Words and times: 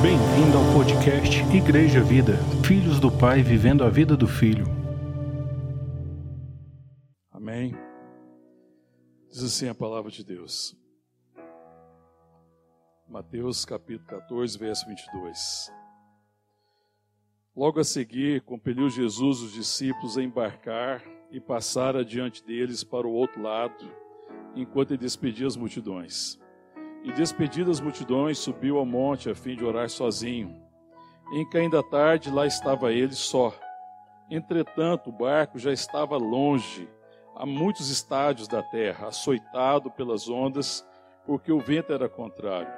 Bem-vindo 0.00 0.56
ao 0.56 0.74
podcast 0.74 1.40
Igreja 1.52 2.00
Vida, 2.00 2.34
Filhos 2.64 3.00
do 3.00 3.10
Pai 3.10 3.42
vivendo 3.42 3.82
a 3.82 3.88
vida 3.88 4.16
do 4.16 4.28
Filho. 4.28 4.64
Amém. 7.32 7.74
Diz 9.28 9.42
assim 9.42 9.68
a 9.68 9.74
palavra 9.74 10.12
de 10.12 10.24
Deus. 10.24 10.76
Mateus 13.08 13.64
capítulo 13.64 14.06
14, 14.06 14.56
verso 14.56 14.86
22. 14.86 15.72
Logo 17.56 17.80
a 17.80 17.84
seguir, 17.84 18.40
compeliu 18.42 18.88
Jesus 18.88 19.40
os 19.40 19.52
discípulos 19.52 20.16
a 20.16 20.22
embarcar 20.22 21.02
e 21.30 21.40
passar 21.40 21.96
adiante 21.96 22.44
deles 22.44 22.82
para 22.82 23.06
o 23.06 23.12
outro 23.12 23.42
lado, 23.42 23.90
enquanto 24.54 24.92
ele 24.92 24.98
despedia 24.98 25.46
as 25.46 25.56
multidões. 25.56 26.38
E 27.04 27.12
despedidas 27.12 27.78
as 27.78 27.80
multidões, 27.80 28.38
subiu 28.38 28.78
ao 28.78 28.86
monte 28.86 29.30
a 29.30 29.34
fim 29.34 29.56
de 29.56 29.64
orar 29.64 29.88
sozinho. 29.88 30.60
Em 31.32 31.48
caindo 31.48 31.78
a 31.78 31.82
tarde, 31.82 32.30
lá 32.30 32.46
estava 32.46 32.92
ele 32.92 33.14
só. 33.14 33.54
Entretanto, 34.30 35.10
o 35.10 35.12
barco 35.12 35.58
já 35.58 35.72
estava 35.72 36.16
longe, 36.16 36.88
a 37.36 37.46
muitos 37.46 37.88
estádios 37.88 38.48
da 38.48 38.62
terra, 38.62 39.08
açoitado 39.08 39.90
pelas 39.90 40.28
ondas, 40.28 40.86
porque 41.24 41.52
o 41.52 41.60
vento 41.60 41.92
era 41.92 42.08
contrário. 42.08 42.72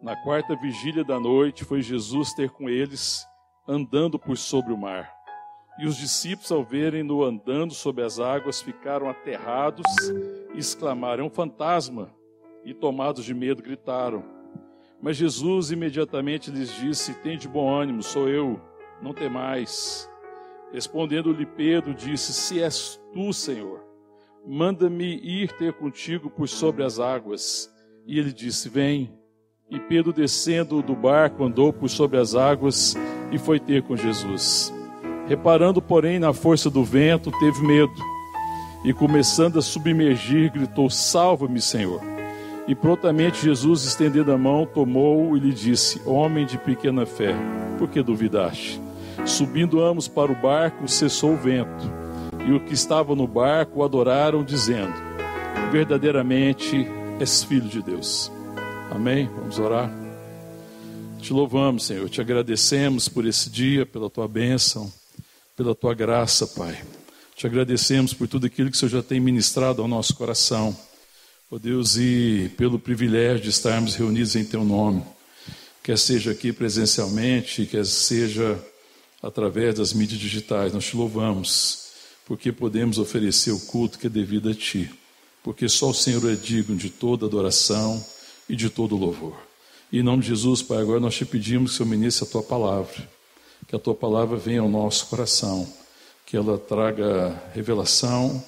Na 0.00 0.14
quarta 0.22 0.54
vigília 0.54 1.02
da 1.02 1.18
noite, 1.18 1.64
foi 1.64 1.80
Jesus 1.80 2.32
ter 2.34 2.50
com 2.50 2.68
eles, 2.68 3.26
andando 3.66 4.18
por 4.18 4.36
sobre 4.36 4.72
o 4.72 4.76
mar. 4.76 5.17
E 5.78 5.86
os 5.86 5.96
discípulos, 5.96 6.50
ao 6.50 6.64
verem-no 6.64 7.22
andando 7.22 7.72
sobre 7.72 8.02
as 8.02 8.18
águas, 8.18 8.60
ficaram 8.60 9.08
aterrados 9.08 9.86
e 10.52 10.58
exclamaram: 10.58 11.24
É 11.24 11.26
um 11.26 11.30
fantasma! 11.30 12.12
E 12.64 12.74
tomados 12.74 13.24
de 13.24 13.32
medo, 13.32 13.62
gritaram. 13.62 14.24
Mas 15.00 15.16
Jesus 15.16 15.70
imediatamente 15.70 16.50
lhes 16.50 16.74
disse: 16.74 17.14
Tende 17.14 17.46
bom 17.46 17.72
ânimo, 17.72 18.02
sou 18.02 18.28
eu, 18.28 18.60
não 19.00 19.14
temais. 19.14 20.10
Respondendo-lhe 20.72 21.46
Pedro, 21.46 21.94
disse: 21.94 22.32
Se 22.32 22.60
és 22.60 23.00
tu, 23.12 23.32
Senhor, 23.32 23.80
manda-me 24.44 25.16
ir 25.22 25.52
ter 25.52 25.72
contigo 25.74 26.28
por 26.28 26.48
sobre 26.48 26.82
as 26.82 26.98
águas. 26.98 27.72
E 28.04 28.18
ele 28.18 28.32
disse: 28.32 28.68
Vem. 28.68 29.16
E 29.70 29.78
Pedro, 29.78 30.14
descendo 30.14 30.82
do 30.82 30.96
barco, 30.96 31.44
andou 31.44 31.72
por 31.72 31.90
sobre 31.90 32.18
as 32.18 32.34
águas 32.34 32.96
e 33.30 33.38
foi 33.38 33.60
ter 33.60 33.82
com 33.82 33.94
Jesus. 33.94 34.72
Reparando, 35.28 35.82
porém, 35.82 36.18
na 36.18 36.32
força 36.32 36.70
do 36.70 36.82
vento, 36.82 37.30
teve 37.38 37.60
medo 37.60 37.92
e, 38.82 38.94
começando 38.94 39.58
a 39.58 39.62
submergir, 39.62 40.50
gritou: 40.50 40.88
Salva-me, 40.88 41.60
Senhor. 41.60 42.00
E 42.66 42.74
prontamente 42.74 43.44
Jesus, 43.44 43.84
estendendo 43.84 44.32
a 44.32 44.38
mão, 44.38 44.64
tomou-o 44.64 45.36
e 45.36 45.40
lhe 45.40 45.52
disse: 45.52 46.00
Homem 46.06 46.46
de 46.46 46.56
pequena 46.56 47.04
fé, 47.04 47.34
por 47.78 47.88
que 47.88 48.02
duvidaste? 48.02 48.80
Subindo 49.26 49.84
ambos 49.84 50.08
para 50.08 50.32
o 50.32 50.34
barco, 50.34 50.88
cessou 50.88 51.34
o 51.34 51.36
vento. 51.36 51.92
E 52.46 52.52
o 52.52 52.60
que 52.60 52.72
estava 52.72 53.14
no 53.14 53.26
barco 53.26 53.84
adoraram, 53.84 54.42
dizendo: 54.42 54.94
Verdadeiramente 55.70 56.88
és 57.20 57.44
filho 57.44 57.68
de 57.68 57.82
Deus. 57.82 58.32
Amém? 58.90 59.28
Vamos 59.38 59.58
orar. 59.58 59.92
Te 61.20 61.34
louvamos, 61.34 61.84
Senhor, 61.84 62.08
te 62.08 62.22
agradecemos 62.22 63.10
por 63.10 63.26
esse 63.26 63.50
dia, 63.50 63.84
pela 63.84 64.08
tua 64.08 64.26
bênção 64.26 64.90
pela 65.58 65.74
tua 65.74 65.92
graça, 65.92 66.46
Pai. 66.46 66.80
Te 67.34 67.44
agradecemos 67.44 68.14
por 68.14 68.28
tudo 68.28 68.46
aquilo 68.46 68.70
que 68.70 68.76
o 68.76 68.78
Senhor 68.78 68.92
já 68.92 69.02
tem 69.02 69.18
ministrado 69.18 69.82
ao 69.82 69.88
nosso 69.88 70.14
coração. 70.14 70.68
Ó 71.50 71.56
oh 71.56 71.58
Deus, 71.58 71.96
e 71.96 72.48
pelo 72.56 72.78
privilégio 72.78 73.42
de 73.42 73.50
estarmos 73.50 73.96
reunidos 73.96 74.36
em 74.36 74.44
Teu 74.44 74.62
nome, 74.62 75.02
quer 75.82 75.98
seja 75.98 76.30
aqui 76.30 76.52
presencialmente, 76.52 77.66
quer 77.66 77.84
seja 77.84 78.56
através 79.20 79.74
das 79.74 79.92
mídias 79.92 80.20
digitais, 80.20 80.72
nós 80.72 80.84
te 80.84 80.96
louvamos, 80.96 81.88
porque 82.24 82.52
podemos 82.52 82.96
oferecer 82.96 83.50
o 83.50 83.58
culto 83.58 83.98
que 83.98 84.06
é 84.06 84.10
devido 84.10 84.50
a 84.50 84.54
Ti, 84.54 84.88
porque 85.42 85.68
só 85.68 85.90
o 85.90 85.94
Senhor 85.94 86.24
é 86.30 86.36
digno 86.36 86.76
de 86.76 86.88
toda 86.88 87.26
adoração 87.26 88.04
e 88.48 88.54
de 88.54 88.70
todo 88.70 88.94
louvor. 88.94 89.36
E 89.90 89.98
em 89.98 90.04
nome 90.04 90.22
de 90.22 90.28
Jesus, 90.28 90.62
Pai, 90.62 90.78
agora 90.78 91.00
nós 91.00 91.16
te 91.16 91.24
pedimos 91.24 91.72
que 91.72 91.74
o 91.74 91.78
Senhor 91.78 91.90
ministre 91.90 92.28
a 92.28 92.30
Tua 92.30 92.44
palavra 92.44 93.17
que 93.68 93.76
a 93.76 93.78
tua 93.78 93.94
palavra 93.94 94.36
venha 94.38 94.62
ao 94.62 94.68
nosso 94.68 95.06
coração, 95.06 95.70
que 96.24 96.36
ela 96.36 96.56
traga 96.56 97.40
revelação, 97.54 98.42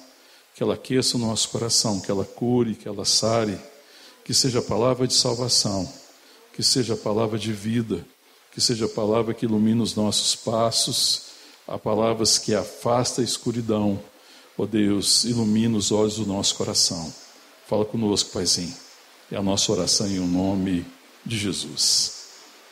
que 0.55 0.63
ela 0.63 0.73
aqueça 0.73 1.15
o 1.15 1.19
nosso 1.19 1.49
coração, 1.49 2.01
que 2.01 2.09
ela 2.09 2.25
cure, 2.25 2.73
que 2.73 2.87
ela 2.87 3.05
sare, 3.05 3.57
que 4.25 4.33
seja 4.33 4.59
a 4.59 4.63
palavra 4.63 5.07
de 5.07 5.13
salvação, 5.13 5.91
que 6.53 6.63
seja 6.63 6.95
a 6.95 6.97
palavra 6.97 7.37
de 7.37 7.53
vida, 7.53 8.03
que 8.51 8.59
seja 8.59 8.85
a 8.85 8.89
palavra 8.89 9.33
que 9.33 9.45
ilumina 9.45 9.83
os 9.83 9.95
nossos 9.95 10.35
passos, 10.35 11.23
a 11.67 11.77
palavras 11.77 12.39
que 12.39 12.53
afasta 12.55 13.21
a 13.21 13.23
escuridão. 13.23 14.01
Ó 14.57 14.65
Deus, 14.65 15.23
ilumina 15.23 15.77
os 15.77 15.91
olhos 15.91 16.15
do 16.15 16.25
nosso 16.25 16.55
coração. 16.55 17.13
Fala 17.67 17.85
conosco, 17.85 18.31
Paizinho. 18.31 18.75
É 19.31 19.37
a 19.37 19.41
nossa 19.41 19.71
oração 19.71 20.07
em 20.07 20.19
o 20.19 20.27
nome 20.27 20.85
de 21.25 21.37
Jesus. 21.37 22.25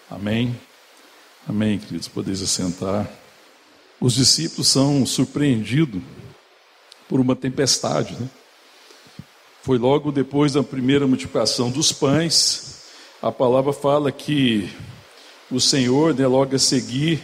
Amém. 0.10 0.69
Amém, 1.50 1.80
queridos. 1.80 2.08
Podeis 2.08 2.44
assentar. 2.44 3.10
Os 4.00 4.14
discípulos 4.14 4.68
são 4.68 5.04
surpreendidos 5.04 6.00
por 7.08 7.20
uma 7.20 7.36
tempestade. 7.36 8.14
Né? 8.14 8.30
Foi 9.64 9.80
logo 9.80 10.12
depois 10.12 10.54
da 10.54 10.62
primeira 10.62 11.08
multiplicação 11.08 11.72
dos 11.72 11.92
pães. 11.92 12.84
A 13.20 13.32
palavra 13.32 13.74
fala 13.74 14.12
que 14.12 14.70
o 15.50 15.60
Senhor, 15.60 16.14
né, 16.14 16.28
logo 16.28 16.56
a 16.56 16.60
seguir, 16.60 17.24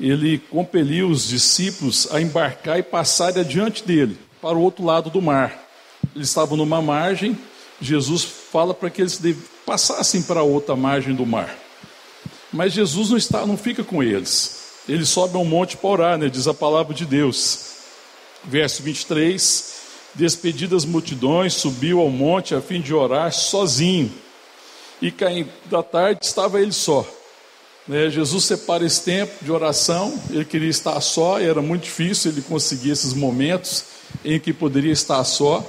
ele 0.00 0.38
compeliu 0.38 1.10
os 1.10 1.28
discípulos 1.28 2.08
a 2.10 2.22
embarcar 2.22 2.78
e 2.78 2.82
passar 2.82 3.38
adiante 3.38 3.84
dele, 3.84 4.16
para 4.40 4.56
o 4.56 4.62
outro 4.62 4.82
lado 4.82 5.10
do 5.10 5.20
mar. 5.20 5.68
Eles 6.16 6.28
estavam 6.28 6.56
numa 6.56 6.80
margem, 6.80 7.36
Jesus 7.82 8.24
fala 8.24 8.72
para 8.72 8.88
que 8.88 9.02
eles 9.02 9.20
passassem 9.66 10.22
para 10.22 10.40
a 10.40 10.44
outra 10.44 10.74
margem 10.74 11.14
do 11.14 11.26
mar. 11.26 11.67
Mas 12.52 12.72
Jesus 12.72 13.10
não 13.10 13.16
está, 13.16 13.44
não 13.46 13.56
fica 13.56 13.84
com 13.84 14.02
eles. 14.02 14.58
Ele 14.88 15.04
sobe 15.04 15.36
a 15.36 15.38
um 15.38 15.44
monte 15.44 15.76
para 15.76 15.90
orar, 15.90 16.18
né? 16.18 16.28
diz 16.28 16.48
a 16.48 16.54
palavra 16.54 16.94
de 16.94 17.04
Deus. 17.04 17.66
Verso 18.44 18.82
23: 18.82 19.74
Despedidas 20.14 20.84
multidões, 20.84 21.54
subiu 21.54 22.00
ao 22.00 22.08
monte 22.08 22.54
a 22.54 22.60
fim 22.60 22.80
de 22.80 22.94
orar 22.94 23.32
sozinho. 23.32 24.10
E 25.00 25.10
caindo 25.10 25.50
da 25.66 25.82
tarde 25.82 26.20
estava 26.22 26.60
ele 26.60 26.72
só. 26.72 27.06
Né? 27.86 28.10
Jesus 28.10 28.44
separa 28.44 28.84
esse 28.84 29.02
tempo 29.02 29.44
de 29.44 29.52
oração, 29.52 30.18
ele 30.30 30.44
queria 30.44 30.68
estar 30.68 31.00
só, 31.00 31.40
e 31.40 31.44
era 31.44 31.62
muito 31.62 31.84
difícil 31.84 32.32
ele 32.32 32.42
conseguir 32.42 32.90
esses 32.90 33.12
momentos 33.14 33.84
em 34.24 34.40
que 34.40 34.52
poderia 34.52 34.92
estar 34.92 35.22
só 35.24 35.64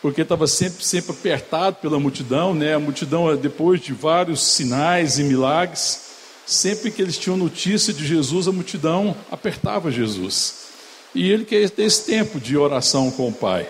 porque 0.00 0.22
estava 0.22 0.46
sempre, 0.46 0.84
sempre 0.84 1.12
apertado 1.12 1.76
pela 1.76 1.98
multidão, 1.98 2.54
né? 2.54 2.74
A 2.74 2.78
multidão, 2.78 3.34
depois 3.36 3.80
de 3.80 3.92
vários 3.92 4.40
sinais 4.40 5.18
e 5.18 5.24
milagres, 5.24 6.08
sempre 6.46 6.90
que 6.90 7.02
eles 7.02 7.18
tinham 7.18 7.36
notícia 7.36 7.92
de 7.92 8.06
Jesus, 8.06 8.46
a 8.46 8.52
multidão 8.52 9.16
apertava 9.30 9.90
Jesus. 9.90 10.68
E 11.14 11.30
ele 11.30 11.44
quer 11.44 11.68
ter 11.70 11.82
esse 11.82 12.04
tempo 12.04 12.38
de 12.38 12.56
oração 12.56 13.10
com 13.10 13.28
o 13.28 13.32
Pai. 13.32 13.68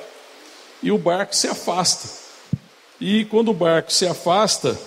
E 0.82 0.90
o 0.92 0.98
barco 0.98 1.34
se 1.34 1.48
afasta. 1.48 2.08
E 3.00 3.24
quando 3.26 3.50
o 3.50 3.54
barco 3.54 3.92
se 3.92 4.06
afasta, 4.06 4.78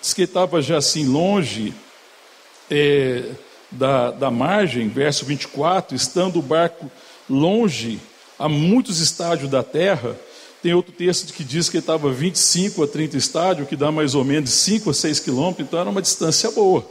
diz 0.00 0.12
que 0.12 0.22
estava 0.22 0.60
já 0.60 0.78
assim 0.78 1.06
longe 1.06 1.72
é, 2.70 3.30
da, 3.70 4.10
da 4.10 4.30
margem, 4.30 4.88
verso 4.88 5.24
24, 5.24 5.96
estando 5.96 6.38
o 6.38 6.42
barco 6.42 6.90
longe 7.30 7.98
a 8.38 8.48
muitos 8.48 9.00
estádios 9.00 9.50
da 9.50 9.62
terra, 9.62 10.16
tem 10.62 10.72
outro 10.72 10.92
texto 10.92 11.32
que 11.32 11.42
diz 11.42 11.68
que 11.68 11.76
ele 11.76 11.82
estava 11.82 12.12
25 12.12 12.84
a 12.84 12.86
30 12.86 13.16
estádios, 13.16 13.68
que 13.68 13.74
dá 13.74 13.90
mais 13.90 14.14
ou 14.14 14.24
menos 14.24 14.50
5 14.50 14.90
a 14.90 14.94
6 14.94 15.18
quilômetros, 15.18 15.66
então 15.66 15.80
era 15.80 15.90
uma 15.90 16.00
distância 16.00 16.50
boa. 16.52 16.88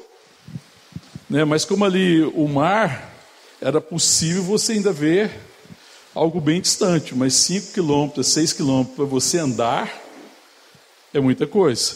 Né? 1.29 1.45
Mas 1.45 1.63
como 1.63 1.85
ali 1.85 2.21
o 2.21 2.49
mar, 2.49 3.15
era 3.61 3.79
possível 3.79 4.43
você 4.43 4.73
ainda 4.73 4.91
ver 4.91 5.31
algo 6.13 6.41
bem 6.41 6.59
distante, 6.59 7.15
mas 7.15 7.33
5 7.35 7.71
quilômetros, 7.71 8.27
6 8.27 8.51
quilômetros 8.51 8.95
para 8.97 9.05
você 9.05 9.37
andar 9.37 9.89
é 11.13 11.21
muita 11.21 11.47
coisa. 11.47 11.95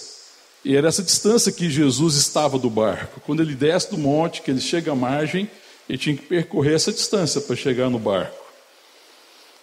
E 0.63 0.77
era 0.77 0.87
essa 0.87 1.03
distância 1.03 1.51
que 1.51 1.69
Jesus 1.69 2.15
estava 2.15 2.57
do 2.57 2.69
barco. 2.69 3.19
Quando 3.25 3.41
ele 3.41 3.53
desce 3.53 3.91
do 3.91 3.97
monte, 3.97 4.41
que 4.41 4.49
ele 4.49 4.61
chega 4.61 4.93
à 4.93 4.95
margem, 4.95 5.51
ele 5.89 5.97
tinha 5.97 6.15
que 6.15 6.25
percorrer 6.25 6.75
essa 6.75 6.93
distância 6.93 7.41
para 7.41 7.55
chegar 7.55 7.89
no 7.89 7.99
barco. 7.99 8.44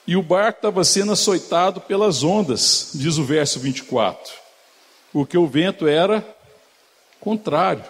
E 0.06 0.16
o 0.16 0.22
barco 0.22 0.58
estava 0.58 0.82
sendo 0.84 1.12
açoitado 1.12 1.81
pelas 1.81 2.22
ondas, 2.25 2.90
diz 2.94 3.19
o 3.19 3.25
verso 3.25 3.60
24, 3.60 4.32
porque 5.12 5.38
o 5.38 5.46
vento 5.46 5.87
era 5.87 6.26
contrário. 7.20 7.84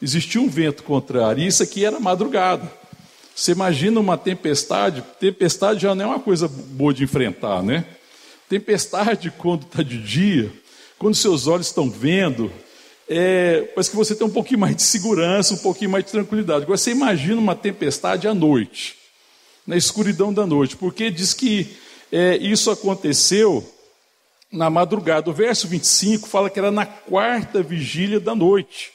Existia 0.00 0.40
um 0.40 0.48
vento 0.48 0.82
contrário, 0.82 1.42
e 1.42 1.46
isso 1.46 1.62
aqui 1.62 1.84
era 1.84 1.98
madrugada. 1.98 2.70
Você 3.34 3.52
imagina 3.52 3.98
uma 3.98 4.16
tempestade, 4.16 5.02
tempestade 5.18 5.80
já 5.80 5.94
não 5.94 6.04
é 6.04 6.08
uma 6.08 6.20
coisa 6.20 6.48
boa 6.48 6.94
de 6.94 7.04
enfrentar, 7.04 7.62
né? 7.62 7.84
Tempestade, 8.48 9.32
quando 9.36 9.62
está 9.62 9.82
de 9.82 9.98
dia, 9.98 10.52
quando 10.98 11.14
seus 11.14 11.46
olhos 11.46 11.66
estão 11.66 11.90
vendo, 11.90 12.50
é, 13.08 13.62
parece 13.74 13.90
que 13.90 13.96
você 13.96 14.14
tem 14.14 14.26
um 14.26 14.30
pouquinho 14.30 14.60
mais 14.60 14.76
de 14.76 14.82
segurança, 14.82 15.54
um 15.54 15.58
pouquinho 15.58 15.90
mais 15.90 16.04
de 16.04 16.10
tranquilidade. 16.12 16.62
Agora 16.62 16.78
você 16.78 16.92
imagina 16.92 17.40
uma 17.40 17.54
tempestade 17.54 18.26
à 18.26 18.34
noite, 18.34 18.96
na 19.66 19.76
escuridão 19.76 20.32
da 20.32 20.46
noite, 20.46 20.76
porque 20.76 21.10
diz 21.10 21.34
que 21.34 21.76
é, 22.12 22.36
isso 22.36 22.70
aconteceu 22.70 23.66
na 24.52 24.70
madrugada. 24.70 25.28
O 25.28 25.32
verso 25.34 25.66
25 25.66 26.28
fala 26.28 26.48
que 26.48 26.58
era 26.58 26.70
na 26.70 26.86
quarta 26.86 27.62
vigília 27.62 28.20
da 28.20 28.34
noite, 28.34 28.92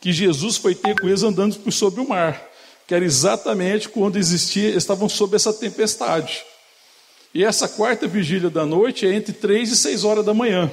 que 0.00 0.12
Jesus 0.12 0.56
foi 0.56 0.74
ter 0.74 1.00
com 1.00 1.08
eles 1.08 1.22
andando 1.22 1.56
por 1.56 1.72
sobre 1.72 2.00
o 2.00 2.08
mar, 2.08 2.46
que 2.86 2.94
era 2.94 3.04
exatamente 3.04 3.88
quando 3.88 4.16
existia, 4.16 4.70
estavam 4.70 5.08
sob 5.08 5.34
essa 5.34 5.52
tempestade. 5.52 6.44
E 7.34 7.44
essa 7.44 7.68
quarta 7.68 8.06
vigília 8.06 8.48
da 8.48 8.64
noite 8.64 9.06
é 9.06 9.12
entre 9.12 9.32
três 9.32 9.70
e 9.70 9.76
seis 9.76 10.04
horas 10.04 10.24
da 10.24 10.32
manhã. 10.32 10.70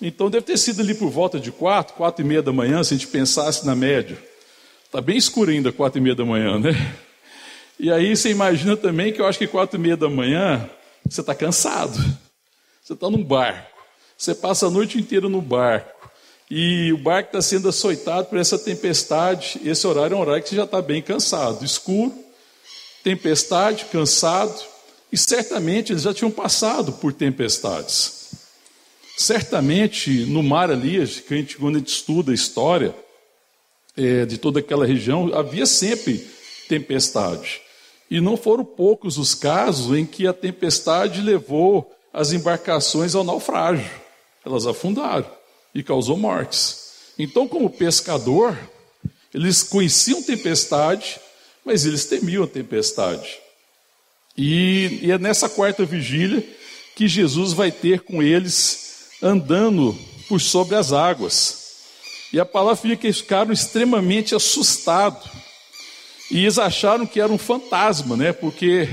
Então 0.00 0.30
deve 0.30 0.44
ter 0.44 0.58
sido 0.58 0.82
ali 0.82 0.94
por 0.94 1.10
volta 1.10 1.40
de 1.40 1.50
quatro, 1.50 1.94
quatro 1.94 2.24
e 2.24 2.28
meia 2.28 2.42
da 2.42 2.52
manhã, 2.52 2.82
se 2.84 2.94
a 2.94 2.96
gente 2.96 3.08
pensasse 3.08 3.66
na 3.66 3.74
média. 3.74 4.18
Está 4.84 5.00
bem 5.00 5.16
escuro 5.16 5.50
ainda, 5.50 5.72
quatro 5.72 5.98
e 5.98 6.02
meia 6.02 6.14
da 6.14 6.24
manhã, 6.24 6.58
né? 6.58 6.72
E 7.78 7.92
aí 7.92 8.16
você 8.16 8.30
imagina 8.30 8.76
também 8.76 9.12
que 9.12 9.20
eu 9.20 9.26
acho 9.26 9.38
que 9.38 9.46
quatro 9.46 9.78
e 9.78 9.82
meia 9.82 9.96
da 9.96 10.08
manhã 10.08 10.68
você 11.08 11.20
está 11.20 11.34
cansado. 11.34 11.98
Você 12.82 12.94
está 12.94 13.10
num 13.10 13.22
barco. 13.22 13.76
Você 14.16 14.34
passa 14.34 14.66
a 14.66 14.70
noite 14.70 14.98
inteira 14.98 15.28
no 15.28 15.42
barco. 15.42 16.10
E 16.50 16.92
o 16.92 16.98
barco 16.98 17.28
está 17.28 17.42
sendo 17.42 17.68
açoitado 17.68 18.28
por 18.28 18.38
essa 18.38 18.58
tempestade. 18.58 19.60
Esse 19.64 19.86
horário 19.86 20.14
é 20.14 20.16
um 20.16 20.20
horário 20.20 20.42
que 20.42 20.48
você 20.48 20.56
já 20.56 20.64
está 20.64 20.80
bem 20.80 21.02
cansado. 21.02 21.64
Escuro, 21.64 22.14
tempestade, 23.02 23.84
cansado. 23.86 24.58
E 25.12 25.18
certamente 25.18 25.92
eles 25.92 26.02
já 26.02 26.14
tinham 26.14 26.30
passado 26.30 26.92
por 26.92 27.12
tempestades. 27.12 28.30
Certamente, 29.18 30.10
no 30.26 30.42
mar 30.42 30.70
ali, 30.70 30.98
quando 31.58 31.76
a 31.76 31.78
gente 31.78 31.88
estuda 31.88 32.30
a 32.30 32.34
história 32.34 32.94
é, 33.96 34.24
de 34.24 34.38
toda 34.38 34.60
aquela 34.60 34.86
região, 34.86 35.34
havia 35.34 35.66
sempre 35.66 36.26
tempestade. 36.68 37.65
E 38.10 38.20
não 38.20 38.36
foram 38.36 38.64
poucos 38.64 39.18
os 39.18 39.34
casos 39.34 39.96
em 39.96 40.06
que 40.06 40.26
a 40.26 40.32
tempestade 40.32 41.20
levou 41.20 41.92
as 42.12 42.32
embarcações 42.32 43.14
ao 43.14 43.24
naufrágio. 43.24 43.90
Elas 44.44 44.66
afundaram 44.66 45.30
e 45.74 45.82
causou 45.82 46.16
mortes. 46.16 46.86
Então, 47.18 47.48
como 47.48 47.68
pescador, 47.68 48.56
eles 49.34 49.62
conheciam 49.62 50.22
tempestade, 50.22 51.20
mas 51.64 51.84
eles 51.84 52.06
temiam 52.06 52.44
a 52.44 52.46
tempestade. 52.46 53.38
E, 54.36 55.00
e 55.02 55.10
é 55.10 55.18
nessa 55.18 55.48
quarta 55.48 55.84
vigília 55.84 56.46
que 56.94 57.08
Jesus 57.08 57.52
vai 57.52 57.70
ter 57.70 58.00
com 58.00 58.22
eles 58.22 59.08
andando 59.22 59.96
por 60.28 60.40
sobre 60.40 60.76
as 60.76 60.92
águas. 60.92 61.66
E 62.32 62.40
a 62.40 62.44
palavra 62.44 62.76
fica 62.76 62.96
que 62.96 63.06
eles 63.06 63.20
ficaram 63.20 63.52
extremamente 63.52 64.34
assustados. 64.34 65.28
E 66.30 66.40
eles 66.40 66.58
acharam 66.58 67.06
que 67.06 67.20
era 67.20 67.32
um 67.32 67.38
fantasma, 67.38 68.16
né? 68.16 68.32
Porque 68.32 68.88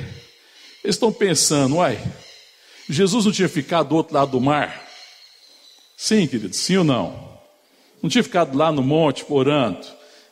eles 0.83 0.95
estão 0.95 1.11
pensando, 1.11 1.77
uai, 1.77 1.99
Jesus 2.89 3.25
não 3.25 3.31
tinha 3.31 3.49
ficado 3.49 3.89
do 3.89 3.95
outro 3.95 4.13
lado 4.13 4.31
do 4.31 4.41
mar? 4.41 4.85
Sim, 5.97 6.27
querido, 6.27 6.53
sim 6.55 6.77
ou 6.77 6.83
não? 6.83 7.33
Não 8.01 8.09
tinha 8.09 8.23
ficado 8.23 8.57
lá 8.57 8.71
no 8.71 8.83
monte 8.83 9.25
orando? 9.29 9.85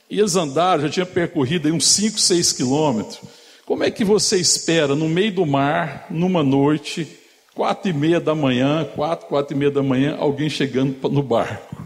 E 0.09 0.19
eles 0.19 0.35
andaram, 0.35 0.83
já 0.83 0.89
tinham 0.89 1.07
percorrido 1.07 1.67
aí 1.67 1.73
uns 1.73 1.87
5, 1.87 2.19
6 2.19 2.51
quilômetros. 2.51 3.19
Como 3.65 3.83
é 3.83 3.89
que 3.89 4.03
você 4.03 4.37
espera, 4.37 4.95
no 4.95 5.07
meio 5.07 5.31
do 5.31 5.45
mar, 5.45 6.07
numa 6.09 6.43
noite, 6.43 7.07
Quatro 7.53 7.89
e 7.89 7.93
meia 7.93 8.19
da 8.19 8.33
manhã, 8.33 8.85
quatro, 8.95 9.27
quatro 9.27 9.53
e 9.53 9.59
meia 9.59 9.69
da 9.69 9.83
manhã, 9.83 10.15
alguém 10.17 10.49
chegando 10.49 11.09
no 11.09 11.21
barco. 11.21 11.85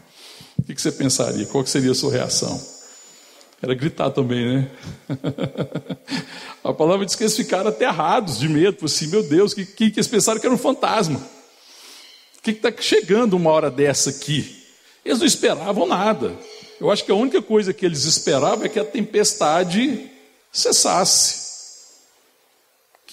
O 0.59 0.63
que 0.63 0.79
você 0.79 0.91
pensaria? 0.91 1.45
Qual 1.47 1.65
seria 1.65 1.91
a 1.91 1.95
sua 1.95 2.11
reação? 2.11 2.74
Era 3.61 3.73
gritar 3.73 4.11
também, 4.11 4.45
né? 4.45 4.71
a 6.63 6.73
palavra 6.73 7.05
diz 7.05 7.15
que 7.15 7.23
eles 7.23 7.35
ficaram 7.35 7.69
aterrados 7.69 8.37
de 8.37 8.47
medo. 8.47 8.85
Assim, 8.85 9.07
meu 9.07 9.23
Deus, 9.23 9.53
que, 9.53 9.65
que, 9.65 9.91
que 9.91 9.99
eles 9.99 10.07
pensaram 10.07 10.39
que 10.39 10.45
era 10.45 10.53
um 10.53 10.57
fantasma. 10.59 11.19
O 12.37 12.41
que 12.41 12.51
está 12.51 12.71
chegando 12.79 13.35
uma 13.35 13.49
hora 13.51 13.71
dessa 13.71 14.09
aqui? 14.09 14.63
Eles 15.03 15.19
não 15.19 15.25
esperavam 15.25 15.87
nada. 15.87 16.35
Eu 16.79 16.91
acho 16.91 17.03
que 17.03 17.11
a 17.11 17.15
única 17.15 17.41
coisa 17.41 17.73
que 17.73 17.85
eles 17.85 18.03
esperavam 18.03 18.65
é 18.65 18.69
que 18.69 18.79
a 18.79 18.85
tempestade 18.85 20.11
cessasse 20.51 21.45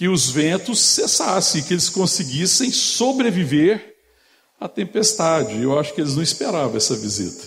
que 0.03 0.09
os 0.09 0.31
ventos 0.31 0.81
cessassem, 0.81 1.63
que 1.63 1.75
eles 1.75 1.89
conseguissem 1.89 2.73
sobreviver 2.73 3.97
à 4.59 4.67
tempestade. 4.67 5.63
Eu 5.63 5.79
acho 5.79 5.95
que 5.95 6.01
eles 6.01 6.17
não 6.17 6.23
esperavam 6.23 6.77
essa 6.77 6.97
visita. 6.97 7.47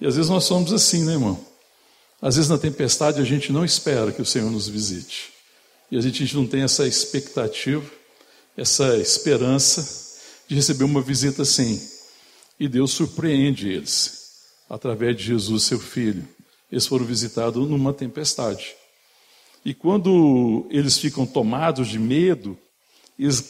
E 0.00 0.06
às 0.06 0.16
vezes 0.16 0.30
nós 0.30 0.44
somos 0.44 0.72
assim, 0.72 1.04
né, 1.04 1.12
irmão? 1.12 1.38
Às 2.20 2.36
vezes 2.36 2.50
na 2.50 2.58
tempestade 2.58 3.20
a 3.20 3.24
gente 3.24 3.52
não 3.52 3.64
espera 3.64 4.12
que 4.12 4.22
o 4.22 4.26
Senhor 4.26 4.50
nos 4.50 4.68
visite. 4.68 5.32
E 5.90 5.96
a 5.96 6.00
gente, 6.00 6.34
não 6.34 6.46
tem 6.46 6.62
essa 6.62 6.86
expectativa, 6.86 7.88
essa 8.56 8.96
esperança 8.96 10.06
de 10.48 10.54
receber 10.54 10.84
uma 10.84 11.00
visita 11.00 11.42
assim. 11.42 11.80
E 12.58 12.68
Deus 12.68 12.92
surpreende 12.92 13.68
eles, 13.68 14.30
através 14.68 15.16
de 15.16 15.22
Jesus, 15.22 15.64
seu 15.64 15.78
filho. 15.78 16.26
Eles 16.72 16.86
foram 16.86 17.04
visitados 17.04 17.68
numa 17.68 17.92
tempestade. 17.92 18.74
E 19.64 19.74
quando 19.74 20.66
eles 20.70 20.98
ficam 20.98 21.26
tomados 21.26 21.88
de 21.88 21.98
medo, 21.98 22.58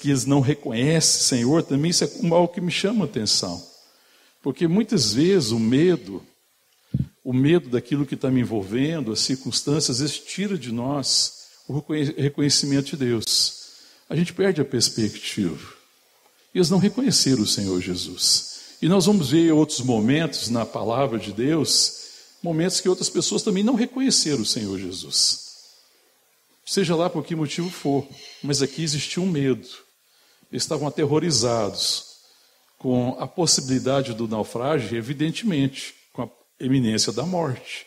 que 0.01 0.11
eles 0.11 0.25
não 0.25 0.41
reconhecem 0.41 1.39
Senhor, 1.39 1.63
também 1.63 1.91
isso 1.91 2.05
é 2.05 2.11
algo 2.31 2.49
que 2.49 2.61
me 2.61 2.71
chama 2.71 3.05
a 3.05 3.09
atenção. 3.09 3.63
Porque 4.43 4.69
muitas 4.69 5.13
vezes 5.13 5.51
o 5.51 5.59
medo, 5.59 6.23
o 7.27 7.33
medo 7.33 7.69
daquilo 7.69 8.07
que 8.07 8.15
está 8.15 8.31
me 8.31 8.41
envolvendo, 8.41 9.11
as 9.11 9.19
circunstâncias, 9.19 9.97
às 9.97 10.01
vezes 10.01 10.19
tira 10.21 10.57
de 10.57 10.71
nós 10.71 11.49
o 11.67 11.83
reconhecimento 12.17 12.91
de 12.91 12.97
Deus. 12.97 13.67
A 14.09 14.15
gente 14.15 14.33
perde 14.33 14.61
a 14.61 14.65
perspectiva. 14.65 15.75
Eles 16.55 16.71
não 16.71 16.79
reconheceram 16.79 17.43
o 17.43 17.47
Senhor 17.47 17.81
Jesus. 17.81 18.77
E 18.81 18.89
nós 18.89 19.07
vamos 19.07 19.31
ver 19.31 19.53
outros 19.53 19.81
momentos 19.81 20.49
na 20.49 20.65
palavra 20.65 21.19
de 21.19 21.33
Deus, 21.33 22.05
momentos 22.41 22.81
que 22.81 22.89
outras 22.89 23.11
pessoas 23.11 23.43
também 23.43 23.65
não 23.65 23.75
reconheceram 23.75 24.43
o 24.43 24.47
Senhor 24.47 24.79
Jesus 24.79 25.47
seja 26.67 26.97
lá 26.97 27.09
por 27.09 27.25
que 27.25 27.37
motivo 27.37 27.71
for, 27.71 28.07
mas 28.43 28.61
aqui 28.61 28.83
existia 28.83 29.23
um 29.23 29.31
medo. 29.31 29.69
Eles 30.51 30.65
estavam 30.65 30.89
aterrorizados 30.89 32.17
com 32.77 33.17
a 33.21 33.27
possibilidade 33.27 34.13
do 34.13 34.27
naufrágio, 34.27 34.99
evidentemente, 34.99 35.95
eminência 36.59 37.13
da 37.13 37.25
morte. 37.25 37.87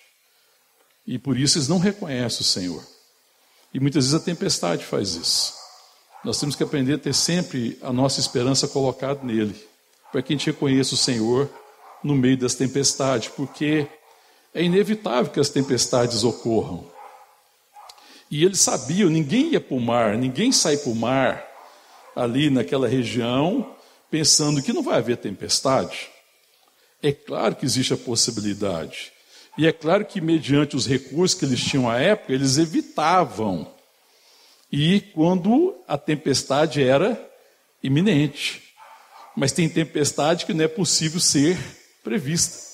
E 1.05 1.17
por 1.17 1.37
isso 1.37 1.57
eles 1.57 1.67
não 1.67 1.79
reconhecem 1.79 2.41
o 2.41 2.43
Senhor. 2.43 2.83
E 3.73 3.79
muitas 3.79 4.05
vezes 4.05 4.19
a 4.19 4.23
tempestade 4.23 4.85
faz 4.85 5.15
isso. 5.15 5.53
Nós 6.23 6.39
temos 6.39 6.55
que 6.55 6.63
aprender 6.63 6.95
a 6.95 6.99
ter 6.99 7.13
sempre 7.13 7.77
a 7.81 7.93
nossa 7.93 8.19
esperança 8.19 8.67
colocada 8.67 9.23
nele, 9.23 9.55
para 10.11 10.21
que 10.21 10.33
a 10.33 10.37
gente 10.37 10.47
reconheça 10.47 10.93
o 10.93 10.97
Senhor 10.97 11.49
no 12.03 12.15
meio 12.15 12.37
das 12.37 12.55
tempestades, 12.55 13.29
porque 13.29 13.87
é 14.53 14.63
inevitável 14.63 15.31
que 15.31 15.39
as 15.39 15.49
tempestades 15.49 16.23
ocorram. 16.23 16.85
E 18.29 18.43
eles 18.43 18.59
sabiam, 18.59 19.09
ninguém 19.09 19.53
ia 19.53 19.61
para 19.61 19.75
o 19.75 19.79
mar, 19.79 20.17
ninguém 20.17 20.51
sai 20.51 20.77
para 20.77 20.91
o 20.91 20.95
mar 20.95 21.45
ali 22.15 22.49
naquela 22.49 22.87
região 22.87 23.75
pensando 24.09 24.61
que 24.61 24.73
não 24.73 24.83
vai 24.83 24.97
haver 24.97 25.17
tempestade. 25.17 26.09
É 27.01 27.11
claro 27.11 27.55
que 27.55 27.65
existe 27.65 27.93
a 27.93 27.97
possibilidade. 27.97 29.11
E 29.57 29.67
é 29.67 29.71
claro 29.71 30.05
que, 30.05 30.21
mediante 30.21 30.75
os 30.75 30.85
recursos 30.85 31.37
que 31.37 31.45
eles 31.45 31.63
tinham 31.63 31.89
à 31.89 31.99
época, 31.99 32.33
eles 32.33 32.57
evitavam. 32.57 33.69
E 34.71 35.01
quando 35.13 35.75
a 35.87 35.97
tempestade 35.97 36.83
era 36.83 37.19
iminente. 37.81 38.61
Mas 39.35 39.51
tem 39.51 39.69
tempestade 39.69 40.45
que 40.45 40.53
não 40.53 40.65
é 40.65 40.67
possível 40.67 41.19
ser 41.19 41.57
prevista. 42.03 42.69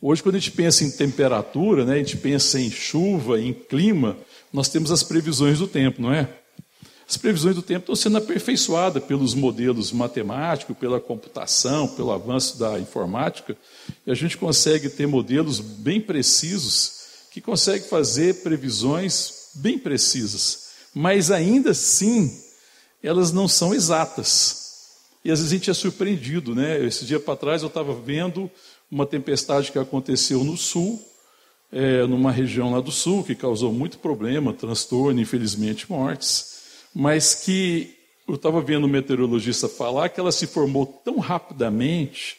Hoje, 0.00 0.22
quando 0.22 0.34
a 0.34 0.38
gente 0.38 0.50
pensa 0.50 0.84
em 0.84 0.90
temperatura, 0.90 1.84
né, 1.84 1.94
a 1.94 1.98
gente 1.98 2.16
pensa 2.16 2.60
em 2.60 2.70
chuva, 2.70 3.40
em 3.40 3.52
clima, 3.52 4.16
nós 4.52 4.68
temos 4.68 4.90
as 4.90 5.02
previsões 5.02 5.58
do 5.58 5.68
tempo, 5.68 6.02
não 6.02 6.12
é? 6.12 6.28
As 7.08 7.16
previsões 7.16 7.54
do 7.54 7.62
tempo 7.62 7.80
estão 7.80 7.94
sendo 7.94 8.18
aperfeiçoadas 8.18 9.02
pelos 9.04 9.32
modelos 9.32 9.92
matemáticos, 9.92 10.76
pela 10.76 11.00
computação, 11.00 11.86
pelo 11.86 12.10
avanço 12.10 12.58
da 12.58 12.80
informática, 12.80 13.56
e 14.04 14.10
a 14.10 14.14
gente 14.14 14.36
consegue 14.36 14.88
ter 14.88 15.06
modelos 15.06 15.60
bem 15.60 16.00
precisos 16.00 16.96
que 17.30 17.40
conseguem 17.40 17.88
fazer 17.88 18.42
previsões 18.42 19.50
bem 19.54 19.78
precisas, 19.78 20.70
mas 20.92 21.30
ainda 21.30 21.70
assim 21.70 22.40
elas 23.02 23.30
não 23.30 23.46
são 23.46 23.72
exatas. 23.72 24.64
E 25.24 25.30
às 25.30 25.38
vezes 25.38 25.52
a 25.52 25.56
gente 25.56 25.70
é 25.70 25.74
surpreendido, 25.74 26.54
né? 26.54 26.84
Esse 26.84 27.04
dia 27.04 27.20
para 27.20 27.36
trás 27.36 27.62
eu 27.62 27.68
estava 27.68 27.94
vendo 27.94 28.50
uma 28.90 29.06
tempestade 29.06 29.70
que 29.70 29.78
aconteceu 29.78 30.42
no 30.42 30.56
sul, 30.56 31.00
é, 31.70 32.06
numa 32.06 32.32
região 32.32 32.72
lá 32.72 32.80
do 32.80 32.90
sul, 32.90 33.22
que 33.22 33.34
causou 33.34 33.72
muito 33.72 33.98
problema, 33.98 34.52
transtorno, 34.52 35.20
infelizmente 35.20 35.90
mortes, 35.90 36.55
mas 36.98 37.34
que 37.34 37.94
eu 38.26 38.36
estava 38.36 38.58
vendo 38.62 38.84
o 38.84 38.88
meteorologista 38.88 39.68
falar 39.68 40.08
que 40.08 40.18
ela 40.18 40.32
se 40.32 40.46
formou 40.46 40.86
tão 40.86 41.18
rapidamente 41.18 42.38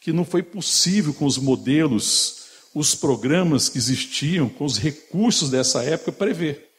que 0.00 0.12
não 0.12 0.24
foi 0.24 0.42
possível 0.42 1.14
com 1.14 1.24
os 1.24 1.38
modelos, 1.38 2.46
os 2.74 2.96
programas 2.96 3.68
que 3.68 3.78
existiam, 3.78 4.48
com 4.48 4.64
os 4.64 4.78
recursos 4.78 5.48
dessa 5.48 5.84
época 5.84 6.10
prever. 6.10 6.70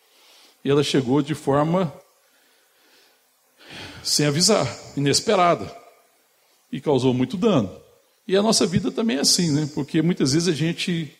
E 0.61 0.69
ela 0.69 0.83
chegou 0.83 1.21
de 1.21 1.33
forma 1.33 1.93
sem 4.03 4.25
avisar, 4.25 4.67
inesperada, 4.97 5.73
e 6.69 6.81
causou 6.81 7.13
muito 7.13 7.37
dano. 7.37 7.73
E 8.27 8.35
a 8.35 8.41
nossa 8.43 8.67
vida 8.67 8.91
também 8.91 9.15
é 9.15 9.21
assim, 9.21 9.51
né? 9.51 9.69
Porque 9.73 10.01
muitas 10.01 10.33
vezes 10.33 10.49
a 10.49 10.53
gente 10.53 11.17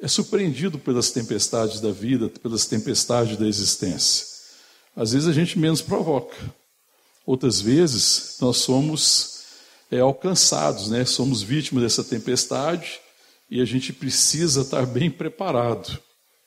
é 0.00 0.08
surpreendido 0.08 0.76
pelas 0.76 1.12
tempestades 1.12 1.80
da 1.80 1.92
vida, 1.92 2.28
pelas 2.28 2.66
tempestades 2.66 3.36
da 3.36 3.46
existência. 3.46 4.37
Às 4.98 5.12
vezes 5.12 5.28
a 5.28 5.32
gente 5.32 5.56
menos 5.56 5.80
provoca, 5.80 6.36
outras 7.24 7.60
vezes 7.60 8.36
nós 8.40 8.56
somos 8.56 9.44
é, 9.92 10.00
alcançados, 10.00 10.90
né? 10.90 11.04
somos 11.04 11.40
vítimas 11.40 11.84
dessa 11.84 12.02
tempestade 12.02 12.98
e 13.48 13.60
a 13.60 13.64
gente 13.64 13.92
precisa 13.92 14.62
estar 14.62 14.84
bem 14.84 15.08
preparado 15.08 15.96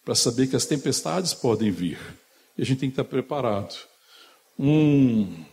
para 0.04 0.16
saber 0.16 0.48
que 0.48 0.56
as 0.58 0.66
tempestades 0.66 1.34
podem 1.34 1.72
vir. 1.72 1.98
E 2.58 2.62
a 2.62 2.66
gente 2.66 2.80
tem 2.80 2.90
que 2.90 2.94
estar 3.00 3.06
preparado. 3.06 3.74
Um, 4.60 5.46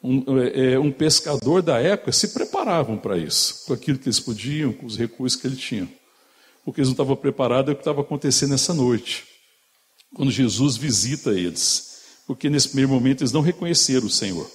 um, 0.00 0.24
é, 0.54 0.78
um 0.78 0.92
pescador 0.92 1.60
da 1.60 1.80
época 1.80 2.12
se 2.12 2.28
preparavam 2.28 2.96
para 2.96 3.18
isso, 3.18 3.64
com 3.66 3.72
aquilo 3.72 3.98
que 3.98 4.06
eles 4.06 4.20
podiam, 4.20 4.72
com 4.72 4.86
os 4.86 4.96
recursos 4.96 5.40
que 5.40 5.48
eles 5.48 5.58
tinham. 5.58 5.88
O 6.64 6.72
que 6.72 6.78
eles 6.78 6.88
não 6.88 6.94
estavam 6.94 7.16
preparados 7.16 7.70
é 7.70 7.72
o 7.72 7.74
que 7.74 7.80
estava 7.80 8.02
acontecendo 8.02 8.50
nessa 8.50 8.72
noite, 8.72 9.26
quando 10.14 10.30
Jesus 10.30 10.76
visita 10.76 11.30
eles, 11.30 11.87
porque 12.28 12.50
nesse 12.50 12.68
primeiro 12.68 12.92
momento 12.92 13.22
eles 13.22 13.32
não 13.32 13.40
reconheceram 13.40 14.06
o 14.06 14.10
Senhor. 14.10 14.48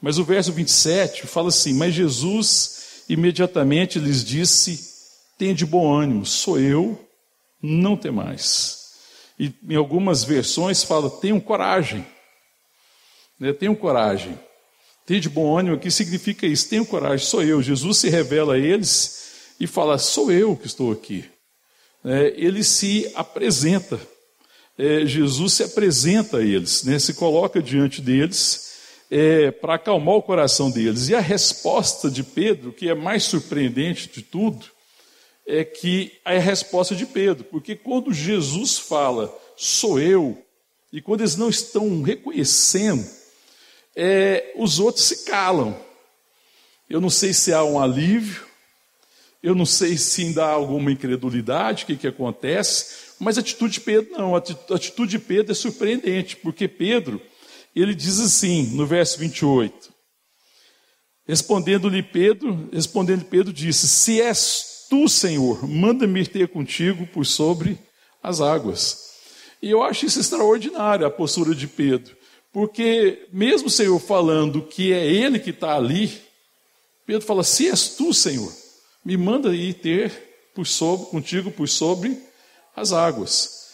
Mas 0.00 0.16
o 0.16 0.24
verso 0.24 0.52
27 0.52 1.26
fala 1.26 1.48
assim: 1.48 1.74
Mas 1.74 1.92
Jesus 1.92 3.04
imediatamente 3.08 3.98
lhes 3.98 4.24
disse: 4.24 4.78
Tende 5.36 5.66
bom 5.66 5.92
ânimo, 5.92 6.24
sou 6.24 6.60
eu, 6.60 7.04
não 7.60 7.96
tem 7.96 8.12
mais. 8.12 8.92
E 9.36 9.52
em 9.68 9.74
algumas 9.74 10.22
versões 10.22 10.84
fala: 10.84 11.10
Tenham 11.10 11.40
coragem. 11.40 12.06
Né? 13.40 13.52
Tenham 13.52 13.74
coragem. 13.74 14.38
Tende 15.04 15.28
bom 15.28 15.58
ânimo 15.58 15.74
aqui 15.74 15.90
significa 15.90 16.46
isso: 16.46 16.68
Tenham 16.68 16.84
coragem, 16.84 17.26
sou 17.26 17.42
eu. 17.42 17.60
Jesus 17.60 17.98
se 17.98 18.08
revela 18.08 18.54
a 18.54 18.58
eles 18.58 19.32
e 19.58 19.66
fala: 19.66 19.98
Sou 19.98 20.30
eu 20.30 20.56
que 20.56 20.68
estou 20.68 20.92
aqui. 20.92 21.24
É, 22.04 22.32
ele 22.36 22.62
se 22.62 23.10
apresenta. 23.16 24.00
É, 24.78 25.06
Jesus 25.06 25.54
se 25.54 25.62
apresenta 25.62 26.38
a 26.38 26.42
eles, 26.42 26.84
né? 26.84 26.98
se 26.98 27.14
coloca 27.14 27.62
diante 27.62 28.02
deles 28.02 28.76
é, 29.10 29.50
para 29.50 29.74
acalmar 29.74 30.16
o 30.16 30.22
coração 30.22 30.70
deles. 30.70 31.08
E 31.08 31.14
a 31.14 31.20
resposta 31.20 32.10
de 32.10 32.22
Pedro, 32.22 32.72
que 32.72 32.88
é 32.88 32.94
mais 32.94 33.24
surpreendente 33.24 34.08
de 34.08 34.22
tudo, 34.22 34.66
é 35.46 35.64
que 35.64 36.12
é 36.24 36.36
a 36.36 36.40
resposta 36.40 36.94
de 36.94 37.06
Pedro, 37.06 37.44
porque 37.44 37.76
quando 37.76 38.12
Jesus 38.12 38.78
fala, 38.78 39.32
sou 39.56 40.00
eu, 40.00 40.42
e 40.92 41.00
quando 41.00 41.20
eles 41.20 41.36
não 41.36 41.48
estão 41.48 42.02
reconhecendo, 42.02 43.06
é, 43.94 44.52
os 44.56 44.78
outros 44.78 45.04
se 45.04 45.24
calam. 45.24 45.78
Eu 46.88 47.00
não 47.00 47.10
sei 47.10 47.32
se 47.32 47.52
há 47.52 47.62
um 47.64 47.80
alívio, 47.80 48.44
eu 49.42 49.54
não 49.54 49.66
sei 49.66 49.96
se 49.96 50.22
ainda 50.22 50.44
há 50.44 50.50
alguma 50.50 50.90
incredulidade, 50.90 51.84
o 51.84 51.86
que, 51.86 51.96
que 51.96 52.06
acontece, 52.06 53.05
mas 53.18 53.38
a 53.38 53.40
atitude 53.40 53.74
de 53.74 53.80
Pedro 53.80 54.12
não, 54.12 54.34
a 54.34 54.38
atitude 54.38 55.12
de 55.12 55.18
Pedro 55.18 55.52
é 55.52 55.54
surpreendente, 55.54 56.36
porque 56.36 56.68
Pedro 56.68 57.20
ele 57.74 57.94
diz 57.94 58.18
assim, 58.18 58.68
no 58.74 58.86
verso 58.86 59.18
28. 59.18 59.94
Respondendo-lhe 61.26 62.02
Pedro, 62.02 62.68
respondendo 62.72 63.24
Pedro 63.24 63.52
disse: 63.52 63.88
Se 63.88 64.20
és 64.20 64.86
tu, 64.88 65.08
Senhor, 65.08 65.68
manda-me 65.68 66.24
ter 66.24 66.48
contigo 66.48 67.06
por 67.08 67.26
sobre 67.26 67.78
as 68.22 68.40
águas. 68.40 69.06
E 69.60 69.70
eu 69.70 69.82
acho 69.82 70.06
isso 70.06 70.20
extraordinário 70.20 71.04
a 71.04 71.10
postura 71.10 71.54
de 71.54 71.66
Pedro, 71.66 72.16
porque 72.52 73.26
mesmo 73.32 73.66
o 73.66 73.70
Senhor 73.70 73.98
falando 73.98 74.62
que 74.62 74.92
é 74.92 75.04
ele 75.04 75.40
que 75.40 75.50
está 75.50 75.74
ali, 75.74 76.16
Pedro 77.04 77.26
fala: 77.26 77.42
Se 77.42 77.68
és 77.68 77.96
tu, 77.96 78.14
Senhor, 78.14 78.52
me 79.04 79.16
manda 79.16 79.54
ir 79.54 79.74
ter 79.74 80.50
por 80.54 80.64
sobre, 80.64 81.06
contigo 81.06 81.50
por 81.50 81.68
sobre 81.68 82.16
as 82.76 82.92
águas. 82.92 83.66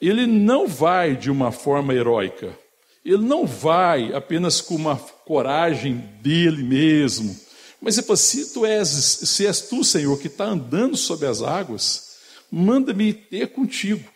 Ele 0.00 0.26
não 0.26 0.68
vai 0.68 1.16
de 1.16 1.30
uma 1.30 1.50
forma 1.50 1.94
heróica. 1.94 2.56
Ele 3.04 3.24
não 3.24 3.46
vai 3.46 4.12
apenas 4.12 4.60
com 4.60 4.74
uma 4.74 4.96
coragem 4.96 5.96
dele 6.20 6.62
mesmo, 6.62 7.34
mas 7.80 7.96
ele 7.96 8.06
fala: 8.06 8.16
se 8.16 8.52
tu 8.52 8.66
és, 8.66 8.88
se 8.88 9.46
és 9.46 9.62
tu, 9.62 9.82
Senhor, 9.82 10.18
que 10.18 10.26
está 10.26 10.44
andando 10.44 10.96
sobre 10.96 11.26
as 11.26 11.40
águas, 11.40 12.16
manda-me 12.50 13.12
ter 13.12 13.48
contigo. 13.48 14.06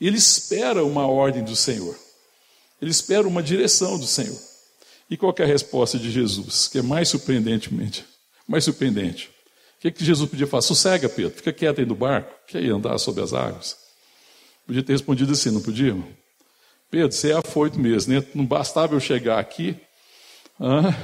Ele 0.00 0.16
espera 0.16 0.84
uma 0.84 1.06
ordem 1.06 1.44
do 1.44 1.54
Senhor. 1.54 1.96
Ele 2.80 2.90
espera 2.90 3.28
uma 3.28 3.42
direção 3.42 3.98
do 3.98 4.06
Senhor. 4.06 4.38
E 5.08 5.16
qual 5.16 5.34
é 5.38 5.42
a 5.42 5.46
resposta 5.46 5.98
de 5.98 6.10
Jesus? 6.10 6.66
Que 6.68 6.78
é 6.78 6.82
mais 6.82 7.08
surpreendentemente, 7.08 8.04
mais 8.48 8.64
surpreendente. 8.64 9.33
Que, 9.84 9.88
é 9.88 9.90
que 9.90 10.02
Jesus 10.02 10.30
podia 10.30 10.46
falar? 10.46 10.62
Sossega, 10.62 11.10
Pedro, 11.10 11.36
fica 11.36 11.52
quieto 11.52 11.78
aí 11.78 11.84
no 11.84 11.94
barco, 11.94 12.34
quer 12.46 12.62
ir 12.62 12.70
andar 12.70 12.96
sobre 12.96 13.22
as 13.22 13.34
águas. 13.34 13.76
Podia 14.66 14.82
ter 14.82 14.92
respondido 14.92 15.32
assim, 15.32 15.50
não 15.50 15.60
podia? 15.60 15.94
Pedro, 16.90 17.12
você 17.12 17.32
é 17.32 17.36
afoito 17.36 17.78
mesmo, 17.78 18.14
né? 18.14 18.24
Não 18.34 18.46
bastava 18.46 18.94
eu 18.94 19.00
chegar 19.00 19.38
aqui, 19.38 19.76
ah, 20.58 20.94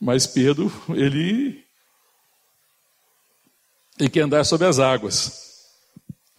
mas 0.00 0.26
Pedro, 0.26 0.72
ele, 0.88 1.62
ele 3.98 4.08
quer 4.08 4.22
andar 4.22 4.44
sobre 4.44 4.66
as 4.66 4.78
águas. 4.78 5.66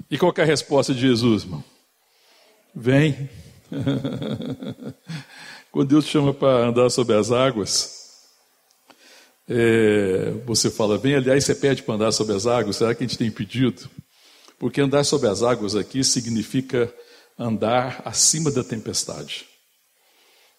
E 0.10 0.18
qual 0.18 0.34
é 0.38 0.42
a 0.42 0.46
resposta 0.46 0.96
de 0.96 1.02
Jesus, 1.02 1.44
irmão? 1.44 1.64
Vem. 2.74 3.30
Quando 5.72 5.90
Deus 5.90 6.06
te 6.06 6.14
chama 6.14 6.34
para 6.34 6.70
andar 6.70 6.90
sobre 6.90 7.16
as 7.16 7.32
águas, 7.32 8.01
é, 9.54 10.32
você 10.46 10.72
fala, 10.72 10.98
vem, 10.98 11.16
aliás, 11.16 11.44
você 11.44 11.54
pede 11.54 11.84
para 11.84 11.96
andar 11.96 12.14
sobre 12.14 12.34
as 12.34 12.48
águas, 12.48 12.78
será 12.78 12.96
que 12.96 13.04
a 13.04 13.08
gente 13.08 13.18
tem 13.18 13.30
pedido? 13.30 13.90
Porque 14.58 14.80
andar 14.80 15.04
sobre 15.04 15.28
as 15.28 15.44
águas 15.44 15.76
aqui 15.76 16.06
significa 16.06 16.94
andar 17.38 18.02
acima 18.06 18.50
da 18.50 18.64
tempestade. 18.64 19.46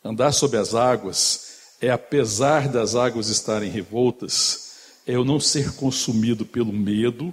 Andar 0.05 0.33
sobre 0.33 0.59
as 0.59 0.75
águas 0.75 1.53
é, 1.81 1.91
apesar 1.91 2.69
das 2.69 2.95
águas 2.95 3.29
estarem 3.29 3.71
revoltas, 3.71 4.73
é 5.07 5.15
eu 5.15 5.25
não 5.25 5.41
ser 5.41 5.75
consumido 5.75 6.45
pelo 6.45 6.73
medo, 6.73 7.33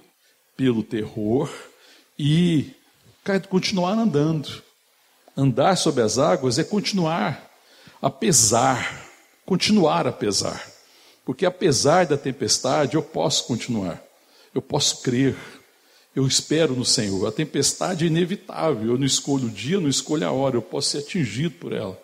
pelo 0.56 0.82
terror 0.82 1.52
e 2.18 2.74
continuar 3.50 3.94
andando. 3.94 4.64
Andar 5.36 5.76
sobre 5.76 6.04
as 6.04 6.18
águas 6.18 6.58
é 6.58 6.64
continuar, 6.64 7.52
apesar, 8.02 9.06
continuar 9.46 10.08
apesar. 10.08 10.69
Porque 11.30 11.46
apesar 11.46 12.08
da 12.08 12.18
tempestade, 12.18 12.96
eu 12.96 13.04
posso 13.04 13.46
continuar, 13.46 14.04
eu 14.52 14.64
posso 14.64 15.04
crer, 15.04 15.38
eu 16.16 16.26
espero 16.26 16.76
no 16.76 16.84
Senhor. 16.84 17.28
A 17.28 17.32
tempestade 17.32 18.04
é 18.04 18.08
inevitável. 18.08 18.94
Eu 18.94 18.98
não 18.98 19.06
escolho 19.06 19.46
o 19.46 19.52
dia, 19.52 19.80
não 19.80 19.88
escolho 19.88 20.26
a 20.26 20.32
hora. 20.32 20.56
Eu 20.58 20.62
posso 20.64 20.90
ser 20.90 20.98
atingido 20.98 21.54
por 21.60 21.72
ela. 21.72 22.02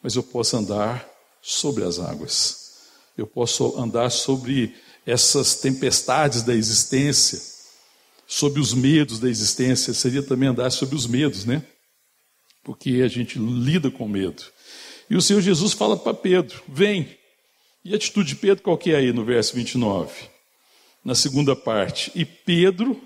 Mas 0.00 0.14
eu 0.14 0.22
posso 0.22 0.56
andar 0.56 1.04
sobre 1.42 1.82
as 1.82 1.98
águas. 1.98 2.76
Eu 3.18 3.26
posso 3.26 3.76
andar 3.76 4.08
sobre 4.08 4.72
essas 5.04 5.56
tempestades 5.56 6.42
da 6.42 6.54
existência, 6.54 7.42
sobre 8.24 8.60
os 8.60 8.72
medos 8.72 9.18
da 9.18 9.28
existência. 9.28 9.92
Seria 9.92 10.22
também 10.22 10.48
andar 10.48 10.70
sobre 10.70 10.94
os 10.94 11.08
medos, 11.08 11.44
né? 11.44 11.60
Porque 12.62 13.02
a 13.04 13.08
gente 13.08 13.36
lida 13.36 13.90
com 13.90 14.06
medo. 14.06 14.44
E 15.10 15.16
o 15.16 15.20
Senhor 15.20 15.40
Jesus 15.40 15.72
fala 15.72 15.96
para 15.96 16.14
Pedro: 16.14 16.62
vem. 16.68 17.18
E 17.84 17.92
a 17.92 17.96
atitude 17.96 18.30
de 18.30 18.36
Pedro 18.36 18.62
qual 18.62 18.76
que 18.76 18.92
é 18.92 18.96
aí 18.96 19.12
no 19.12 19.24
verso 19.24 19.54
29? 19.54 20.12
Na 21.04 21.14
segunda 21.14 21.56
parte. 21.56 22.12
E 22.14 22.24
Pedro 22.24 23.00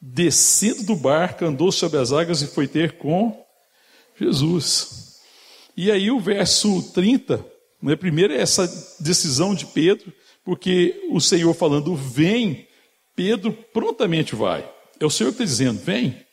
descendo 0.00 0.84
do 0.84 0.96
barco, 0.96 1.44
andou 1.44 1.72
sobre 1.72 1.98
as 1.98 2.12
águas 2.12 2.42
e 2.42 2.46
foi 2.46 2.68
ter 2.68 2.98
com 2.98 3.44
Jesus. 4.18 5.20
E 5.76 5.90
aí 5.90 6.10
o 6.10 6.20
verso 6.20 6.82
30, 6.92 7.44
né, 7.82 7.96
primeiro 7.96 8.32
é 8.32 8.40
essa 8.40 8.66
decisão 9.00 9.54
de 9.54 9.66
Pedro, 9.66 10.12
porque 10.44 11.06
o 11.10 11.20
Senhor 11.20 11.52
falando, 11.54 11.94
vem, 11.94 12.66
Pedro 13.14 13.52
prontamente 13.52 14.34
vai. 14.34 14.68
É 15.00 15.04
o 15.04 15.10
Senhor 15.10 15.30
que 15.30 15.42
está 15.42 15.44
dizendo, 15.44 15.80
vem, 15.80 16.24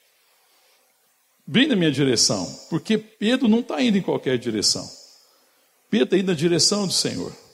vem 1.48 1.68
na 1.68 1.76
minha 1.76 1.92
direção, 1.92 2.46
porque 2.70 2.98
Pedro 2.98 3.48
não 3.48 3.60
está 3.60 3.82
indo 3.82 3.98
em 3.98 4.02
qualquer 4.02 4.38
direção. 4.38 4.88
Pedro 5.90 6.06
está 6.06 6.18
indo 6.18 6.28
na 6.28 6.38
direção 6.38 6.88
do 6.88 6.94
Senhor. 6.94 7.45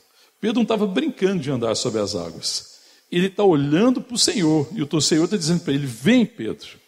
Pedro 0.42 0.56
não 0.56 0.64
estava 0.64 0.86
brincando 0.86 1.42
de 1.42 1.50
andar 1.50 1.76
sobre 1.76 2.02
as 2.02 2.16
águas 2.16 2.72
ele 3.12 3.28
está 3.28 3.44
olhando 3.44 4.02
para 4.02 4.16
o 4.16 4.18
Senhor, 4.18 4.68
e 4.74 4.82
o 4.82 5.02
Senhor 5.02 5.26
está 5.26 5.36
dizendo 5.36 5.62
para 5.62 5.74
ele: 5.74 5.86
Vem, 5.86 6.26
Pedro. 6.26 6.80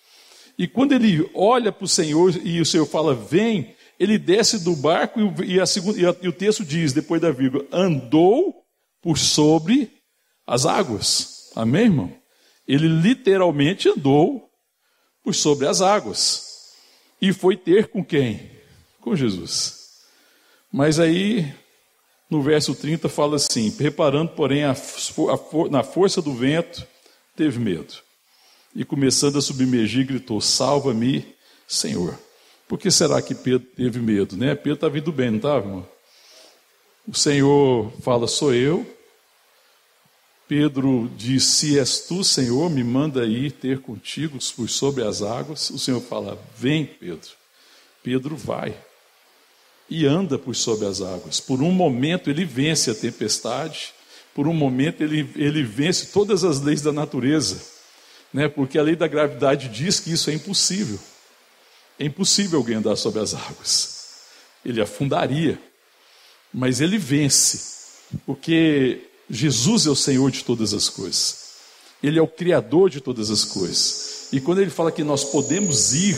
E 0.58 0.68
quando 0.68 0.94
ele 0.94 1.30
olha 1.34 1.72
para 1.72 1.84
o 1.84 1.88
Senhor 1.88 2.34
e 2.44 2.62
o 2.62 2.66
Senhor 2.66 2.86
fala: 2.86 3.14
Vem, 3.14 3.76
ele 4.00 4.18
desce 4.18 4.64
do 4.64 4.76
barco 4.76 5.20
e, 5.44 5.60
a 5.60 5.66
segunda, 5.66 6.00
e, 6.00 6.06
a, 6.06 6.16
e 6.22 6.28
o 6.28 6.34
texto 6.34 6.64
diz, 6.64 6.94
depois 6.94 7.22
da 7.22 7.32
vírgula, 7.32 7.66
andou 7.72 8.64
por 9.02 9.18
sobre 9.18 9.92
as 10.48 10.66
águas. 10.66 11.52
Amém, 11.56 11.84
irmão? 11.84 12.14
Ele 12.66 12.88
literalmente 12.88 13.90
andou 13.90 14.50
por 15.22 15.36
sobre 15.36 15.68
as 15.68 15.82
águas. 15.82 16.72
E 17.22 17.34
foi 17.34 17.58
ter 17.58 17.88
com 17.88 18.04
quem? 18.04 18.50
Com 19.02 19.16
Jesus. 19.16 20.02
Mas 20.72 21.00
aí, 21.00 21.54
no 22.34 22.42
verso 22.42 22.74
30, 22.74 23.08
fala 23.08 23.36
assim: 23.36 23.70
Reparando, 23.80 24.32
porém, 24.32 24.64
a, 24.64 24.72
a, 24.72 25.70
na 25.70 25.84
força 25.84 26.22
do 26.22 26.34
vento, 26.34 26.86
teve 27.36 27.60
medo. 27.60 27.94
E 28.76 28.84
começando 28.84 29.38
a 29.38 29.42
submergir, 29.42 30.08
gritou: 30.08 30.42
Salva-me, 30.42 31.26
Senhor. 31.68 32.18
Por 32.68 32.80
que 32.80 32.90
será 32.90 33.22
que 33.22 33.36
Pedro 33.36 33.68
teve 33.76 34.00
medo? 34.00 34.36
Né? 34.36 34.56
Pedro 34.56 34.74
está 34.74 34.90
vindo 34.90 35.12
bem, 35.12 35.30
não 35.30 35.38
está, 35.38 35.58
irmão? 35.58 35.88
O 37.08 37.16
Senhor 37.16 37.94
fala: 38.02 38.28
Sou 38.28 38.54
eu. 38.54 38.86
Pedro 40.48 41.10
diz: 41.16 41.44
Se 41.44 41.78
és 41.78 42.00
tu, 42.00 42.24
Senhor, 42.24 42.70
me 42.70 42.84
manda 42.84 43.26
ir 43.26 43.52
ter 43.52 43.80
contigo 43.80 44.40
por 44.56 44.68
sobre 44.68 45.04
as 45.04 45.22
águas. 45.22 45.70
O 45.70 45.78
Senhor 45.78 46.02
fala: 46.02 46.42
Vem, 46.58 46.86
Pedro. 46.86 47.30
Pedro 48.02 48.36
vai 48.36 48.76
e 49.90 50.06
anda 50.06 50.38
por 50.38 50.56
sobre 50.56 50.88
as 50.88 51.02
águas. 51.02 51.40
Por 51.40 51.62
um 51.62 51.72
momento 51.72 52.30
ele 52.30 52.46
vence 52.46 52.90
a 52.90 52.96
tempestade, 52.96 53.94
por 54.34 54.48
um 54.48 54.54
momento 54.54 55.04
ele, 55.04 55.30
ele 55.36 55.64
vence 55.64 56.08
todas 56.08 56.44
as 56.44 56.62
leis 56.62 56.82
da 56.82 56.92
natureza, 56.92 57.62
né? 58.34 58.48
porque 58.48 58.80
a 58.80 58.84
lei 58.84 58.96
da 58.96 59.08
gravidade 59.08 59.70
diz 59.70 60.00
que 60.00 60.12
isso 60.12 60.30
é 60.30 60.34
impossível. 60.34 61.00
É 62.00 62.06
impossível 62.06 62.60
alguém 62.60 62.78
andar 62.78 62.96
sobre 62.96 63.20
as 63.20 63.34
águas. 63.34 64.24
Ele 64.66 64.82
afundaria. 64.82 65.60
Mas 66.52 66.82
ele 66.82 66.98
vence, 66.98 67.62
porque 68.26 69.08
Jesus 69.30 69.88
é 69.88 69.90
o 69.90 69.96
Senhor 69.96 70.30
de 70.30 70.44
todas 70.44 70.74
as 70.74 70.90
coisas. 70.90 71.44
Ele 72.02 72.20
é 72.20 72.22
o 72.22 72.28
Criador 72.28 72.90
de 72.90 73.00
todas 73.00 73.32
as 73.32 73.46
coisas. 73.46 74.28
E 74.32 74.42
quando 74.42 74.62
ele 74.62 74.70
fala 74.70 74.92
que 74.92 75.04
nós 75.04 75.24
podemos 75.24 75.94
ir, 75.94 76.18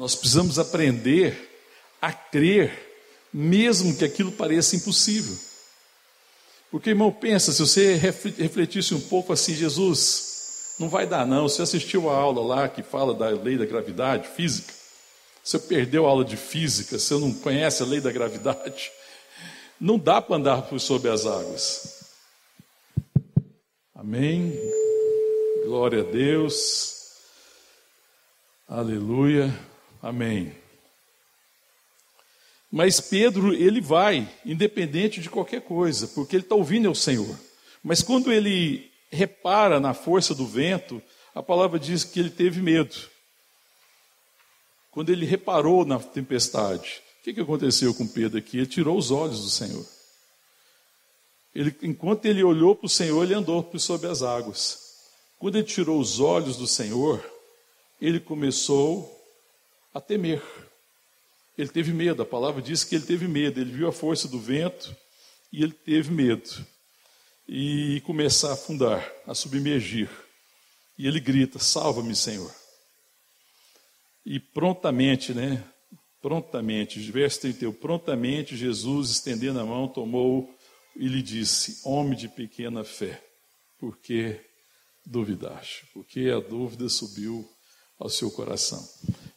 nós 0.00 0.14
precisamos 0.14 0.58
aprender 0.58 1.50
a 2.00 2.10
crer, 2.10 2.72
mesmo 3.30 3.94
que 3.94 4.02
aquilo 4.02 4.32
pareça 4.32 4.74
impossível. 4.74 5.36
Porque, 6.70 6.88
irmão, 6.88 7.12
pensa, 7.12 7.52
se 7.52 7.60
você 7.60 7.96
refletisse 7.96 8.94
um 8.94 9.00
pouco 9.00 9.30
assim, 9.30 9.54
Jesus, 9.54 10.76
não 10.78 10.88
vai 10.88 11.06
dar 11.06 11.26
não. 11.26 11.46
Você 11.46 11.60
assistiu 11.60 12.08
a 12.08 12.16
aula 12.16 12.40
lá 12.40 12.66
que 12.66 12.82
fala 12.82 13.12
da 13.12 13.28
lei 13.28 13.58
da 13.58 13.66
gravidade 13.66 14.26
física? 14.28 14.72
Você 15.44 15.58
perdeu 15.58 16.06
a 16.06 16.08
aula 16.08 16.24
de 16.24 16.38
física, 16.38 16.98
você 16.98 17.12
não 17.18 17.34
conhece 17.34 17.82
a 17.82 17.86
lei 17.86 18.00
da 18.00 18.10
gravidade? 18.10 18.90
Não 19.78 19.98
dá 19.98 20.22
para 20.22 20.36
andar 20.36 20.62
por 20.62 20.80
sobre 20.80 21.10
as 21.10 21.26
águas. 21.26 22.06
Amém. 23.94 24.58
Glória 25.66 26.00
a 26.00 26.10
Deus. 26.10 27.18
Aleluia. 28.66 29.68
Amém. 30.02 30.54
Mas 32.70 33.00
Pedro, 33.00 33.52
ele 33.52 33.80
vai, 33.80 34.32
independente 34.44 35.20
de 35.20 35.28
qualquer 35.28 35.62
coisa, 35.62 36.06
porque 36.08 36.36
ele 36.36 36.44
está 36.44 36.54
ouvindo 36.54 36.90
o 36.90 36.94
Senhor. 36.94 37.38
Mas 37.82 38.02
quando 38.02 38.32
ele 38.32 38.90
repara 39.10 39.80
na 39.80 39.92
força 39.92 40.34
do 40.34 40.46
vento, 40.46 41.02
a 41.34 41.42
palavra 41.42 41.78
diz 41.78 42.04
que 42.04 42.20
ele 42.20 42.30
teve 42.30 42.62
medo. 42.62 42.94
Quando 44.90 45.10
ele 45.10 45.26
reparou 45.26 45.84
na 45.84 45.98
tempestade, 45.98 47.02
o 47.20 47.24
que, 47.24 47.34
que 47.34 47.40
aconteceu 47.40 47.92
com 47.92 48.06
Pedro 48.06 48.38
aqui? 48.38 48.58
Ele 48.58 48.66
tirou 48.66 48.96
os 48.96 49.10
olhos 49.10 49.42
do 49.42 49.50
Senhor. 49.50 49.86
Ele, 51.54 51.76
enquanto 51.82 52.24
ele 52.26 52.44
olhou 52.44 52.76
para 52.76 52.86
o 52.86 52.90
Senhor, 52.90 53.22
ele 53.24 53.34
andou 53.34 53.62
por 53.62 53.80
sobre 53.80 54.08
as 54.08 54.22
águas. 54.22 54.78
Quando 55.38 55.56
ele 55.56 55.66
tirou 55.66 55.98
os 55.98 56.20
olhos 56.20 56.56
do 56.56 56.66
Senhor, 56.66 57.24
ele 58.00 58.20
começou 58.20 59.19
a 59.92 60.00
temer. 60.00 60.42
Ele 61.56 61.68
teve 61.68 61.92
medo, 61.92 62.22
a 62.22 62.26
palavra 62.26 62.62
diz 62.62 62.84
que 62.84 62.94
ele 62.94 63.04
teve 63.04 63.28
medo, 63.28 63.60
ele 63.60 63.72
viu 63.72 63.88
a 63.88 63.92
força 63.92 64.26
do 64.26 64.38
vento 64.38 64.96
e 65.52 65.62
ele 65.62 65.72
teve 65.72 66.10
medo. 66.10 66.66
E 67.48 68.00
começar 68.06 68.50
a 68.50 68.52
afundar, 68.52 69.06
a 69.26 69.34
submergir. 69.34 70.08
E 70.96 71.06
ele 71.06 71.18
grita: 71.18 71.58
Salva-me, 71.58 72.14
Senhor. 72.14 72.54
E 74.24 74.38
prontamente, 74.38 75.34
né? 75.34 75.64
Prontamente, 76.22 77.00
verso 77.10 77.40
31, 77.40 77.72
prontamente 77.72 78.56
Jesus, 78.56 79.10
estendendo 79.10 79.58
a 79.58 79.64
mão, 79.64 79.88
tomou 79.88 80.54
e 80.94 81.08
lhe 81.08 81.22
disse: 81.22 81.80
Homem 81.82 82.16
de 82.16 82.28
pequena 82.28 82.84
fé, 82.84 83.20
por 83.78 83.96
que 83.98 84.38
duvidaste? 85.04 85.86
Porque 85.92 86.28
a 86.28 86.38
dúvida 86.38 86.88
subiu 86.88 87.48
ao 87.98 88.08
seu 88.08 88.30
coração. 88.30 88.86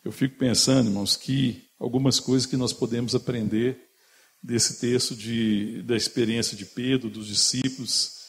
Eu 0.04 0.12
fico 0.12 0.38
pensando, 0.38 0.90
irmãos, 0.90 1.16
que 1.16 1.64
algumas 1.80 2.20
coisas 2.20 2.46
que 2.46 2.58
nós 2.58 2.74
podemos 2.74 3.16
aprender 3.16 3.90
desse 4.42 4.80
texto 4.80 5.16
de, 5.16 5.82
da 5.84 5.96
experiência 5.96 6.58
de 6.58 6.66
Pedro, 6.66 7.10
dos 7.10 7.28
discípulos 7.28 8.24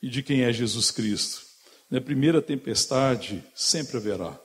e 0.00 0.08
de 0.08 0.22
quem 0.22 0.42
é 0.42 0.52
Jesus 0.52 0.90
Cristo. 0.90 1.42
Na 1.90 2.00
primeira 2.00 2.40
tempestade 2.40 3.44
sempre 3.54 3.98
haverá. 3.98 4.40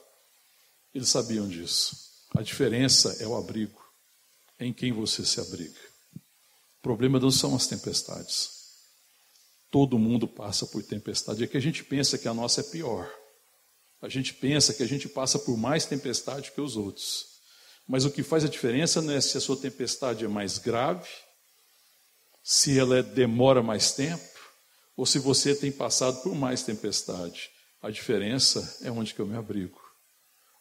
Eles 0.92 1.08
sabiam 1.08 1.48
disso. 1.48 1.96
A 2.36 2.42
diferença 2.42 3.16
é 3.20 3.26
o 3.26 3.36
abrigo, 3.36 3.80
em 4.60 4.72
quem 4.72 4.92
você 4.92 5.24
se 5.24 5.40
abriga. 5.40 5.80
O 6.78 6.82
problema 6.82 7.18
não 7.18 7.30
são 7.30 7.56
as 7.56 7.66
tempestades. 7.66 8.50
Todo 9.70 9.98
mundo 9.98 10.28
passa 10.28 10.66
por 10.66 10.82
tempestade. 10.82 11.42
É 11.42 11.46
que 11.46 11.56
a 11.56 11.60
gente 11.60 11.82
pensa 11.82 12.18
que 12.18 12.28
a 12.28 12.34
nossa 12.34 12.60
é 12.60 12.64
pior. 12.64 13.10
A 14.06 14.08
gente 14.08 14.32
pensa 14.34 14.72
que 14.72 14.84
a 14.84 14.86
gente 14.86 15.08
passa 15.08 15.36
por 15.36 15.56
mais 15.56 15.84
tempestade 15.84 16.52
que 16.52 16.60
os 16.60 16.76
outros. 16.76 17.26
Mas 17.88 18.04
o 18.04 18.10
que 18.12 18.22
faz 18.22 18.44
a 18.44 18.48
diferença 18.48 19.02
não 19.02 19.12
é 19.12 19.20
se 19.20 19.36
a 19.36 19.40
sua 19.40 19.56
tempestade 19.56 20.24
é 20.24 20.28
mais 20.28 20.58
grave, 20.58 21.08
se 22.40 22.78
ela 22.78 22.98
é, 22.98 23.02
demora 23.02 23.64
mais 23.64 23.90
tempo, 23.90 24.22
ou 24.96 25.04
se 25.04 25.18
você 25.18 25.56
tem 25.56 25.72
passado 25.72 26.22
por 26.22 26.36
mais 26.36 26.62
tempestade. 26.62 27.50
A 27.82 27.90
diferença 27.90 28.78
é 28.82 28.92
onde 28.92 29.12
que 29.12 29.18
eu 29.18 29.26
me 29.26 29.36
abrigo. 29.36 29.80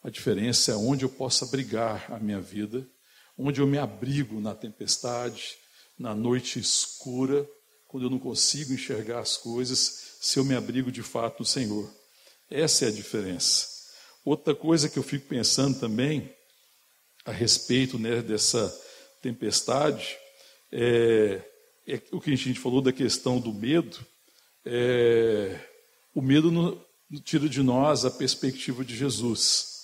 A 0.02 0.10
diferença 0.10 0.72
é 0.72 0.76
onde 0.76 1.06
eu 1.06 1.10
posso 1.10 1.46
abrigar 1.46 2.12
a 2.12 2.18
minha 2.18 2.42
vida, 2.42 2.90
onde 3.38 3.62
eu 3.62 3.68
me 3.68 3.78
abrigo 3.78 4.42
na 4.42 4.56
tempestade, 4.56 5.56
na 6.00 6.16
noite 6.16 6.58
escura, 6.58 7.48
quando 7.88 8.08
eu 8.08 8.10
não 8.10 8.18
consigo 8.18 8.74
enxergar 8.74 9.20
as 9.20 9.38
coisas, 9.38 10.18
se 10.20 10.40
eu 10.40 10.44
me 10.44 10.56
abrigo 10.56 10.92
de 10.92 11.04
fato 11.04 11.42
no 11.42 11.46
Senhor. 11.46 12.05
Essa 12.50 12.86
é 12.86 12.88
a 12.88 12.92
diferença. 12.92 13.68
Outra 14.24 14.56
coisa 14.56 14.90
que 14.90 14.98
eu 14.98 15.04
fico 15.04 15.28
pensando 15.28 15.80
também 15.80 16.34
a 17.26 17.32
respeito 17.32 17.98
né, 17.98 18.22
dessa 18.22 18.74
tempestade 19.22 20.18
é, 20.72 21.42
é, 21.88 22.02
o 22.12 22.20
que 22.20 22.32
a 22.32 22.36
gente 22.36 22.60
falou 22.60 22.82
da 22.82 22.92
questão 22.92 23.40
do 23.40 23.54
medo. 23.54 24.06
É, 24.66 25.60
o 26.14 26.22
medo 26.22 26.52
não, 26.52 26.84
tira 27.24 27.48
de 27.48 27.62
nós 27.62 28.06
a 28.06 28.12
perspectiva 28.12 28.84
de 28.84 28.96
Jesus. 28.96 29.76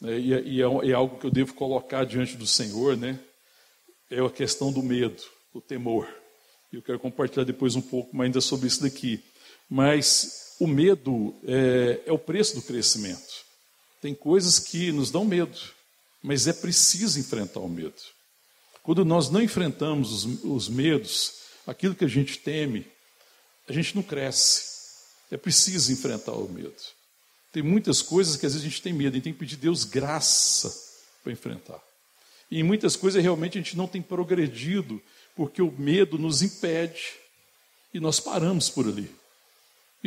Né? 0.00 0.18
E, 0.18 0.34
é, 0.34 0.42
e 0.42 0.62
é, 0.62 0.90
é, 0.90 0.92
algo 0.92 1.18
que 1.18 1.26
eu 1.26 1.30
devo 1.30 1.54
colocar 1.54 2.04
diante 2.04 2.36
do 2.36 2.46
Senhor, 2.46 2.96
né? 2.96 3.18
É 4.10 4.20
a 4.20 4.30
questão 4.30 4.72
do 4.72 4.82
medo, 4.82 5.22
o 5.52 5.60
temor. 5.60 6.08
Eu 6.72 6.82
quero 6.82 6.98
compartilhar 6.98 7.44
depois 7.44 7.76
um 7.76 7.82
pouco 7.82 8.20
ainda 8.22 8.40
sobre 8.40 8.66
isso 8.66 8.82
daqui. 8.82 9.22
Mas 9.68 10.54
o 10.60 10.66
medo 10.66 11.34
é, 11.44 12.00
é 12.06 12.12
o 12.12 12.18
preço 12.18 12.54
do 12.54 12.62
crescimento. 12.62 13.44
Tem 14.00 14.14
coisas 14.14 14.58
que 14.58 14.92
nos 14.92 15.10
dão 15.10 15.24
medo, 15.24 15.58
mas 16.22 16.46
é 16.46 16.52
preciso 16.52 17.18
enfrentar 17.18 17.60
o 17.60 17.68
medo. 17.68 18.00
Quando 18.82 19.04
nós 19.04 19.28
não 19.28 19.42
enfrentamos 19.42 20.24
os, 20.24 20.44
os 20.44 20.68
medos, 20.68 21.34
aquilo 21.66 21.94
que 21.94 22.04
a 22.04 22.08
gente 22.08 22.38
teme, 22.38 22.86
a 23.68 23.72
gente 23.72 23.94
não 23.96 24.02
cresce. 24.02 24.76
É 25.30 25.36
preciso 25.36 25.92
enfrentar 25.92 26.32
o 26.32 26.48
medo. 26.48 26.74
Tem 27.52 27.62
muitas 27.62 28.00
coisas 28.00 28.36
que 28.36 28.46
às 28.46 28.52
vezes 28.52 28.66
a 28.66 28.70
gente 28.70 28.82
tem 28.82 28.92
medo, 28.92 29.14
a 29.14 29.16
gente 29.16 29.24
tem 29.24 29.32
que 29.32 29.38
pedir 29.38 29.56
a 29.56 29.60
Deus 29.60 29.84
graça 29.84 30.72
para 31.24 31.32
enfrentar. 31.32 31.82
E 32.48 32.60
em 32.60 32.62
muitas 32.62 32.94
coisas 32.94 33.20
realmente 33.20 33.58
a 33.58 33.60
gente 33.60 33.76
não 33.76 33.88
tem 33.88 34.00
progredido, 34.00 35.02
porque 35.34 35.60
o 35.60 35.72
medo 35.72 36.16
nos 36.16 36.42
impede 36.42 37.14
e 37.92 37.98
nós 37.98 38.20
paramos 38.20 38.70
por 38.70 38.86
ali 38.86 39.10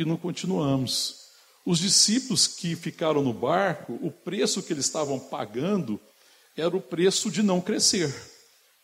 e 0.02 0.04
não 0.04 0.16
continuamos. 0.16 1.20
Os 1.64 1.78
discípulos 1.78 2.46
que 2.46 2.74
ficaram 2.74 3.22
no 3.22 3.32
barco, 3.32 3.98
o 4.02 4.10
preço 4.10 4.62
que 4.62 4.72
eles 4.72 4.86
estavam 4.86 5.18
pagando 5.18 6.00
era 6.56 6.76
o 6.76 6.80
preço 6.80 7.30
de 7.30 7.42
não 7.42 7.60
crescer. 7.60 8.12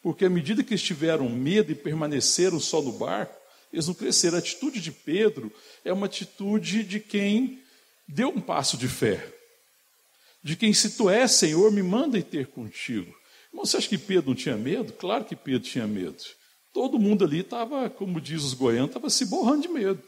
Porque 0.02 0.24
à 0.24 0.30
medida 0.30 0.62
que 0.62 0.74
eles 0.74 0.82
tiveram 0.82 1.28
medo 1.28 1.72
e 1.72 1.74
permaneceram 1.74 2.60
só 2.60 2.80
no 2.80 2.92
barco, 2.92 3.34
eles 3.72 3.86
não 3.88 3.94
cresceram. 3.94 4.36
A 4.36 4.38
atitude 4.38 4.80
de 4.80 4.92
Pedro 4.92 5.52
é 5.84 5.92
uma 5.92 6.06
atitude 6.06 6.84
de 6.84 7.00
quem 7.00 7.60
deu 8.06 8.28
um 8.28 8.40
passo 8.40 8.76
de 8.76 8.88
fé. 8.88 9.32
de 10.42 10.54
quem 10.54 10.72
se 10.72 10.90
tu 10.90 11.10
és, 11.10 11.32
Senhor, 11.32 11.72
me 11.72 11.82
manda 11.82 12.16
ir 12.16 12.22
ter 12.22 12.46
contigo. 12.46 13.12
Irmão, 13.50 13.66
você 13.66 13.78
acha 13.78 13.88
que 13.88 13.98
Pedro 13.98 14.28
não 14.30 14.36
tinha 14.36 14.56
medo? 14.56 14.92
Claro 14.92 15.24
que 15.24 15.34
Pedro 15.34 15.68
tinha 15.68 15.88
medo. 15.88 16.22
Todo 16.72 17.00
mundo 17.00 17.24
ali 17.24 17.40
estava, 17.40 17.90
como 17.90 18.20
diz 18.20 18.44
os 18.44 18.54
goianos, 18.54 18.90
estava 18.90 19.10
se 19.10 19.24
borrando 19.24 19.62
de 19.62 19.68
medo. 19.68 20.00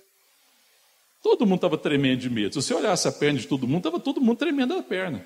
Todo 1.23 1.45
mundo 1.47 1.57
estava 1.57 1.77
tremendo 1.77 2.21
de 2.21 2.31
medo. 2.31 2.55
Se 2.55 2.63
você 2.69 2.75
olhasse 2.75 3.09
a 3.09 3.13
perna 3.13 3.39
de 3.39 3.47
todo 3.47 3.67
mundo, 3.67 3.79
estava 3.79 4.01
todo 4.01 4.21
mundo 4.21 4.39
tremendo 4.39 4.75
a 4.75 4.83
perna. 4.83 5.25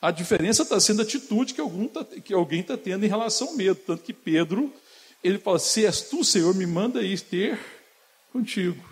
A 0.00 0.10
diferença 0.10 0.62
está 0.62 0.80
sendo 0.80 1.00
a 1.00 1.02
atitude 1.02 1.52
que, 1.52 1.60
algum 1.60 1.86
tá, 1.86 2.04
que 2.04 2.32
alguém 2.32 2.60
está 2.60 2.76
tendo 2.76 3.04
em 3.04 3.08
relação 3.08 3.48
ao 3.48 3.54
medo. 3.54 3.78
Tanto 3.86 4.02
que 4.02 4.14
Pedro, 4.14 4.72
ele 5.22 5.38
fala: 5.38 5.58
Se 5.58 5.84
és 5.84 6.00
tu, 6.00 6.24
Senhor, 6.24 6.54
me 6.54 6.66
manda 6.66 7.02
ir 7.02 7.20
ter 7.20 7.58
contigo. 8.32 8.82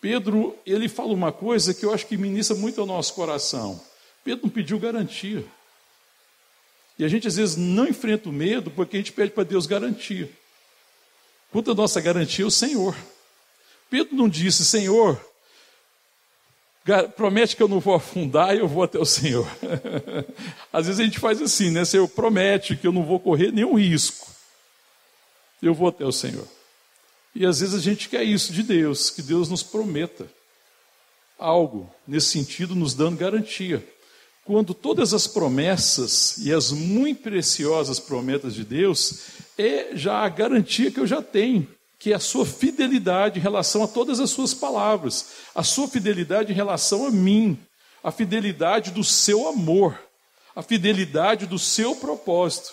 Pedro, 0.00 0.56
ele 0.64 0.88
fala 0.88 1.12
uma 1.12 1.32
coisa 1.32 1.74
que 1.74 1.84
eu 1.84 1.92
acho 1.92 2.06
que 2.06 2.16
ministra 2.16 2.56
muito 2.56 2.80
ao 2.80 2.86
nosso 2.86 3.12
coração. 3.14 3.82
Pedro 4.22 4.44
não 4.44 4.50
pediu 4.50 4.78
garantia. 4.78 5.44
E 6.96 7.04
a 7.04 7.08
gente 7.08 7.26
às 7.26 7.36
vezes 7.36 7.56
não 7.56 7.88
enfrenta 7.88 8.28
o 8.28 8.32
medo 8.32 8.70
porque 8.70 8.96
a 8.96 9.00
gente 9.00 9.12
pede 9.12 9.32
para 9.32 9.44
Deus 9.44 9.66
garantia. 9.66 10.30
Quanto 11.50 11.72
a 11.72 11.74
nossa 11.74 12.00
garantia 12.00 12.44
é 12.44 12.46
o 12.46 12.50
Senhor. 12.50 12.94
Pedro 13.90 14.14
não 14.14 14.28
disse, 14.28 14.64
Senhor, 14.64 15.18
promete 17.16 17.56
que 17.56 17.62
eu 17.62 17.68
não 17.68 17.80
vou 17.80 17.94
afundar 17.94 18.54
e 18.54 18.60
eu 18.60 18.68
vou 18.68 18.82
até 18.82 18.98
o 18.98 19.04
Senhor. 19.04 19.46
Às 20.72 20.86
vezes 20.86 21.00
a 21.00 21.04
gente 21.04 21.18
faz 21.18 21.40
assim, 21.40 21.70
né? 21.70 21.84
Senhor, 21.84 22.08
promete 22.08 22.76
que 22.76 22.86
eu 22.86 22.92
não 22.92 23.04
vou 23.04 23.20
correr 23.20 23.52
nenhum 23.52 23.74
risco. 23.74 24.26
Eu 25.62 25.74
vou 25.74 25.88
até 25.88 26.04
o 26.04 26.12
Senhor. 26.12 26.46
E 27.34 27.44
às 27.44 27.60
vezes 27.60 27.74
a 27.74 27.80
gente 27.80 28.08
quer 28.08 28.22
isso 28.22 28.52
de 28.52 28.62
Deus, 28.62 29.10
que 29.10 29.22
Deus 29.22 29.48
nos 29.48 29.62
prometa 29.62 30.28
algo 31.38 31.92
nesse 32.06 32.28
sentido, 32.28 32.74
nos 32.74 32.94
dando 32.94 33.16
garantia. 33.16 33.86
Quando 34.44 34.72
todas 34.72 35.12
as 35.12 35.26
promessas 35.26 36.38
e 36.38 36.52
as 36.52 36.72
muito 36.72 37.22
preciosas 37.22 38.00
promessas 38.00 38.54
de 38.54 38.64
Deus 38.64 39.20
é 39.58 39.90
já 39.94 40.18
a 40.18 40.28
garantia 40.28 40.90
que 40.90 40.98
eu 40.98 41.06
já 41.06 41.20
tenho 41.20 41.68
que 41.98 42.12
é 42.12 42.16
a 42.16 42.20
sua 42.20 42.46
fidelidade 42.46 43.38
em 43.38 43.42
relação 43.42 43.82
a 43.82 43.88
todas 43.88 44.20
as 44.20 44.30
suas 44.30 44.54
palavras, 44.54 45.26
a 45.54 45.64
sua 45.64 45.88
fidelidade 45.88 46.52
em 46.52 46.54
relação 46.54 47.06
a 47.06 47.10
mim, 47.10 47.58
a 48.02 48.12
fidelidade 48.12 48.92
do 48.92 49.02
seu 49.02 49.48
amor, 49.48 49.98
a 50.54 50.62
fidelidade 50.62 51.46
do 51.46 51.58
seu 51.58 51.96
propósito. 51.96 52.72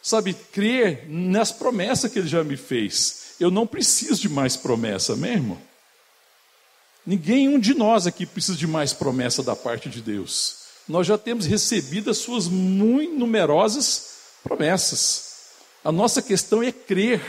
Sabe, 0.00 0.34
crer 0.34 1.08
nas 1.08 1.52
promessas 1.52 2.10
que 2.10 2.18
ele 2.18 2.28
já 2.28 2.42
me 2.42 2.56
fez. 2.56 3.34
Eu 3.38 3.50
não 3.50 3.66
preciso 3.66 4.20
de 4.20 4.28
mais 4.28 4.56
promessa, 4.56 5.14
mesmo. 5.14 5.60
Ninguém 7.06 7.48
um 7.48 7.58
de 7.58 7.74
nós 7.74 8.06
aqui 8.06 8.26
precisa 8.26 8.56
de 8.56 8.66
mais 8.66 8.92
promessa 8.92 9.42
da 9.42 9.56
parte 9.56 9.88
de 9.88 10.00
Deus. 10.00 10.62
Nós 10.88 11.06
já 11.06 11.16
temos 11.16 11.46
recebido 11.46 12.10
as 12.10 12.18
suas 12.18 12.48
muito 12.48 13.16
numerosas 13.16 14.16
promessas. 14.42 15.32
A 15.84 15.90
nossa 15.90 16.20
questão 16.22 16.62
é 16.62 16.70
crer 16.70 17.20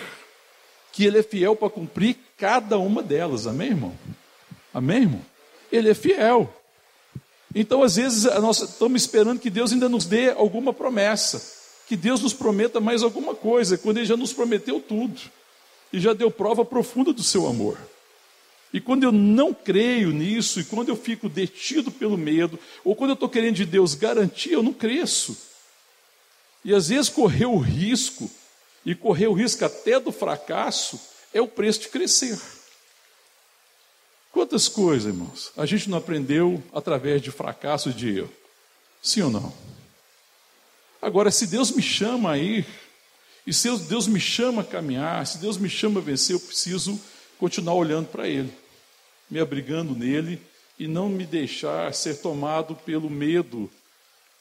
que 0.94 1.04
Ele 1.04 1.18
é 1.18 1.24
fiel 1.24 1.56
para 1.56 1.72
cumprir 1.72 2.16
cada 2.38 2.78
uma 2.78 3.02
delas. 3.02 3.48
Amém, 3.48 3.70
irmão? 3.70 3.94
Amém, 4.72 5.02
irmão? 5.02 5.22
Ele 5.72 5.90
é 5.90 5.94
fiel. 5.96 6.54
Então, 7.54 7.82
às 7.82 7.96
vezes, 7.96 8.24
nós 8.40 8.62
estamos 8.62 9.02
esperando 9.02 9.40
que 9.40 9.50
Deus 9.50 9.74
ainda 9.74 9.90
nos 9.90 10.06
dê 10.06 10.30
alguma 10.30 10.72
promessa, 10.72 11.42
que 11.88 11.98
Deus 11.98 12.22
nos 12.22 12.34
prometa 12.34 12.80
mais 12.80 13.02
alguma 13.02 13.34
coisa, 13.34 13.78
quando 13.78 13.98
Ele 13.98 14.06
já 14.06 14.16
nos 14.16 14.32
prometeu 14.32 14.80
tudo 14.80 15.20
e 15.92 16.00
já 16.00 16.14
deu 16.14 16.30
prova 16.30 16.64
profunda 16.64 17.12
do 17.12 17.24
seu 17.24 17.48
amor. 17.48 17.78
E 18.72 18.80
quando 18.80 19.04
eu 19.04 19.12
não 19.12 19.54
creio 19.54 20.12
nisso, 20.12 20.60
e 20.60 20.64
quando 20.64 20.90
eu 20.90 20.96
fico 20.96 21.28
detido 21.28 21.92
pelo 21.92 22.18
medo, 22.18 22.60
ou 22.84 22.96
quando 22.96 23.12
eu 23.12 23.16
estou 23.16 23.30
querendo 23.30 23.56
de 23.56 23.66
Deus 23.66 23.96
garantia, 23.96 24.54
eu 24.54 24.64
não 24.64 24.74
cresço. 24.74 25.38
E 26.64 26.74
às 26.74 26.90
vezes 26.90 27.10
correr 27.10 27.46
o 27.46 27.58
risco 27.58 28.30
e 28.86 28.94
correr 28.94 29.28
o 29.28 29.34
risco 29.34 29.64
até 29.64 30.00
do 30.00 30.12
fracasso 30.12 31.00
é 31.34 31.42
o 31.42 31.48
preço 31.48 31.82
de 31.82 31.90
crescer. 31.90 32.40
Quantas 34.32 34.68
coisas, 34.68 35.14
irmãos, 35.14 35.52
a 35.56 35.66
gente 35.66 35.90
não 35.90 35.98
aprendeu 35.98 36.62
através 36.74 37.22
de 37.22 37.32
fracasso 37.32 37.90
e 37.90 37.94
de 37.94 38.18
erro? 38.18 38.34
Sim 39.02 39.22
ou 39.22 39.30
não? 39.30 39.54
Agora, 41.02 41.30
se 41.30 41.48
Deus 41.48 41.72
me 41.72 41.82
chama 41.82 42.32
a 42.32 42.38
ir, 42.38 42.66
e 43.46 43.54
se 43.54 43.70
Deus 43.80 44.08
me 44.08 44.20
chama 44.20 44.62
a 44.62 44.66
caminhar, 44.66 45.26
se 45.28 45.38
Deus 45.38 45.58
me 45.58 45.70
chama 45.70 46.00
a 46.00 46.04
vencer, 46.04 46.36
eu 46.36 46.40
preciso 46.40 47.00
continuar 47.38 47.76
olhando 47.76 48.08
para 48.08 48.28
Ele, 48.28 48.52
me 49.30 49.40
abrigando 49.40 49.96
nele 49.96 50.42
e 50.80 50.88
não 50.88 51.10
me 51.10 51.26
deixar 51.26 51.94
ser 51.94 52.16
tomado 52.16 52.76
pelo 52.76 53.10
medo 53.10 53.70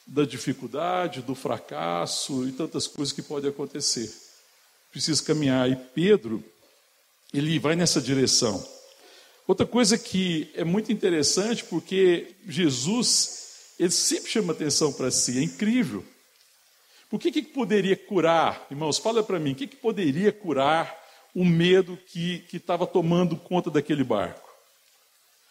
da 0.07 0.25
dificuldade, 0.25 1.21
do 1.21 1.35
fracasso 1.35 2.49
e 2.49 2.53
tantas 2.53 2.87
coisas 2.87 3.13
que 3.13 3.23
podem 3.23 3.51
acontecer 3.51 4.22
preciso 4.93 5.25
caminhar. 5.25 5.69
E 5.69 5.75
Pedro, 5.75 6.45
ele 7.33 7.59
vai 7.59 7.75
nessa 7.75 8.01
direção. 8.01 8.65
Outra 9.49 9.67
coisa 9.67 9.99
que 9.99 10.51
é 10.55 10.63
muito 10.63 10.93
interessante, 10.93 11.65
porque 11.65 12.37
Jesus, 12.47 13.75
ele 13.79 13.91
sempre 13.91 14.31
chama 14.31 14.53
atenção 14.53 14.93
para 14.93 15.11
si, 15.11 15.39
é 15.39 15.43
incrível. 15.43 16.05
Por 17.11 17.19
que, 17.19 17.33
que 17.33 17.43
poderia 17.43 17.97
curar, 17.97 18.67
irmãos, 18.71 18.99
fala 18.99 19.23
para 19.23 19.41
mim, 19.41 19.53
o 19.53 19.55
que, 19.55 19.67
que 19.67 19.77
poderia 19.77 20.31
curar 20.33 20.97
o 21.35 21.45
medo 21.45 21.99
que 22.07 22.45
estava 22.53 22.87
tomando 22.87 23.37
conta 23.37 23.71
daquele 23.71 24.05
barco? 24.05 24.49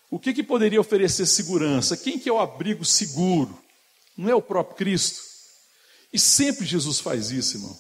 O 0.10 0.20
que, 0.20 0.34
que 0.34 0.44
poderia 0.44 0.80
oferecer 0.80 1.26
segurança? 1.26 1.98
Quem 1.98 2.20
que 2.20 2.30
é 2.30 2.34
o 2.34 2.40
abrigo 2.40 2.84
seguro? 2.84 3.58
Não 4.18 4.30
é 4.30 4.36
o 4.36 4.42
próprio 4.42 4.76
Cristo? 4.76 5.22
E 6.12 6.20
sempre 6.20 6.66
Jesus 6.66 7.00
faz 7.00 7.32
isso, 7.32 7.58
irmão. 7.58 7.80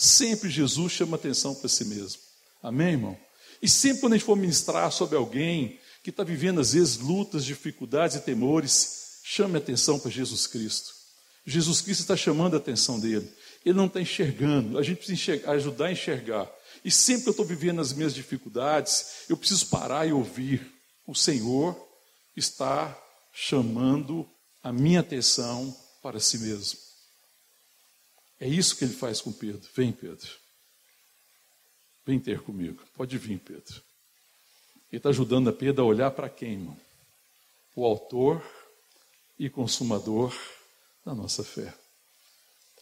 Sempre 0.00 0.48
Jesus 0.48 0.92
chama 0.92 1.16
atenção 1.16 1.54
para 1.54 1.68
si 1.68 1.84
mesmo. 1.84 2.22
Amém, 2.62 2.92
irmão? 2.92 3.18
E 3.60 3.68
sempre 3.68 4.00
quando 4.00 4.14
a 4.14 4.16
gente 4.16 4.24
for 4.24 4.34
ministrar 4.34 4.90
sobre 4.90 5.14
alguém 5.14 5.78
que 6.02 6.08
está 6.08 6.24
vivendo, 6.24 6.58
às 6.58 6.72
vezes, 6.72 6.96
lutas, 6.96 7.44
dificuldades 7.44 8.16
e 8.16 8.20
temores, 8.20 9.20
chame 9.22 9.58
atenção 9.58 9.98
para 9.98 10.10
Jesus 10.10 10.46
Cristo. 10.46 10.94
Jesus 11.44 11.82
Cristo 11.82 12.00
está 12.00 12.16
chamando 12.16 12.54
a 12.54 12.56
atenção 12.56 12.98
dele. 12.98 13.30
Ele 13.62 13.76
não 13.76 13.84
está 13.84 14.00
enxergando. 14.00 14.78
A 14.78 14.82
gente 14.82 14.96
precisa 14.96 15.20
enxergar, 15.20 15.52
ajudar 15.52 15.86
a 15.88 15.92
enxergar. 15.92 16.50
E 16.82 16.90
sempre 16.90 17.24
que 17.24 17.28
eu 17.28 17.32
estou 17.32 17.44
vivendo 17.44 17.82
as 17.82 17.92
minhas 17.92 18.14
dificuldades, 18.14 19.26
eu 19.28 19.36
preciso 19.36 19.66
parar 19.66 20.06
e 20.06 20.14
ouvir. 20.14 20.66
O 21.06 21.14
Senhor 21.14 21.76
está 22.34 22.98
chamando 23.34 24.26
a 24.62 24.72
minha 24.72 25.00
atenção 25.00 25.76
para 26.02 26.18
si 26.18 26.38
mesmo. 26.38 26.89
É 28.40 28.48
isso 28.48 28.74
que 28.74 28.84
ele 28.84 28.94
faz 28.94 29.20
com 29.20 29.30
Pedro. 29.30 29.68
Vem, 29.74 29.92
Pedro. 29.92 30.30
Vem 32.06 32.18
ter 32.18 32.40
comigo. 32.40 32.82
Pode 32.96 33.18
vir, 33.18 33.38
Pedro. 33.38 33.82
Ele 34.90 34.96
está 34.96 35.10
ajudando 35.10 35.50
a 35.50 35.52
Pedro 35.52 35.84
a 35.84 35.86
olhar 35.86 36.10
para 36.10 36.28
quem, 36.30 36.54
irmão? 36.54 36.76
O 37.76 37.84
autor 37.84 38.42
e 39.38 39.50
consumador 39.50 40.34
da 41.04 41.14
nossa 41.14 41.44
fé. 41.44 41.72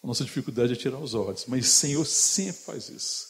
A 0.03 0.07
nossa 0.07 0.25
dificuldade 0.25 0.73
é 0.73 0.77
tirar 0.77 0.99
os 0.99 1.13
olhos, 1.13 1.45
mas 1.47 1.67
o 1.67 1.71
Senhor 1.71 2.07
sempre 2.07 2.63
faz 2.63 2.89
isso. 2.89 3.27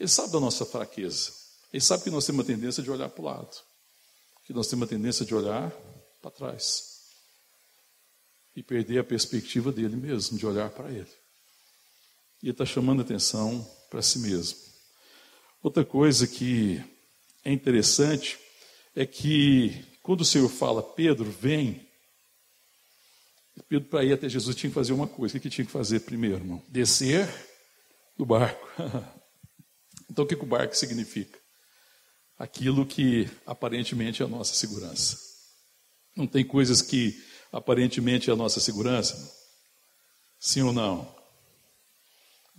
Ele 0.00 0.08
sabe 0.08 0.32
da 0.32 0.40
nossa 0.40 0.66
fraqueza. 0.66 1.32
Ele 1.72 1.80
sabe 1.80 2.02
que 2.02 2.10
nós 2.10 2.26
temos 2.26 2.40
uma 2.40 2.44
tendência 2.44 2.82
de 2.82 2.90
olhar 2.90 3.08
para 3.08 3.22
o 3.22 3.24
lado, 3.24 3.56
que 4.44 4.52
nós 4.52 4.66
temos 4.66 4.82
uma 4.82 4.88
tendência 4.88 5.24
de 5.24 5.32
olhar 5.32 5.70
para 6.20 6.30
trás 6.30 6.90
e 8.54 8.62
perder 8.62 8.98
a 8.98 9.04
perspectiva 9.04 9.70
dele 9.70 9.96
mesmo, 9.96 10.36
de 10.36 10.44
olhar 10.44 10.68
para 10.70 10.90
ele 10.90 11.21
e 12.42 12.50
está 12.50 12.66
chamando 12.66 13.02
atenção 13.02 13.66
para 13.88 14.02
si 14.02 14.18
mesmo. 14.18 14.58
Outra 15.62 15.84
coisa 15.84 16.26
que 16.26 16.82
é 17.44 17.52
interessante 17.52 18.38
é 18.96 19.06
que 19.06 19.84
quando 20.02 20.22
o 20.22 20.24
Senhor 20.24 20.48
fala, 20.48 20.82
Pedro, 20.82 21.30
vem, 21.30 21.86
Pedro, 23.68 23.88
para 23.88 24.04
ir 24.04 24.12
até 24.12 24.28
Jesus, 24.28 24.56
tinha 24.56 24.70
que 24.70 24.74
fazer 24.74 24.92
uma 24.92 25.06
coisa. 25.06 25.36
O 25.36 25.40
que 25.40 25.48
tinha 25.48 25.64
que 25.64 25.70
fazer 25.70 26.00
primeiro, 26.00 26.38
irmão? 26.38 26.62
Descer 26.68 27.28
do 28.16 28.26
barco. 28.26 28.66
então, 30.10 30.24
o 30.24 30.28
que, 30.28 30.34
o 30.34 30.46
barco 30.46 30.76
significa? 30.76 31.38
Aquilo 32.36 32.84
que 32.84 33.30
aparentemente 33.46 34.22
é 34.22 34.24
a 34.24 34.28
nossa 34.28 34.54
segurança. 34.54 35.16
Não 36.16 36.26
tem 36.26 36.44
coisas 36.44 36.82
que 36.82 37.22
aparentemente 37.52 38.28
é 38.28 38.32
a 38.32 38.36
nossa 38.36 38.58
segurança? 38.58 39.16
Sim 40.40 40.62
ou 40.62 40.72
não? 40.72 41.21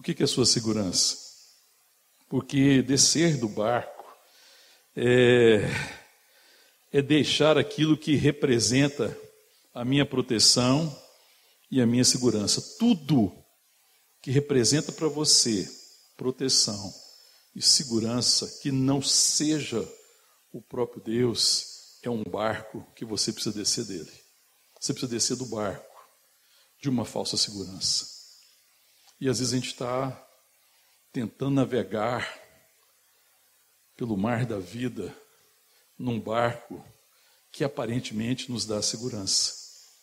O 0.03 0.05
que 0.05 0.21
é 0.21 0.25
a 0.25 0.27
sua 0.27 0.45
segurança? 0.45 1.17
Porque 2.27 2.81
descer 2.81 3.37
do 3.37 3.47
barco 3.47 4.03
é, 4.93 5.61
é 6.91 7.01
deixar 7.01 7.57
aquilo 7.57 7.95
que 7.95 8.17
representa 8.17 9.17
a 9.73 9.85
minha 9.85 10.05
proteção 10.05 10.93
e 11.71 11.79
a 11.79 11.85
minha 11.85 12.03
segurança. 12.03 12.61
Tudo 12.77 13.33
que 14.21 14.29
representa 14.29 14.91
para 14.91 15.07
você 15.07 15.71
proteção 16.17 16.93
e 17.55 17.61
segurança 17.61 18.59
que 18.61 18.73
não 18.73 19.01
seja 19.01 19.89
o 20.51 20.61
próprio 20.61 21.01
Deus 21.01 21.97
é 22.03 22.09
um 22.09 22.25
barco 22.25 22.85
que 22.93 23.05
você 23.05 23.31
precisa 23.31 23.55
descer 23.55 23.85
dele. 23.85 24.11
Você 24.81 24.91
precisa 24.91 25.13
descer 25.13 25.37
do 25.37 25.45
barco 25.45 26.05
de 26.81 26.89
uma 26.89 27.05
falsa 27.05 27.37
segurança. 27.37 28.12
E 29.23 29.29
às 29.29 29.39
vezes 29.39 29.53
a 29.53 29.55
gente 29.55 29.67
está 29.67 30.27
tentando 31.13 31.51
navegar 31.51 32.37
pelo 33.95 34.17
mar 34.17 34.45
da 34.45 34.59
vida 34.59 35.17
num 35.97 36.19
barco 36.19 36.85
que 37.49 37.63
aparentemente 37.63 38.51
nos 38.51 38.65
dá 38.65 38.81
segurança. 38.81 39.53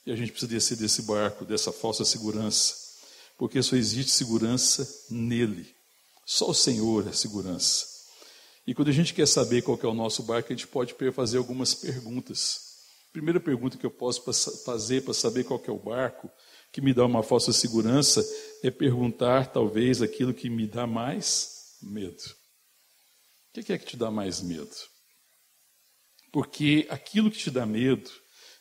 E 0.07 0.11
a 0.11 0.17
gente 0.17 0.31
precisa 0.31 0.51
descer 0.51 0.79
desse 0.79 1.03
barco, 1.03 1.45
dessa 1.45 1.71
falsa 1.71 2.03
segurança, 2.03 2.75
porque 3.37 3.63
só 3.63 3.77
existe 3.77 4.11
segurança 4.11 4.89
nele. 5.11 5.71
Só 6.25 6.49
o 6.49 6.55
Senhor 6.55 7.07
é 7.07 7.13
segurança. 7.13 7.89
E 8.67 8.75
quando 8.75 8.89
a 8.89 8.93
gente 8.93 9.13
quer 9.13 9.29
saber 9.29 9.61
qual 9.61 9.79
é 9.83 9.87
o 9.87 9.93
nosso 9.93 10.23
barco, 10.23 10.51
a 10.51 10.57
gente 10.57 10.67
pode 10.67 10.95
fazer 11.13 11.37
algumas 11.37 11.75
perguntas. 11.75 12.71
A 13.11 13.13
primeira 13.13 13.39
pergunta 13.39 13.77
que 13.77 13.85
eu 13.85 13.91
posso 13.91 14.23
fazer 14.65 15.03
para 15.03 15.13
saber 15.13 15.45
qual 15.45 15.63
é 15.63 15.71
o 15.71 15.79
barco 15.79 16.31
que 16.73 16.81
me 16.81 16.95
dá 16.95 17.05
uma 17.05 17.23
falsa 17.23 17.53
segurança 17.53 18.25
é 18.63 18.71
perguntar, 18.71 19.53
talvez, 19.53 20.01
aquilo 20.03 20.33
que 20.33 20.49
me 20.49 20.67
dá 20.67 20.87
mais 20.87 21.77
medo. 21.83 22.23
O 23.51 23.61
que 23.61 23.73
é 23.73 23.79
que 23.79 23.87
te 23.87 23.97
dá 23.97 24.11
mais 24.11 24.41
medo? 24.41 24.75
Porque 26.33 26.87
aquilo 26.89 27.31
que 27.31 27.39
te 27.39 27.51
dá 27.51 27.67
medo, 27.67 28.09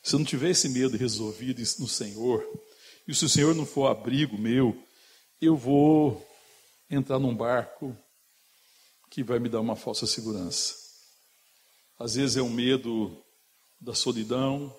se 0.02 0.14
eu 0.14 0.18
não 0.18 0.26
tiver 0.26 0.50
esse 0.50 0.68
medo 0.68 0.96
resolvido 0.96 1.62
no 1.78 1.86
Senhor, 1.86 2.44
e 3.06 3.14
se 3.14 3.24
o 3.24 3.28
Senhor 3.28 3.54
não 3.54 3.64
for 3.64 3.86
abrigo 3.86 4.36
meu, 4.36 4.76
eu 5.40 5.56
vou 5.56 6.26
entrar 6.90 7.20
num 7.20 7.34
barco 7.34 7.96
que 9.10 9.22
vai 9.22 9.38
me 9.38 9.48
dar 9.48 9.60
uma 9.60 9.76
falsa 9.76 10.06
segurança. 10.06 10.74
Às 11.98 12.14
vezes 12.14 12.36
é 12.36 12.42
o 12.42 12.50
medo 12.50 13.24
da 13.80 13.94
solidão, 13.94 14.74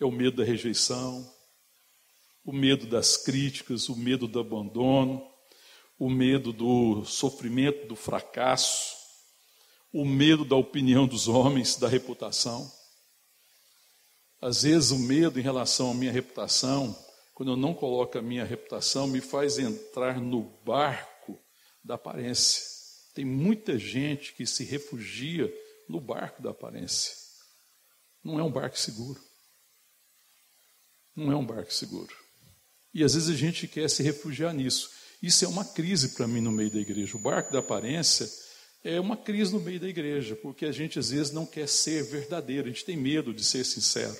é 0.00 0.04
o 0.04 0.10
medo 0.10 0.38
da 0.38 0.44
rejeição, 0.44 1.30
o 2.48 2.52
medo 2.52 2.86
das 2.86 3.14
críticas, 3.18 3.90
o 3.90 3.94
medo 3.94 4.26
do 4.26 4.40
abandono, 4.40 5.22
o 5.98 6.08
medo 6.08 6.50
do 6.50 7.04
sofrimento, 7.04 7.86
do 7.86 7.94
fracasso, 7.94 8.96
o 9.92 10.02
medo 10.02 10.46
da 10.46 10.56
opinião 10.56 11.06
dos 11.06 11.28
homens, 11.28 11.76
da 11.76 11.86
reputação. 11.86 12.72
Às 14.40 14.62
vezes 14.62 14.92
o 14.92 14.98
medo 14.98 15.38
em 15.38 15.42
relação 15.42 15.90
à 15.90 15.94
minha 15.94 16.10
reputação, 16.10 16.98
quando 17.34 17.52
eu 17.52 17.56
não 17.56 17.74
coloco 17.74 18.16
a 18.16 18.22
minha 18.22 18.46
reputação, 18.46 19.06
me 19.06 19.20
faz 19.20 19.58
entrar 19.58 20.18
no 20.18 20.40
barco 20.64 21.38
da 21.84 21.96
aparência. 21.96 22.64
Tem 23.14 23.26
muita 23.26 23.78
gente 23.78 24.32
que 24.32 24.46
se 24.46 24.64
refugia 24.64 25.52
no 25.86 26.00
barco 26.00 26.40
da 26.40 26.48
aparência. 26.48 27.14
Não 28.24 28.40
é 28.40 28.42
um 28.42 28.50
barco 28.50 28.78
seguro. 28.78 29.20
Não 31.14 31.30
é 31.30 31.36
um 31.36 31.44
barco 31.44 31.74
seguro. 31.74 32.27
E 32.94 33.04
às 33.04 33.14
vezes 33.14 33.28
a 33.28 33.36
gente 33.36 33.66
quer 33.68 33.88
se 33.88 34.02
refugiar 34.02 34.52
nisso. 34.54 34.90
Isso 35.22 35.44
é 35.44 35.48
uma 35.48 35.64
crise 35.64 36.10
para 36.10 36.26
mim 36.26 36.40
no 36.40 36.52
meio 36.52 36.70
da 36.70 36.78
igreja. 36.78 37.16
O 37.16 37.20
barco 37.20 37.52
da 37.52 37.58
aparência 37.58 38.28
é 38.84 39.00
uma 39.00 39.16
crise 39.16 39.52
no 39.52 39.60
meio 39.60 39.80
da 39.80 39.88
igreja, 39.88 40.36
porque 40.36 40.64
a 40.64 40.72
gente 40.72 40.98
às 40.98 41.10
vezes 41.10 41.32
não 41.32 41.44
quer 41.44 41.68
ser 41.68 42.04
verdadeiro, 42.04 42.68
a 42.68 42.70
gente 42.70 42.84
tem 42.84 42.96
medo 42.96 43.34
de 43.34 43.44
ser 43.44 43.64
sincero, 43.64 44.16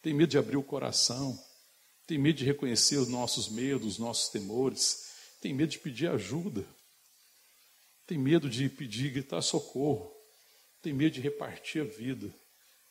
tem 0.00 0.14
medo 0.14 0.30
de 0.30 0.38
abrir 0.38 0.56
o 0.56 0.62
coração, 0.62 1.38
tem 2.06 2.16
medo 2.16 2.38
de 2.38 2.44
reconhecer 2.44 2.96
os 2.96 3.08
nossos 3.08 3.48
medos, 3.48 3.94
os 3.94 3.98
nossos 3.98 4.28
temores, 4.28 5.06
tem 5.40 5.52
medo 5.52 5.70
de 5.70 5.78
pedir 5.78 6.08
ajuda, 6.08 6.64
tem 8.06 8.16
medo 8.16 8.48
de 8.48 8.68
pedir, 8.68 9.10
gritar 9.10 9.42
socorro, 9.42 10.12
tem 10.80 10.92
medo 10.92 11.14
de 11.14 11.20
repartir 11.20 11.82
a 11.82 11.84
vida, 11.84 12.32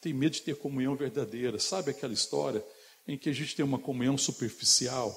tem 0.02 0.14
medo 0.14 0.34
de 0.34 0.42
ter 0.42 0.58
comunhão 0.58 0.96
verdadeira. 0.96 1.58
Sabe 1.58 1.92
aquela 1.92 2.14
história 2.14 2.64
em 3.08 3.18
que 3.18 3.30
a 3.30 3.34
gente 3.34 3.56
tem 3.56 3.64
uma 3.64 3.80
comunhão 3.80 4.18
superficial, 4.18 5.16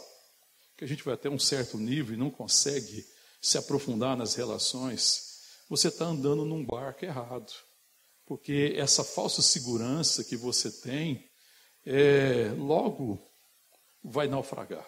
que 0.76 0.84
a 0.84 0.88
gente 0.88 1.02
vai 1.02 1.14
até 1.14 1.28
um 1.28 1.38
certo 1.38 1.78
nível 1.78 2.14
e 2.14 2.18
não 2.18 2.30
consegue 2.30 3.04
se 3.40 3.58
aprofundar 3.58 4.16
nas 4.16 4.34
relações? 4.34 5.28
você 5.68 5.88
está 5.88 6.06
andando 6.06 6.44
num 6.44 6.64
barco 6.64 7.04
errado. 7.04 7.52
Porque 8.26 8.74
essa 8.76 9.04
falsa 9.04 9.42
segurança 9.42 10.24
que 10.24 10.36
você 10.36 10.70
tem, 10.70 11.28
é, 11.84 12.52
logo 12.56 13.20
vai 14.02 14.26
naufragar. 14.26 14.86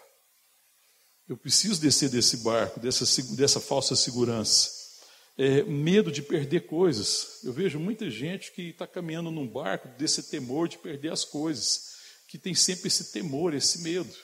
Eu 1.27 1.37
preciso 1.37 1.79
descer 1.79 2.09
desse 2.09 2.37
barco, 2.37 2.79
dessa, 2.79 3.05
dessa 3.35 3.59
falsa 3.59 3.95
segurança. 3.95 4.81
É, 5.37 5.63
medo 5.63 6.11
de 6.11 6.21
perder 6.21 6.67
coisas. 6.67 7.39
Eu 7.43 7.53
vejo 7.53 7.79
muita 7.79 8.09
gente 8.09 8.51
que 8.51 8.69
está 8.69 8.85
caminhando 8.85 9.31
num 9.31 9.47
barco 9.47 9.87
desse 9.97 10.23
temor 10.23 10.67
de 10.67 10.77
perder 10.77 11.11
as 11.11 11.23
coisas, 11.23 11.90
que 12.31 12.39
tem 12.39 12.55
sempre 12.55 12.87
esse 12.87 13.11
temor, 13.11 13.53
esse 13.53 13.79
medo. 13.79 14.15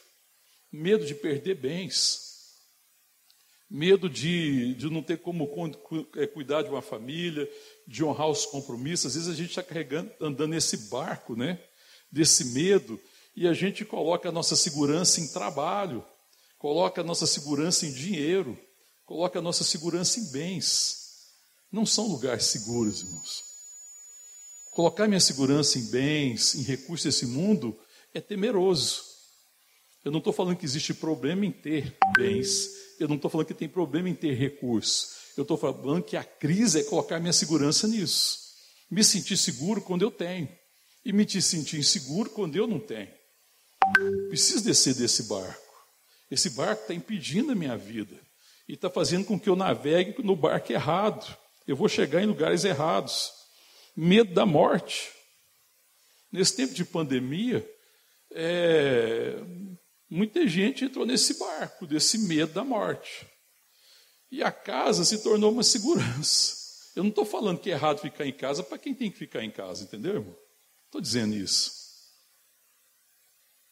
Medo 0.72 1.06
de 1.06 1.14
perder 1.14 1.56
bens, 1.56 2.22
medo 3.70 4.10
de, 4.10 4.76
de 4.76 4.90
não 4.90 5.04
ter 5.04 5.18
como 5.18 5.46
é, 6.16 6.26
cuidar 6.26 6.62
de 6.62 6.70
uma 6.70 6.82
família, 6.82 7.50
de 7.86 8.06
honrar 8.06 8.30
os 8.30 8.46
compromissos. 8.46 9.08
Às 9.08 9.16
vezes 9.16 9.30
a 9.30 9.36
gente 9.36 9.50
está 9.50 9.62
carregando, 9.62 10.10
andando 10.22 10.52
nesse 10.52 10.90
barco, 10.90 11.36
né? 11.36 11.62
Desse 12.10 12.46
medo, 12.46 12.98
e 13.36 13.46
a 13.46 13.52
gente 13.52 13.84
coloca 13.84 14.30
a 14.30 14.32
nossa 14.32 14.56
segurança 14.56 15.20
em 15.20 15.28
trabalho, 15.28 16.02
coloca 16.58 17.02
a 17.02 17.04
nossa 17.04 17.28
segurança 17.28 17.86
em 17.86 17.92
dinheiro, 17.92 18.58
coloca 19.06 19.40
a 19.40 19.42
nossa 19.42 19.66
segurança 19.66 20.18
em 20.18 20.32
bens. 20.32 21.28
Não 21.70 21.86
são 21.86 22.08
lugares 22.08 22.46
seguros, 22.46 23.02
irmãos. 23.02 23.44
Colocar 24.72 25.10
minha 25.10 25.20
segurança 25.20 25.78
em 25.78 25.86
bens, 25.88 26.56
em 26.56 26.62
recursos 26.62 27.04
desse 27.04 27.26
mundo, 27.26 27.78
é 28.18 28.22
temeroso. 28.22 29.04
Eu 30.04 30.12
não 30.12 30.20
estou 30.20 30.34
falando 30.34 30.58
que 30.58 30.66
existe 30.66 30.94
problema 30.94 31.46
em 31.46 31.52
ter 31.52 31.98
bens, 32.16 32.70
eu 33.00 33.08
não 33.08 33.16
estou 33.16 33.30
falando 33.30 33.48
que 33.48 33.54
tem 33.54 33.70
problema 33.70 34.10
em 34.10 34.16
ter 34.16 34.34
recurso. 34.34 35.16
Eu 35.36 35.44
estou 35.44 35.58
falando 35.58 36.04
que 36.04 36.18
a 36.18 36.24
crise 36.24 36.80
é 36.80 36.84
colocar 36.84 37.20
minha 37.20 37.34
segurança 37.34 37.88
nisso. 37.88 38.40
Me 38.90 39.04
sentir 39.04 39.38
seguro 39.38 39.82
quando 39.82 40.02
eu 40.02 40.10
tenho. 40.10 40.50
E 41.06 41.14
me 41.14 41.30
sentir 41.42 41.78
inseguro 41.78 42.30
quando 42.32 42.56
eu 42.56 42.66
não 42.66 42.80
tenho. 42.80 43.12
Preciso 44.30 44.64
descer 44.64 44.96
desse 44.96 45.24
barco. 45.24 45.62
Esse 46.32 46.50
barco 46.50 46.82
está 46.82 46.94
impedindo 46.94 47.52
a 47.52 47.56
minha 47.56 47.78
vida. 47.78 48.20
E 48.68 48.74
está 48.74 48.90
fazendo 48.90 49.26
com 49.26 49.40
que 49.40 49.48
eu 49.48 49.56
navegue 49.56 50.24
no 50.24 50.36
barco 50.36 50.74
errado. 50.74 51.38
Eu 51.68 51.76
vou 51.76 51.88
chegar 51.88 52.24
em 52.24 52.26
lugares 52.26 52.64
errados. 52.66 53.32
Medo 53.96 54.34
da 54.34 54.46
morte. 54.46 55.12
Nesse 56.32 56.56
tempo 56.56 56.74
de 56.74 56.84
pandemia, 56.84 57.68
é, 58.38 59.36
Muita 60.10 60.48
gente 60.48 60.86
entrou 60.86 61.06
nesse 61.06 61.34
barco, 61.38 61.86
desse 61.86 62.18
medo 62.18 62.54
da 62.54 62.64
morte. 62.64 63.28
E 64.32 64.42
a 64.42 64.52
casa 64.52 65.04
se 65.04 65.22
tornou 65.22 65.52
uma 65.52 65.64
segurança. 65.64 66.56
Eu 66.96 67.04
não 67.04 67.10
estou 67.10 67.26
falando 67.26 67.60
que 67.60 67.70
é 67.70 67.74
errado 67.74 68.00
ficar 68.00 68.26
em 68.26 68.34
casa 68.34 68.64
para 68.64 68.78
quem 68.78 68.96
tem 68.96 69.12
que 69.12 69.18
ficar 69.18 69.44
em 69.44 69.52
casa, 69.52 69.84
entendeu, 69.84 70.16
irmão? 70.16 70.38
Estou 70.86 71.02
dizendo 71.02 71.36
isso. 71.36 71.72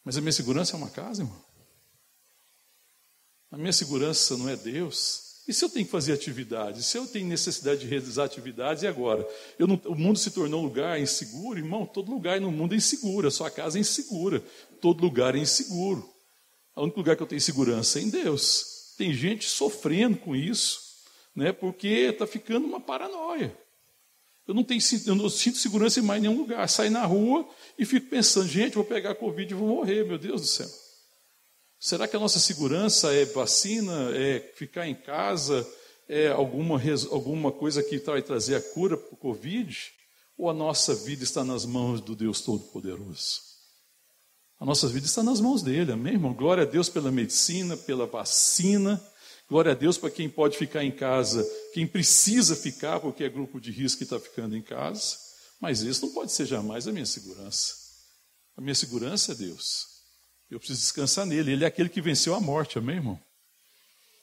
Mas 0.03 0.17
a 0.17 0.21
minha 0.21 0.31
segurança 0.31 0.75
é 0.75 0.77
uma 0.77 0.89
casa, 0.89 1.23
irmão. 1.23 1.43
A 3.49 3.57
minha 3.57 3.73
segurança 3.73 4.37
não 4.37 4.49
é 4.49 4.55
Deus. 4.57 5.24
E 5.47 5.53
se 5.53 5.63
eu 5.63 5.69
tenho 5.69 5.85
que 5.85 5.91
fazer 5.91 6.13
atividades? 6.13 6.87
Se 6.87 6.97
eu 6.97 7.05
tenho 7.05 7.27
necessidade 7.27 7.81
de 7.81 7.87
realizar 7.87 8.23
atividades, 8.23 8.81
e 8.81 8.87
agora? 8.87 9.27
Não, 9.59 9.79
o 9.85 9.95
mundo 9.95 10.17
se 10.17 10.31
tornou 10.31 10.61
um 10.61 10.63
lugar 10.63 10.99
inseguro? 10.99 11.59
Irmão, 11.59 11.85
todo 11.85 12.11
lugar 12.11 12.41
no 12.41 12.51
mundo 12.51 12.73
é 12.73 12.77
inseguro. 12.77 13.27
A 13.27 13.31
sua 13.31 13.51
casa 13.51 13.77
é 13.77 13.81
insegura. 13.81 14.43
Todo 14.81 15.01
lugar 15.01 15.35
é 15.35 15.39
inseguro. 15.39 16.09
O 16.75 16.83
único 16.83 16.97
lugar 16.97 17.15
que 17.15 17.21
eu 17.21 17.27
tenho 17.27 17.41
segurança 17.41 17.99
é 17.99 18.01
em 18.01 18.09
Deus. 18.09 18.93
Tem 18.97 19.13
gente 19.13 19.45
sofrendo 19.47 20.17
com 20.17 20.35
isso, 20.35 20.79
né, 21.35 21.51
porque 21.51 21.87
está 21.87 22.25
ficando 22.25 22.65
uma 22.65 22.81
paranoia. 22.81 23.55
Eu 24.47 24.53
não, 24.53 24.63
tenho, 24.63 24.79
eu 25.07 25.15
não 25.15 25.29
sinto 25.29 25.57
segurança 25.57 25.99
em 25.99 26.03
mais 26.03 26.21
nenhum 26.21 26.37
lugar. 26.37 26.67
Saio 26.69 26.91
na 26.91 27.05
rua 27.05 27.47
e 27.77 27.85
fico 27.85 28.07
pensando, 28.07 28.47
gente, 28.47 28.75
vou 28.75 28.83
pegar 28.83 29.15
Covid 29.15 29.51
e 29.51 29.55
vou 29.55 29.67
morrer, 29.67 30.05
meu 30.05 30.17
Deus 30.17 30.41
do 30.41 30.47
céu. 30.47 30.84
Será 31.85 32.07
que 32.07 32.15
a 32.15 32.19
nossa 32.19 32.39
segurança 32.39 33.13
é 33.13 33.25
vacina, 33.25 34.09
é 34.17 34.39
ficar 34.55 34.87
em 34.87 34.95
casa, 34.95 35.63
é 36.09 36.29
alguma, 36.29 36.81
alguma 37.11 37.51
coisa 37.51 37.83
que 37.83 37.99
vai 37.99 38.23
trazer 38.23 38.55
a 38.55 38.59
cura 38.59 38.97
para 38.97 39.13
o 39.13 39.17
Covid? 39.17 39.93
Ou 40.35 40.49
a 40.49 40.53
nossa 40.53 40.95
vida 40.95 41.23
está 41.23 41.43
nas 41.43 41.63
mãos 41.63 42.01
do 42.01 42.15
Deus 42.15 42.41
Todo-Poderoso? 42.41 43.39
A 44.59 44.65
nossa 44.65 44.87
vida 44.87 45.05
está 45.05 45.21
nas 45.21 45.39
mãos 45.39 45.61
dele, 45.61 45.91
amém, 45.91 46.13
irmão? 46.13 46.33
Glória 46.33 46.63
a 46.63 46.65
Deus 46.65 46.89
pela 46.89 47.11
medicina, 47.11 47.77
pela 47.77 48.07
vacina. 48.07 48.99
Glória 49.47 49.73
a 49.73 49.75
Deus 49.75 49.95
para 49.95 50.09
quem 50.09 50.27
pode 50.27 50.57
ficar 50.57 50.83
em 50.83 50.91
casa, 50.91 51.47
quem 51.71 51.85
precisa 51.85 52.55
ficar, 52.55 52.99
porque 52.99 53.23
é 53.23 53.29
grupo 53.29 53.61
de 53.61 53.69
risco 53.69 53.99
que 53.99 54.05
está 54.05 54.19
ficando 54.19 54.57
em 54.57 54.61
casa. 54.63 55.17
Mas 55.61 55.81
isso 55.81 56.07
não 56.07 56.13
pode 56.15 56.31
ser 56.31 56.47
jamais 56.47 56.87
a 56.87 56.91
minha 56.91 57.05
segurança. 57.05 57.75
A 58.57 58.61
minha 58.61 58.73
segurança 58.73 59.33
é 59.33 59.35
Deus. 59.35 59.94
Eu 60.49 60.59
preciso 60.59 60.79
descansar 60.79 61.25
nele. 61.25 61.51
Ele 61.51 61.63
é 61.63 61.67
aquele 61.67 61.89
que 61.89 62.01
venceu 62.01 62.35
a 62.35 62.39
morte, 62.39 62.77
amém, 62.77 62.97
irmão? 62.97 63.19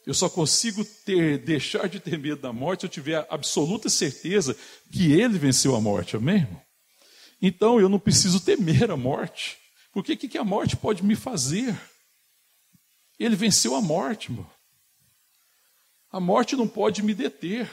Eu 0.06 0.14
só 0.14 0.28
consigo 0.28 0.84
ter, 0.84 1.38
deixar 1.38 1.88
de 1.88 2.00
ter 2.00 2.18
medo 2.18 2.40
da 2.40 2.52
morte 2.52 2.80
se 2.80 2.86
eu 2.86 2.90
tiver 2.90 3.26
absoluta 3.30 3.88
certeza 3.88 4.56
que 4.90 5.12
ele 5.12 5.38
venceu 5.38 5.76
a 5.76 5.80
morte, 5.80 6.16
amém, 6.16 6.38
irmão? 6.38 6.62
Então 7.40 7.80
eu 7.80 7.88
não 7.88 7.98
preciso 7.98 8.38
temer 8.38 8.90
a 8.90 8.96
morte 8.96 9.58
Porque 9.92 10.12
o 10.12 10.16
que, 10.16 10.28
que 10.28 10.38
a 10.38 10.44
morte 10.44 10.76
pode 10.76 11.04
me 11.04 11.14
fazer? 11.14 11.78
Ele 13.18 13.36
venceu 13.36 13.74
a 13.74 13.82
morte, 13.82 14.30
irmão. 14.30 14.50
A 16.10 16.18
morte 16.18 16.56
não 16.56 16.66
pode 16.66 17.02
me 17.02 17.14
deter. 17.14 17.70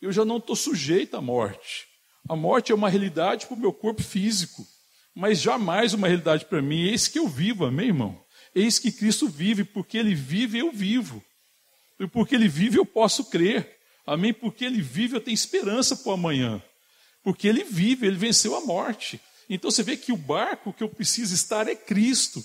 Eu 0.00 0.12
já 0.12 0.24
não 0.24 0.38
estou 0.38 0.56
sujeito 0.56 1.16
à 1.16 1.20
morte. 1.20 1.86
A 2.28 2.36
morte 2.36 2.72
é 2.72 2.74
uma 2.74 2.88
realidade 2.88 3.46
para 3.46 3.54
o 3.54 3.60
meu 3.60 3.72
corpo 3.72 4.02
físico, 4.02 4.66
mas 5.14 5.40
jamais 5.40 5.94
uma 5.94 6.08
realidade 6.08 6.44
para 6.44 6.60
mim. 6.60 6.82
Eis 6.82 7.06
que 7.06 7.18
eu 7.18 7.28
vivo, 7.28 7.64
amém, 7.64 7.88
irmão? 7.88 8.24
Eis 8.54 8.78
que 8.78 8.90
Cristo 8.90 9.28
vive, 9.28 9.64
porque 9.64 9.96
Ele 9.96 10.14
vive, 10.14 10.58
eu 10.58 10.72
vivo. 10.72 11.22
E 12.00 12.06
porque 12.06 12.34
Ele 12.34 12.48
vive, 12.48 12.78
eu 12.78 12.86
posso 12.86 13.26
crer. 13.26 13.78
Amém? 14.06 14.32
Porque 14.32 14.64
Ele 14.64 14.82
vive, 14.82 15.16
eu 15.16 15.20
tenho 15.20 15.34
esperança 15.34 15.96
para 15.96 16.10
o 16.10 16.14
amanhã. 16.14 16.62
Porque 17.22 17.46
Ele 17.46 17.62
vive, 17.64 18.06
Ele 18.06 18.16
venceu 18.16 18.56
a 18.56 18.60
morte. 18.60 19.20
Então 19.48 19.70
você 19.70 19.82
vê 19.82 19.96
que 19.96 20.12
o 20.12 20.16
barco 20.16 20.72
que 20.72 20.82
eu 20.82 20.88
preciso 20.88 21.34
estar 21.34 21.68
é 21.68 21.76
Cristo. 21.76 22.42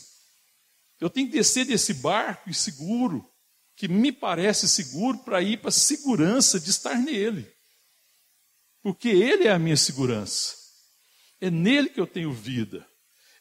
Eu 0.99 1.09
tenho 1.09 1.27
que 1.27 1.33
descer 1.33 1.65
desse 1.65 1.93
barco 1.95 2.53
seguro, 2.53 3.27
que 3.75 3.87
me 3.87 4.11
parece 4.11 4.67
seguro, 4.67 5.17
para 5.19 5.41
ir 5.41 5.57
para 5.57 5.69
a 5.69 5.71
segurança 5.71 6.59
de 6.59 6.69
estar 6.69 6.95
nele. 6.95 7.49
Porque 8.81 9.09
Ele 9.09 9.47
é 9.47 9.51
a 9.51 9.59
minha 9.59 9.77
segurança. 9.77 10.58
É 11.41 11.49
nele 11.49 11.89
que 11.89 11.99
eu 11.99 12.07
tenho 12.07 12.31
vida. 12.31 12.87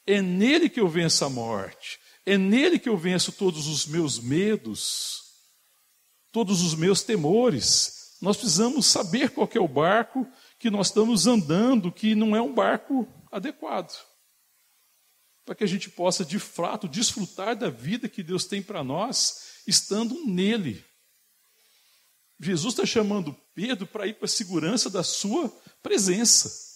É 0.06 0.22
nele 0.22 0.68
que 0.68 0.80
eu 0.80 0.88
venço 0.88 1.24
a 1.24 1.28
morte. 1.30 1.98
É 2.24 2.36
nele 2.36 2.78
que 2.78 2.88
eu 2.88 2.96
venço 2.96 3.32
todos 3.32 3.66
os 3.66 3.86
meus 3.86 4.18
medos, 4.18 5.22
todos 6.30 6.62
os 6.62 6.74
meus 6.74 7.02
temores. 7.02 8.16
Nós 8.20 8.36
precisamos 8.36 8.86
saber 8.86 9.30
qual 9.30 9.48
é 9.52 9.60
o 9.60 9.68
barco 9.68 10.26
que 10.58 10.70
nós 10.70 10.88
estamos 10.88 11.26
andando, 11.26 11.92
que 11.92 12.14
não 12.14 12.34
é 12.36 12.42
um 12.42 12.52
barco 12.52 13.08
adequado. 13.30 13.94
Para 15.44 15.54
que 15.54 15.64
a 15.64 15.66
gente 15.66 15.88
possa, 15.88 16.24
de 16.24 16.38
fato, 16.38 16.88
desfrutar 16.88 17.56
da 17.56 17.70
vida 17.70 18.08
que 18.08 18.22
Deus 18.22 18.44
tem 18.44 18.60
para 18.60 18.84
nós, 18.84 19.62
estando 19.66 20.26
nele. 20.26 20.84
Jesus 22.40 22.74
está 22.74 22.84
chamando 22.84 23.36
Pedro 23.54 23.86
para 23.86 24.06
ir 24.06 24.14
para 24.14 24.26
a 24.26 24.28
segurança 24.28 24.88
da 24.90 25.02
sua 25.02 25.48
presença, 25.82 26.67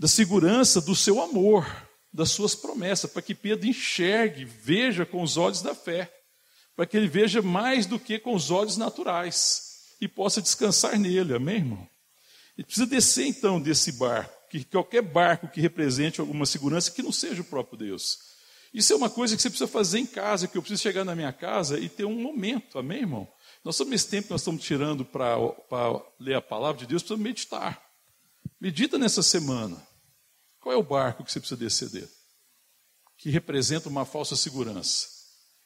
da 0.00 0.08
segurança 0.08 0.80
do 0.80 0.96
seu 0.96 1.20
amor, 1.20 1.70
das 2.10 2.30
suas 2.30 2.54
promessas, 2.54 3.12
para 3.12 3.20
que 3.20 3.34
Pedro 3.34 3.68
enxergue, 3.68 4.46
veja 4.46 5.04
com 5.04 5.22
os 5.22 5.36
olhos 5.36 5.60
da 5.60 5.74
fé, 5.74 6.10
para 6.74 6.86
que 6.86 6.96
ele 6.96 7.06
veja 7.06 7.42
mais 7.42 7.84
do 7.84 8.00
que 8.00 8.18
com 8.18 8.34
os 8.34 8.50
olhos 8.50 8.78
naturais 8.78 9.90
e 10.00 10.08
possa 10.08 10.40
descansar 10.40 10.98
nele, 10.98 11.34
amém, 11.34 11.56
irmão? 11.56 11.86
Ele 12.56 12.64
precisa 12.64 12.86
descer 12.86 13.26
então 13.26 13.60
desse 13.60 13.92
barco, 13.92 14.34
que 14.48 14.64
qualquer 14.64 15.02
barco 15.02 15.48
que 15.48 15.60
represente 15.60 16.18
alguma 16.18 16.46
segurança 16.46 16.90
que 16.90 17.02
não 17.02 17.12
seja 17.12 17.42
o 17.42 17.44
próprio 17.44 17.76
Deus. 17.76 18.20
Isso 18.72 18.94
é 18.94 18.96
uma 18.96 19.10
coisa 19.10 19.36
que 19.36 19.42
você 19.42 19.50
precisa 19.50 19.68
fazer 19.68 19.98
em 19.98 20.06
casa, 20.06 20.48
que 20.48 20.56
eu 20.56 20.62
preciso 20.62 20.82
chegar 20.82 21.04
na 21.04 21.14
minha 21.14 21.30
casa 21.32 21.78
e 21.78 21.90
ter 21.90 22.06
um 22.06 22.18
momento, 22.18 22.78
amém, 22.78 23.00
irmão? 23.00 23.28
Nós 23.62 23.74
estamos 23.74 23.90
nesse 23.90 24.08
tempo 24.08 24.28
que 24.28 24.32
nós 24.32 24.40
estamos 24.40 24.64
tirando 24.64 25.04
para 25.04 25.36
ler 26.18 26.36
a 26.36 26.40
palavra 26.40 26.80
de 26.80 26.86
Deus, 26.86 27.02
precisamos 27.02 27.22
meditar. 27.22 27.82
Medita 28.58 28.96
nessa 28.96 29.22
semana. 29.22 29.89
Qual 30.60 30.74
é 30.74 30.78
o 30.78 30.82
barco 30.82 31.24
que 31.24 31.32
você 31.32 31.40
precisa 31.40 31.58
descer 31.58 31.88
dele? 31.88 32.10
Que 33.18 33.30
representa 33.30 33.88
uma 33.88 34.04
falsa 34.04 34.36
segurança. 34.36 35.08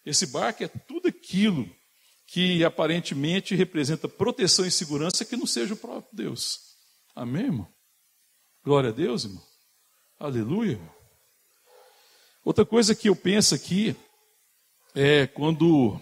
Esse 0.04 0.26
barco 0.26 0.62
é 0.62 0.68
tudo 0.68 1.08
aquilo 1.08 1.68
que 2.26 2.64
aparentemente 2.64 3.54
representa 3.54 4.08
proteção 4.08 4.64
e 4.64 4.70
segurança 4.70 5.24
que 5.24 5.36
não 5.36 5.46
seja 5.46 5.74
o 5.74 5.76
próprio 5.76 6.14
Deus. 6.14 6.60
Amém, 7.14 7.44
irmão? 7.44 7.68
Glória 8.64 8.90
a 8.90 8.92
Deus, 8.92 9.24
irmão. 9.24 9.42
Aleluia. 10.18 10.80
Outra 12.44 12.64
coisa 12.64 12.94
que 12.94 13.08
eu 13.08 13.16
penso 13.16 13.54
aqui 13.54 13.96
é 14.94 15.26
quando 15.26 15.98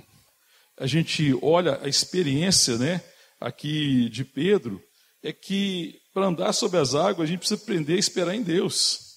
a 0.79 0.87
gente 0.87 1.33
olha 1.43 1.81
a 1.83 1.89
experiência 1.89 2.77
né, 2.77 3.03
aqui 3.41 4.09
de 4.11 4.25
Pedro, 4.25 4.83
é 5.23 5.33
que 5.33 6.01
para 6.13 6.27
andar 6.27 6.53
sobre 6.53 6.79
as 6.79 6.95
águas 6.95 7.21
a 7.21 7.27
gente 7.27 7.39
precisa 7.39 7.63
aprender 7.63 7.95
a 7.95 7.99
esperar 7.99 8.35
em 8.35 8.43
Deus. 8.43 9.13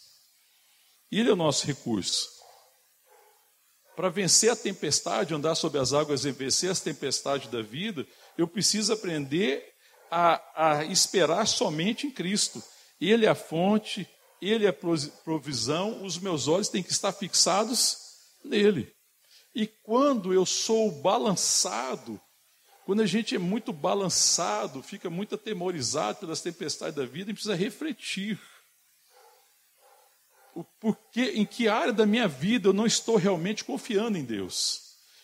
Ele 1.12 1.30
é 1.30 1.34
o 1.34 1.38
nosso 1.38 1.66
recurso. 1.66 2.30
Para 3.96 4.10
vencer 4.10 4.52
a 4.52 4.56
tempestade, 4.56 5.34
andar 5.34 5.56
sobre 5.56 5.80
as 5.80 5.94
águas 5.94 6.26
e 6.26 6.32
vencer 6.32 6.70
as 6.70 6.82
tempestades 6.82 7.50
da 7.50 7.62
vida, 7.62 8.06
eu 8.38 8.48
preciso 8.48 8.94
aprender 8.94 9.64
a, 10.12 10.78
a 10.78 10.86
esperar 10.86 11.48
somente 11.48 12.06
em 12.06 12.12
Cristo. 12.12 12.62
Ele 13.00 13.26
é 13.26 13.30
a 13.30 13.36
fonte, 13.36 14.08
Ele 14.42 14.66
é 14.66 14.70
a 14.70 14.74
provisão, 15.24 16.04
os 16.04 16.18
meus 16.20 16.48
olhos 16.48 16.70
têm 16.70 16.84
que 16.84 16.92
estar 16.92 17.14
fixados 17.14 17.98
nele. 18.44 18.94
E 19.54 19.66
quando 19.66 20.34
eu 20.34 20.46
sou 20.46 20.92
balançado, 21.02 22.20
quando 22.86 23.02
a 23.02 23.06
gente 23.08 23.34
é 23.34 23.40
muito 23.40 23.74
balançado, 23.74 24.84
fica 24.84 25.10
muito 25.10 25.34
atemorizado 25.34 26.20
pelas 26.20 26.40
tempestades 26.40 26.96
da 26.96 27.04
vida, 27.04 27.26
a 27.26 27.28
gente 27.30 27.38
precisa 27.38 27.56
refletir. 27.56 28.40
O 30.54 30.64
porquê, 30.64 31.34
em 31.36 31.46
que 31.46 31.68
área 31.68 31.92
da 31.92 32.06
minha 32.06 32.28
vida 32.28 32.70
eu 32.70 32.74
não 32.74 32.86
estou 32.86 33.16
realmente 33.16 33.64
confiando 33.64 34.20
em 34.20 34.24
Deus? 34.24 34.82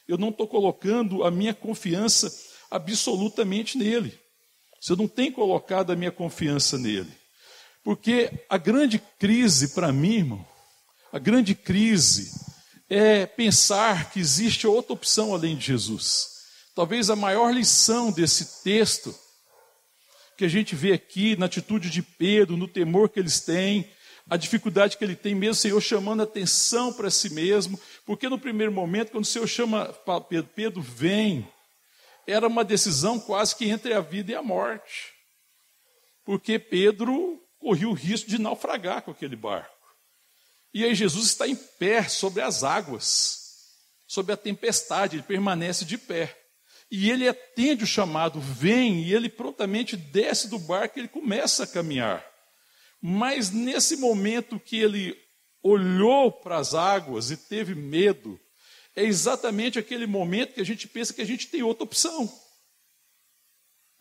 Eu 0.08 0.17
não 0.17 0.30
estou 0.30 0.47
colocando 0.47 1.24
a 1.24 1.30
minha 1.30 1.54
confiança 1.54 2.36
absolutamente 2.71 3.78
nele. 3.78 4.19
Eu 4.89 4.95
não 4.95 5.08
tenho 5.08 5.32
colocado 5.32 5.91
a 5.91 5.95
minha 5.95 6.12
confiança 6.12 6.80
nele. 6.80 7.13
Porque 7.84 8.43
a 8.50 8.58
grande 8.58 8.97
crise 9.19 9.76
para 9.76 9.91
mim, 9.91 10.15
irmão, 10.15 10.47
a 11.13 11.19
grande 11.19 11.54
crise 11.54 12.32
é 12.89 13.28
pensar 13.28 14.12
que 14.12 14.19
existe 14.19 14.65
outra 14.65 14.93
opção 14.93 15.34
além 15.34 15.56
de 15.56 15.67
Jesus. 15.67 16.31
Talvez 16.74 17.10
a 17.10 17.16
maior 17.16 17.54
lição 17.54 18.12
desse 18.12 18.64
texto 18.64 19.14
que 20.38 20.46
a 20.46 20.48
gente 20.48 20.76
vê 20.76 20.94
aqui 20.94 21.36
na 21.36 21.46
atitude 21.46 21.90
de 21.90 22.02
Pedro, 22.02 22.58
no 22.58 22.68
temor 22.68 23.10
que 23.10 23.20
eles 23.20 23.42
têm, 23.42 23.92
a 24.30 24.38
dificuldade 24.38 24.98
que 24.98 25.04
ele 25.04 25.16
tem, 25.16 25.36
mesmo 25.36 25.52
o 25.52 25.56
Senhor 25.56 25.82
chamando 25.82 26.24
atenção 26.24 26.94
para 26.94 27.12
si 27.12 27.30
mesmo, 27.32 27.80
porque 28.06 28.30
no 28.30 28.40
primeiro 28.40 28.72
momento, 28.72 29.12
quando 29.12 29.26
o 29.26 29.28
Senhor 29.28 29.48
chama 29.48 29.94
Pedro, 30.30 30.50
Pedro 30.56 30.82
vem, 30.82 31.48
era 32.26 32.48
uma 32.48 32.64
decisão 32.64 33.20
quase 33.20 33.56
que 33.56 33.66
entre 33.70 33.94
a 33.94 34.00
vida 34.00 34.32
e 34.32 34.36
a 34.36 34.42
morte, 34.42 35.12
porque 36.24 36.58
Pedro 36.58 37.40
corria 37.60 37.90
o 37.90 37.94
risco 37.94 38.30
de 38.30 38.40
naufragar 38.40 39.02
com 39.02 39.12
aquele 39.12 39.36
barco. 39.36 39.76
E 40.74 40.86
aí 40.86 40.96
Jesus 40.96 41.26
está 41.26 41.48
em 41.48 41.56
pé 41.56 42.04
sobre 42.08 42.42
as 42.42 42.64
águas, 42.64 43.38
sobre 44.08 44.34
a 44.34 44.38
tempestade, 44.38 45.18
ele 45.18 45.24
permanece 45.24 45.84
de 45.84 45.98
pé. 45.98 46.40
E 46.91 47.10
ele 47.10 47.25
atende 47.25 47.86
o 47.86 47.88
chamado, 47.88 48.41
vem, 48.41 49.04
e 49.04 49.13
ele 49.13 49.30
prontamente 49.30 49.95
desce 49.95 50.49
do 50.49 50.60
barco 50.60 50.99
e 50.99 51.01
ele 51.01 51.08
começa 51.08 51.63
a 51.63 51.67
caminhar. 51.67 52.25
Mas 53.01 53.49
nesse 53.49 53.95
momento 53.95 54.60
que 54.60 54.77
ele 54.77 55.17
olhou 55.63 56.32
para 56.32 56.58
as 56.58 56.75
águas 56.75 57.32
e 57.32 57.38
teve 57.38 57.73
medo, 57.73 58.38
é 58.93 59.04
exatamente 59.04 59.80
aquele 59.80 60.06
momento 60.06 60.54
que 60.54 60.62
a 60.62 60.65
gente 60.65 60.86
pensa 60.86 61.13
que 61.13 61.21
a 61.21 61.25
gente 61.25 61.47
tem 61.47 61.63
outra 61.63 61.86
opção. 61.86 62.30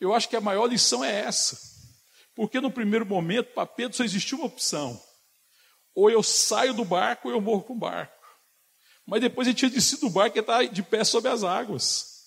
Eu 0.01 0.13
acho 0.13 0.29
que 0.29 0.37
a 0.37 0.41
maior 0.41 0.67
lição 0.67 1.05
é 1.05 1.21
essa. 1.21 1.59
Porque 2.35 2.61
no 2.61 2.73
primeiro 2.73 3.07
momento, 3.07 3.53
para 3.53 3.67
Pedro 3.67 3.97
só 3.97 4.03
existiu 4.03 4.39
uma 4.39 4.47
opção: 4.47 5.01
ou 5.95 6.11
eu 6.11 6.23
saio 6.23 6.75
do 6.75 6.85
barco 6.85 7.29
ou 7.29 7.35
eu 7.35 7.41
morro 7.41 7.63
com 7.63 7.75
o 7.75 7.79
barco. 7.79 8.19
Mas 9.07 9.21
depois 9.21 9.47
ele 9.47 9.57
tinha 9.57 9.71
descido 9.71 10.09
do 10.09 10.11
barco 10.11 10.37
e 10.37 10.41
está 10.41 10.65
de 10.65 10.83
pé 10.83 11.05
sobre 11.05 11.31
as 11.31 11.45
águas. 11.45 12.20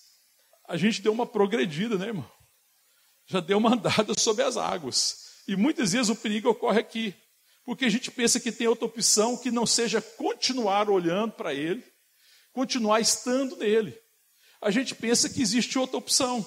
A 0.68 0.78
gente 0.78 1.02
deu 1.02 1.12
uma 1.12 1.26
progredida, 1.26 1.98
né, 1.98 2.08
irmão? 2.08 2.30
Já 3.26 3.40
deu 3.40 3.58
uma 3.58 3.74
andada 3.74 4.14
sobre 4.20 4.44
as 4.44 4.58
águas. 4.58 5.44
E 5.48 5.56
muitas 5.56 5.92
vezes 5.92 6.10
o 6.10 6.16
perigo 6.16 6.50
ocorre 6.50 6.80
aqui. 6.80 7.16
Porque 7.66 7.86
a 7.86 7.90
gente 7.90 8.12
pensa 8.12 8.40
que 8.40 8.52
tem 8.52 8.68
outra 8.68 8.86
opção 8.86 9.38
que 9.38 9.50
não 9.50 9.66
seja 9.66 10.02
continuar 10.02 10.90
olhando 10.90 11.32
para 11.32 11.54
ele, 11.54 11.84
continuar 12.52 13.00
estando 13.00 13.56
nele. 13.56 13.98
A 14.62 14.70
gente 14.70 14.94
pensa 14.94 15.30
que 15.30 15.42
existe 15.42 15.80
outra 15.80 15.98
opção. 15.98 16.46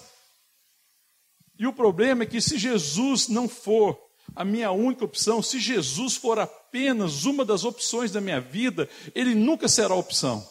E 1.59 1.67
o 1.67 1.73
problema 1.73 2.23
é 2.23 2.27
que 2.27 2.41
se 2.41 2.59
Jesus 2.59 3.29
não 3.29 3.49
for 3.49 3.99
a 4.35 4.45
minha 4.45 4.71
única 4.71 5.05
opção, 5.05 5.43
se 5.43 5.59
Jesus 5.59 6.17
for 6.17 6.39
apenas 6.39 7.25
uma 7.25 7.45
das 7.45 7.65
opções 7.65 8.11
da 8.11 8.21
minha 8.21 8.41
vida, 8.41 8.89
ele 9.15 9.35
nunca 9.35 9.69
será 9.69 9.95
opção. 9.95 10.47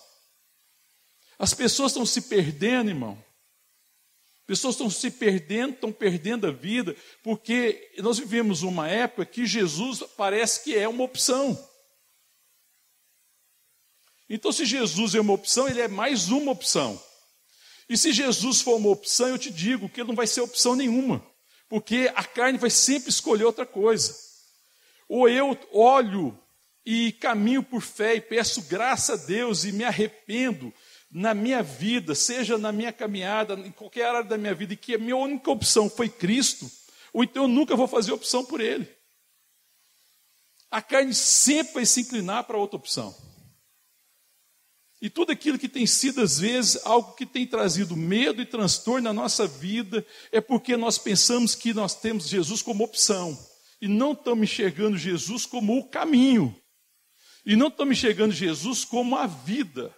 As 1.38 1.53
pessoas 1.53 1.91
estão 1.91 2.05
se 2.05 2.22
perdendo, 2.22 2.89
irmão. 2.89 3.24
Pessoas 4.46 4.76
estão 4.76 4.89
se 4.89 5.10
perdendo, 5.10 5.74
estão 5.74 5.91
perdendo 5.91 6.48
a 6.48 6.52
vida, 6.52 6.96
porque 7.24 7.91
nós 7.98 8.20
vivemos 8.20 8.62
uma 8.62 8.88
época 8.88 9.26
que 9.26 9.46
Jesus 9.46 10.04
parece 10.16 10.64
que 10.64 10.76
é 10.76 10.88
uma 10.88 11.04
opção. 11.04 11.58
Então, 14.30 14.52
se 14.52 14.66
Jesus 14.66 15.16
é 15.16 15.20
uma 15.20 15.34
opção, 15.34 15.68
ele 15.68 15.82
é 15.82 15.88
mais 15.88 16.30
uma 16.30 16.52
opção. 16.52 17.02
E 17.88 17.98
se 17.98 18.12
Jesus 18.12 18.62
for 18.62 18.76
uma 18.76 18.89
opção, 18.89 19.30
eu 19.30 19.38
te 19.38 19.52
digo 19.52 19.89
que 19.89 20.02
ele 20.02 20.08
não 20.08 20.16
vai 20.16 20.28
ser 20.28 20.41
opção 20.41 20.76
nenhuma 20.76 21.24
porque 21.68 22.12
a 22.16 22.24
carne 22.24 22.58
vai 22.58 22.70
sempre 22.70 23.10
escolher 23.10 23.43
outra 23.43 23.66
coisa. 23.66 24.16
Ou 25.08 25.28
eu 25.28 25.58
olho 25.72 26.38
e 26.86 27.12
caminho 27.14 27.64
por 27.64 27.82
fé 27.82 28.16
e 28.16 28.22
peço 28.22 28.62
graça 28.64 29.14
a 29.14 29.18
Deus 29.18 29.66
e 29.66 29.72
me 29.72 29.84
arrependo 29.84 30.74
na 31.18 31.34
minha 31.34 31.63
vida, 31.63 32.13
seja 32.13 32.57
na 32.57 32.74
minha 32.74 32.91
caminhada, 32.91 33.53
em 33.53 33.72
qualquer 33.72 34.05
área 34.05 34.24
da 34.26 34.38
minha 34.38 34.53
vida, 34.53 34.74
e 34.74 34.78
que 34.78 34.95
a 34.95 34.97
minha 34.97 35.16
única 35.16 35.49
opção 35.49 35.89
foi 35.89 36.09
Cristo, 36.09 36.70
ou 37.13 37.24
então 37.24 37.43
eu 37.43 37.47
nunca 37.47 37.74
vou 37.74 37.88
fazer 37.88 38.11
opção 38.11 38.43
por 38.43 38.59
Ele. 38.59 38.86
A 40.70 40.82
carne 40.82 41.13
sempre 41.13 41.76
vai 41.76 41.86
se 41.86 42.01
inclinar 42.01 42.43
para 42.43 42.57
outra 42.57 42.76
opção. 42.76 43.16
E 45.01 45.09
tudo 45.09 45.32
aquilo 45.32 45.57
que 45.57 45.70
tem 45.70 45.88
sido, 45.88 46.20
às 46.20 46.39
vezes, 46.39 46.86
algo 46.86 47.13
que 47.13 47.26
tem 47.26 47.47
trazido 47.47 47.95
medo 47.95 48.41
e 48.41 48.45
transtorno 48.45 49.03
na 49.03 49.13
nossa 49.13 49.47
vida, 49.47 50.05
é 50.34 50.41
porque 50.41 50.76
nós 50.76 50.97
pensamos 50.97 51.55
que 51.55 51.74
nós 51.74 51.95
temos 51.95 52.28
Jesus 52.28 52.61
como 52.61 52.84
opção. 52.84 53.39
E 53.82 53.88
não 53.88 54.11
estamos 54.11 54.43
enxergando 54.43 54.97
Jesus 54.97 55.45
como 55.45 55.78
o 55.78 55.88
caminho. 55.88 56.53
E 57.45 57.55
não 57.55 57.70
estamos 57.70 57.97
enxergando 57.97 58.34
Jesus 58.34 58.84
como 58.84 59.16
a 59.16 59.28
vida, 59.28 59.95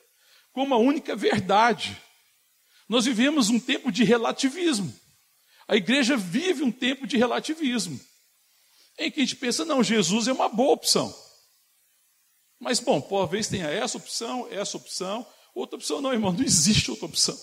como 0.58 0.74
a 0.74 0.78
única 0.80 1.16
verdade. 1.16 1.96
Nós 2.90 3.06
vivemos 3.06 3.48
um 3.48 3.60
tempo 3.60 3.92
de 3.92 4.04
relativismo. 4.04 4.92
A 5.68 5.76
igreja 5.76 6.18
vive 6.18 6.64
um 6.64 6.72
tempo 6.72 7.06
de 7.06 7.16
relativismo. 7.16 8.00
Em 8.98 9.12
que 9.12 9.20
a 9.20 9.24
gente 9.24 9.36
pensa, 9.36 9.64
não, 9.64 9.84
Jesus 9.84 10.28
é 10.28 10.34
uma 10.34 10.50
boa 10.50 10.74
opção. 10.74 11.16
Mas, 12.60 12.80
bom, 12.80 13.00
talvez 13.00 13.48
tenha 13.48 13.68
essa 13.68 14.00
opção, 14.00 14.48
essa 14.52 14.78
opção, 14.78 15.32
outra 15.54 15.76
opção. 15.76 16.02
Não, 16.02 16.12
irmão, 16.12 16.34
não 16.34 16.44
existe 16.44 16.90
outra 16.90 17.06
opção. 17.06 17.40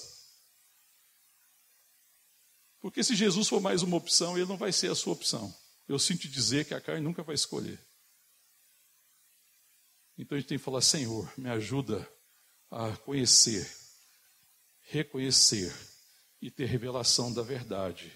Porque 2.80 3.04
se 3.04 3.14
Jesus 3.14 3.46
for 3.46 3.60
mais 3.60 3.80
uma 3.84 3.96
opção, 3.96 4.36
ele 4.36 4.48
não 4.48 4.56
vai 4.56 4.72
ser 4.72 4.90
a 4.90 4.94
sua 4.96 5.12
opção. 5.12 5.54
Eu 5.86 6.00
sinto 6.00 6.26
dizer 6.26 6.64
que 6.64 6.74
a 6.74 6.80
carne 6.80 7.04
nunca 7.04 7.22
vai 7.22 7.36
escolher. 7.36 7.78
Então 10.18 10.36
a 10.36 10.40
gente 10.40 10.48
tem 10.48 10.58
que 10.58 10.64
falar: 10.64 10.80
Senhor, 10.80 11.32
me 11.38 11.48
ajuda 11.48 12.12
a 12.70 12.96
conhecer, 12.96 13.70
reconhecer 14.82 15.74
e 16.40 16.50
ter 16.50 16.66
revelação 16.66 17.32
da 17.32 17.42
verdade, 17.42 18.12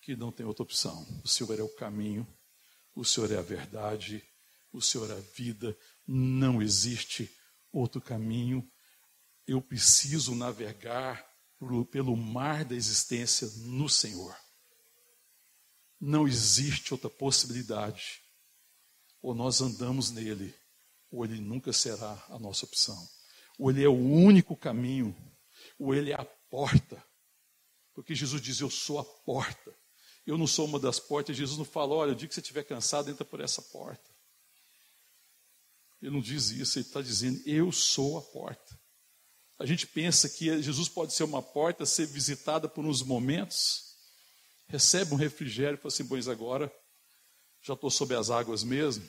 que 0.00 0.14
não 0.14 0.30
tem 0.30 0.44
outra 0.44 0.62
opção. 0.62 1.06
O 1.24 1.28
Senhor 1.28 1.58
é 1.58 1.62
o 1.62 1.74
caminho, 1.74 2.26
o 2.94 3.04
Senhor 3.04 3.30
é 3.32 3.36
a 3.36 3.42
verdade, 3.42 4.22
o 4.72 4.80
Senhor 4.80 5.10
é 5.10 5.14
a 5.14 5.20
vida, 5.34 5.76
não 6.06 6.60
existe 6.60 7.30
outro 7.72 8.00
caminho. 8.00 8.68
Eu 9.46 9.60
preciso 9.60 10.34
navegar 10.34 11.24
pelo 11.90 12.16
mar 12.16 12.64
da 12.64 12.74
existência 12.74 13.48
no 13.66 13.88
Senhor. 13.88 14.36
Não 16.00 16.28
existe 16.28 16.92
outra 16.92 17.08
possibilidade. 17.08 18.20
Ou 19.22 19.34
nós 19.34 19.60
andamos 19.60 20.10
nele, 20.10 20.54
ou 21.10 21.24
ele 21.24 21.40
nunca 21.40 21.72
será 21.72 22.22
a 22.28 22.38
nossa 22.38 22.66
opção. 22.66 23.08
Ou 23.58 23.70
ele 23.70 23.84
é 23.84 23.88
o 23.88 23.92
único 23.92 24.56
caminho, 24.56 25.14
ou 25.78 25.94
ele 25.94 26.10
é 26.10 26.20
a 26.20 26.24
porta. 26.24 27.02
Porque 27.94 28.14
Jesus 28.14 28.42
diz: 28.42 28.60
Eu 28.60 28.70
sou 28.70 28.98
a 28.98 29.04
porta. 29.04 29.74
Eu 30.26 30.38
não 30.38 30.46
sou 30.46 30.66
uma 30.66 30.80
das 30.80 30.98
portas. 30.98 31.36
Jesus 31.36 31.58
não 31.58 31.64
fala: 31.64 31.94
Olha, 31.94 32.12
o 32.12 32.16
dia 32.16 32.26
que 32.26 32.34
você 32.34 32.40
estiver 32.40 32.64
cansado, 32.64 33.10
entra 33.10 33.24
por 33.24 33.40
essa 33.40 33.62
porta. 33.62 34.14
Ele 36.02 36.10
não 36.10 36.20
diz 36.20 36.50
isso, 36.50 36.78
ele 36.78 36.86
está 36.86 37.00
dizendo: 37.00 37.40
Eu 37.46 37.70
sou 37.70 38.18
a 38.18 38.22
porta. 38.22 38.78
A 39.58 39.64
gente 39.64 39.86
pensa 39.86 40.28
que 40.28 40.60
Jesus 40.60 40.88
pode 40.88 41.14
ser 41.14 41.22
uma 41.22 41.40
porta, 41.40 41.86
ser 41.86 42.06
visitada 42.06 42.68
por 42.68 42.84
uns 42.84 43.02
momentos, 43.02 43.94
recebe 44.66 45.14
um 45.14 45.16
refrigério 45.16 45.76
e 45.76 45.78
fala 45.78 45.88
assim: 45.94 46.06
Pois 46.06 46.28
agora 46.28 46.72
já 47.62 47.74
estou 47.74 47.90
sob 47.90 48.14
as 48.14 48.30
águas 48.30 48.64
mesmo. 48.64 49.08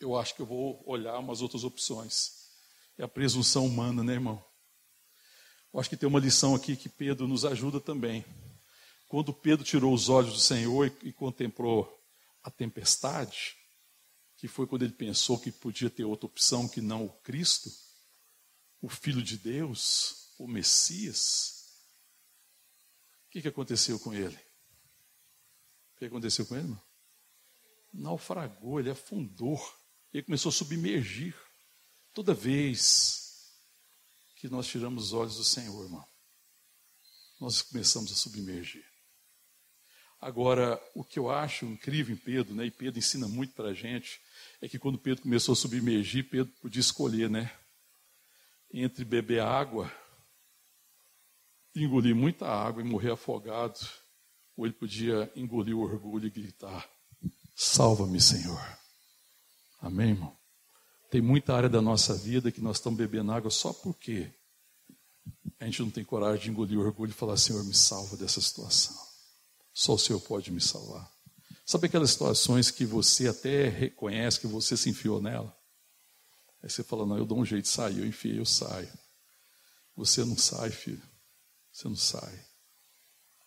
Eu 0.00 0.16
acho 0.16 0.34
que 0.34 0.42
eu 0.42 0.46
vou 0.46 0.82
olhar 0.86 1.18
umas 1.18 1.42
outras 1.42 1.64
opções. 1.64 2.43
É 2.96 3.04
a 3.04 3.08
presunção 3.08 3.66
humana, 3.66 4.04
né, 4.04 4.14
irmão? 4.14 4.44
Eu 5.72 5.80
acho 5.80 5.90
que 5.90 5.96
tem 5.96 6.08
uma 6.08 6.20
lição 6.20 6.54
aqui 6.54 6.76
que 6.76 6.88
Pedro 6.88 7.26
nos 7.26 7.44
ajuda 7.44 7.80
também. 7.80 8.24
Quando 9.08 9.34
Pedro 9.34 9.64
tirou 9.64 9.92
os 9.92 10.08
olhos 10.08 10.32
do 10.32 10.38
Senhor 10.38 10.86
e, 11.02 11.12
contemplou 11.12 11.92
a 12.42 12.50
tempestade, 12.50 13.56
que 14.36 14.46
foi 14.46 14.66
quando 14.66 14.82
ele 14.84 14.92
pensou 14.92 15.38
que 15.38 15.50
podia 15.50 15.90
ter 15.90 16.04
outra 16.04 16.26
opção 16.26 16.68
que 16.68 16.80
não 16.80 17.06
o 17.06 17.12
Cristo, 17.22 17.70
o 18.80 18.88
Filho 18.88 19.22
de 19.22 19.36
Deus, 19.36 20.32
o 20.38 20.46
Messias. 20.46 21.64
O 23.26 23.30
que, 23.30 23.42
que 23.42 23.48
aconteceu 23.48 23.98
com 23.98 24.14
ele? 24.14 24.38
O 25.94 25.98
que 25.98 26.04
aconteceu 26.04 26.46
com 26.46 26.54
ele, 26.54 26.64
irmão? 26.64 26.82
Naufragou, 27.92 28.78
ele 28.78 28.90
afundou. 28.90 29.58
Ele 30.12 30.22
começou 30.22 30.50
a 30.50 30.52
submergir. 30.52 31.34
Toda 32.14 32.32
vez 32.32 33.52
que 34.36 34.48
nós 34.48 34.68
tiramos 34.68 35.06
os 35.06 35.12
olhos 35.12 35.36
do 35.36 35.44
Senhor, 35.44 35.82
irmão, 35.82 36.06
nós 37.40 37.60
começamos 37.60 38.12
a 38.12 38.14
submergir. 38.14 38.84
Agora, 40.20 40.80
o 40.94 41.04
que 41.04 41.18
eu 41.18 41.28
acho 41.28 41.66
incrível 41.66 42.14
em 42.14 42.18
Pedro, 42.18 42.54
né, 42.54 42.66
e 42.66 42.70
Pedro 42.70 42.98
ensina 43.00 43.26
muito 43.26 43.52
para 43.52 43.70
a 43.70 43.74
gente, 43.74 44.20
é 44.62 44.68
que 44.68 44.78
quando 44.78 44.96
Pedro 44.96 45.24
começou 45.24 45.54
a 45.54 45.56
submergir, 45.56 46.30
Pedro 46.30 46.52
podia 46.62 46.80
escolher, 46.80 47.28
né? 47.28 47.52
Entre 48.72 49.04
beber 49.04 49.40
água, 49.40 49.92
engolir 51.74 52.14
muita 52.14 52.46
água 52.46 52.80
e 52.80 52.86
morrer 52.86 53.10
afogado, 53.10 53.78
ou 54.56 54.64
ele 54.64 54.74
podia 54.74 55.30
engolir 55.34 55.76
o 55.76 55.82
orgulho 55.82 56.26
e 56.26 56.30
gritar: 56.30 56.88
Salva-me, 57.56 58.20
Senhor. 58.20 58.60
Amém, 59.80 60.10
irmão? 60.10 60.43
Tem 61.14 61.22
muita 61.22 61.54
área 61.54 61.68
da 61.68 61.80
nossa 61.80 62.12
vida 62.12 62.50
que 62.50 62.60
nós 62.60 62.78
estamos 62.78 62.98
bebendo 62.98 63.30
água 63.30 63.48
só 63.48 63.72
porque 63.72 64.32
a 65.60 65.64
gente 65.64 65.80
não 65.80 65.88
tem 65.88 66.02
coragem 66.02 66.42
de 66.42 66.50
engolir 66.50 66.76
o 66.76 66.82
orgulho 66.82 67.10
e 67.10 67.14
falar: 67.14 67.36
Senhor, 67.36 67.62
me 67.62 67.72
salva 67.72 68.16
dessa 68.16 68.40
situação. 68.40 68.96
Só 69.72 69.94
o 69.94 69.98
Senhor 69.98 70.18
pode 70.18 70.50
me 70.50 70.60
salvar. 70.60 71.08
Sabe 71.64 71.86
aquelas 71.86 72.10
situações 72.10 72.72
que 72.72 72.84
você 72.84 73.28
até 73.28 73.68
reconhece 73.68 74.40
que 74.40 74.48
você 74.48 74.76
se 74.76 74.90
enfiou 74.90 75.22
nela? 75.22 75.56
Aí 76.60 76.68
você 76.68 76.82
fala, 76.82 77.06
não, 77.06 77.16
eu 77.16 77.24
dou 77.24 77.38
um 77.38 77.44
jeito 77.44 77.62
de 77.62 77.70
sair, 77.70 78.00
eu 78.00 78.06
enfiei, 78.06 78.40
eu 78.40 78.44
saio. 78.44 78.90
Você 79.94 80.24
não 80.24 80.36
sai, 80.36 80.70
filho. 80.70 81.08
Você 81.70 81.86
não 81.86 81.94
sai. 81.94 82.44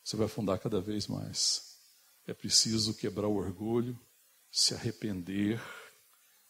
Você 0.06 0.16
vai 0.16 0.28
afundar 0.28 0.58
cada 0.58 0.80
vez 0.80 1.06
mais. 1.06 1.64
É 2.26 2.34
preciso 2.34 2.94
quebrar 2.94 3.28
o 3.28 3.36
orgulho, 3.36 4.00
se 4.50 4.74
arrepender, 4.74 5.62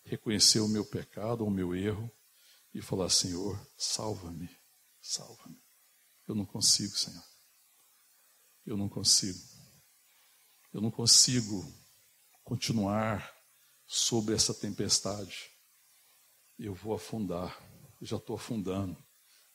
reconhecer 0.08 0.60
o 0.60 0.68
meu 0.68 0.86
pecado, 0.86 1.46
o 1.46 1.52
meu 1.52 1.76
erro 1.76 2.10
e 2.74 2.82
falar: 2.82 3.10
Senhor, 3.10 3.60
salva-me, 3.78 4.50
salva-me. 5.02 5.62
Eu 6.28 6.36
não 6.36 6.46
consigo, 6.46 6.98
Senhor. 6.98 7.24
Eu 8.66 8.78
não 8.78 8.90
consigo. 8.90 9.40
Eu 10.74 10.82
não 10.82 10.92
consigo 10.92 11.66
continuar 12.44 13.34
sobre 13.86 14.36
essa 14.36 14.54
tempestade. 14.54 15.50
Eu 16.58 16.74
vou 16.74 16.94
afundar. 16.94 17.58
Eu 18.00 18.08
já 18.08 18.18
estou 18.18 18.36
afundando. 18.36 18.98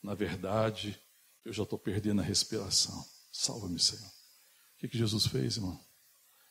Na 0.03 0.15
verdade, 0.15 1.01
eu 1.45 1.53
já 1.53 1.63
estou 1.63 1.79
perdendo 1.79 2.21
a 2.21 2.25
respiração. 2.25 3.05
Salva-me, 3.31 3.79
Senhor. 3.79 4.07
O 4.07 4.79
que, 4.79 4.89
que 4.89 4.99
Jesus 4.99 5.27
fez, 5.27 5.57
irmão? 5.57 5.79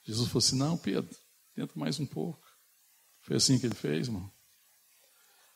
Jesus 0.03 0.27
falou 0.27 0.39
assim: 0.39 0.55
Não, 0.55 0.77
Pedro, 0.77 1.15
tenta 1.53 1.77
mais 1.77 1.99
um 1.99 2.05
pouco. 2.05 2.50
Foi 3.21 3.37
assim 3.37 3.57
que 3.59 3.65
ele 3.65 3.75
fez, 3.75 4.07
irmão. 4.07 4.31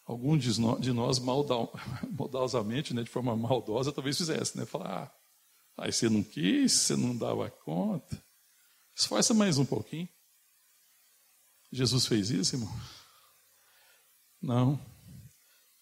Alguns 0.06 0.44
de 0.44 0.94
nós, 0.94 1.20
maldosamente, 1.20 2.94
né, 2.96 3.04
de 3.04 3.10
forma 3.10 3.36
maldosa, 3.36 3.92
talvez 3.92 4.18
fizesse, 4.18 4.58
né? 4.58 4.66
Falar, 4.66 5.12
ah, 5.78 5.84
aí 5.84 5.92
você 5.92 6.08
não 6.08 6.24
quis, 6.24 6.72
você 6.72 6.96
não 6.96 7.18
dava 7.18 7.50
conta. 7.50 8.24
Esforça 8.96 9.34
mais 9.34 9.58
um 9.58 9.66
pouquinho. 9.66 10.08
Jesus 11.72 12.06
fez 12.06 12.30
isso, 12.30 12.56
irmão? 12.56 12.72
Não. 14.42 14.80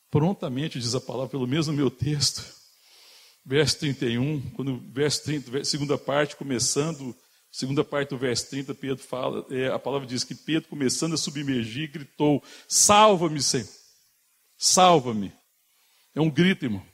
Prontamente, 0.10 0.80
diz 0.80 0.96
a 0.96 1.02
palavra, 1.02 1.30
pelo 1.30 1.46
mesmo 1.46 1.74
meu 1.74 1.92
texto, 1.92 2.44
verso 3.46 3.80
31, 3.80 4.52
quando 4.52 4.80
verso 4.92 5.24
30, 5.24 5.66
segunda 5.66 5.98
parte, 5.98 6.38
começando, 6.38 7.16
segunda 7.54 7.84
parte 7.84 8.10
do 8.10 8.18
verso 8.18 8.50
30, 8.50 8.74
Pedro 8.74 9.04
fala, 9.04 9.46
é, 9.52 9.68
a 9.68 9.78
palavra 9.78 10.08
diz 10.08 10.24
que 10.24 10.34
Pedro, 10.34 10.68
começando 10.68 11.14
a 11.14 11.18
submergir, 11.18 11.92
gritou: 11.92 12.44
Salva-me, 12.68 13.42
Senhor, 13.42 13.70
salva-me. 14.58 15.32
É 16.16 16.20
um 16.20 16.32
grito, 16.32 16.66
irmão. 16.66 16.86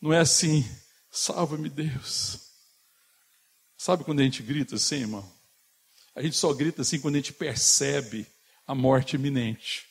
Não 0.00 0.12
é 0.12 0.20
assim, 0.20 0.64
salva-me, 1.10 1.68
Deus. 1.68 2.46
Sabe 3.76 4.04
quando 4.04 4.20
a 4.20 4.22
gente 4.22 4.42
grita 4.42 4.76
assim, 4.76 5.00
irmão? 5.00 5.32
A 6.14 6.22
gente 6.22 6.36
só 6.36 6.52
grita 6.52 6.82
assim 6.82 7.00
quando 7.00 7.16
a 7.16 7.18
gente 7.18 7.32
percebe 7.32 8.26
a 8.66 8.74
morte 8.74 9.16
iminente. 9.16 9.84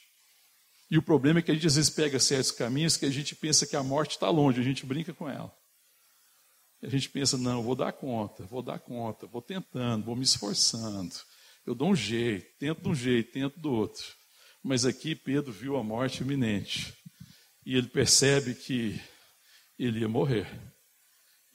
E 0.89 0.97
o 0.97 1.01
problema 1.01 1.39
é 1.39 1.41
que 1.41 1.51
a 1.51 1.53
gente 1.53 1.67
às 1.67 1.75
vezes 1.75 1.89
pega 1.89 2.19
certos 2.19 2.51
caminhos 2.51 2.95
que 2.95 3.05
a 3.05 3.11
gente 3.11 3.35
pensa 3.35 3.65
que 3.65 3.75
a 3.75 3.83
morte 3.83 4.11
está 4.11 4.29
longe, 4.29 4.59
a 4.59 4.63
gente 4.63 4.85
brinca 4.85 5.13
com 5.13 5.29
ela. 5.29 5.53
A 6.85 6.89
gente 6.89 7.09
pensa, 7.09 7.35
não, 7.35 7.63
vou 7.63 7.75
dar 7.75 7.91
conta, 7.91 8.43
vou 8.43 8.61
dar 8.61 8.77
conta, 8.77 9.25
vou 9.25 9.41
tentando, 9.41 10.05
vou 10.05 10.15
me 10.15 10.23
esforçando. 10.23 11.15
Eu 11.65 11.73
dou 11.73 11.89
um 11.89 11.95
jeito, 11.95 12.45
tento 12.59 12.83
de 12.83 12.89
um 12.89 12.93
jeito, 12.93 13.31
tento 13.31 13.59
do 13.59 13.71
outro. 13.71 14.05
Mas 14.61 14.85
aqui 14.85 15.15
Pedro 15.15 15.51
viu 15.51 15.77
a 15.77 15.83
morte 15.83 16.21
iminente. 16.21 16.93
E 17.65 17.75
ele 17.75 17.87
percebe 17.87 18.53
que 18.53 19.01
ele 19.79 20.01
ia 20.01 20.07
morrer. 20.07 20.47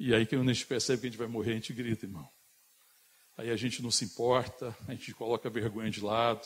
E 0.00 0.12
aí, 0.12 0.26
quando 0.26 0.50
a 0.50 0.52
gente 0.52 0.66
percebe 0.66 1.02
que 1.02 1.06
a 1.06 1.10
gente 1.10 1.18
vai 1.18 1.28
morrer, 1.28 1.52
a 1.52 1.54
gente 1.54 1.72
grita, 1.72 2.06
irmão. 2.06 2.28
Aí 3.38 3.50
a 3.50 3.56
gente 3.56 3.80
não 3.80 3.90
se 3.92 4.04
importa, 4.04 4.76
a 4.88 4.94
gente 4.94 5.14
coloca 5.14 5.48
a 5.48 5.52
vergonha 5.52 5.90
de 5.90 6.00
lado, 6.00 6.44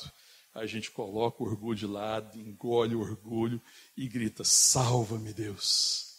a 0.53 0.66
gente 0.66 0.91
coloca 0.91 1.43
o 1.43 1.47
orgulho 1.47 1.78
de 1.78 1.87
lado, 1.87 2.39
engole 2.39 2.95
o 2.95 3.01
orgulho 3.01 3.62
e 3.97 4.07
grita: 4.07 4.45
Salva-me, 4.45 5.32
Deus. 5.32 6.13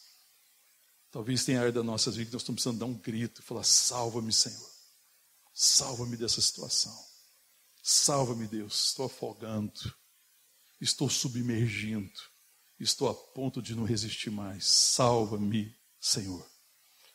Talvez 1.16 1.46
tenha 1.46 1.62
área 1.62 1.72
da 1.72 1.82
nossa 1.82 2.12
vida 2.12 2.26
que 2.26 2.34
nós 2.34 2.42
estamos 2.42 2.62
precisando 2.62 2.80
dar 2.80 2.88
um 2.88 2.94
grito 2.94 3.40
e 3.40 3.42
falar: 3.42 3.64
Salva-me, 3.64 4.34
Senhor. 4.34 4.70
Salva-me 5.54 6.18
dessa 6.18 6.42
situação. 6.42 6.94
Salva-me, 7.82 8.46
Deus. 8.46 8.88
Estou 8.88 9.06
afogando. 9.06 9.80
Estou 10.82 11.10
submergindo. 11.10 12.20
Estou 12.78 13.08
a 13.08 13.14
ponto 13.14 13.62
de 13.62 13.74
não 13.74 13.86
resistir 13.86 14.30
mais. 14.30 14.68
Salva-me, 14.68 15.74
Senhor. 16.02 16.46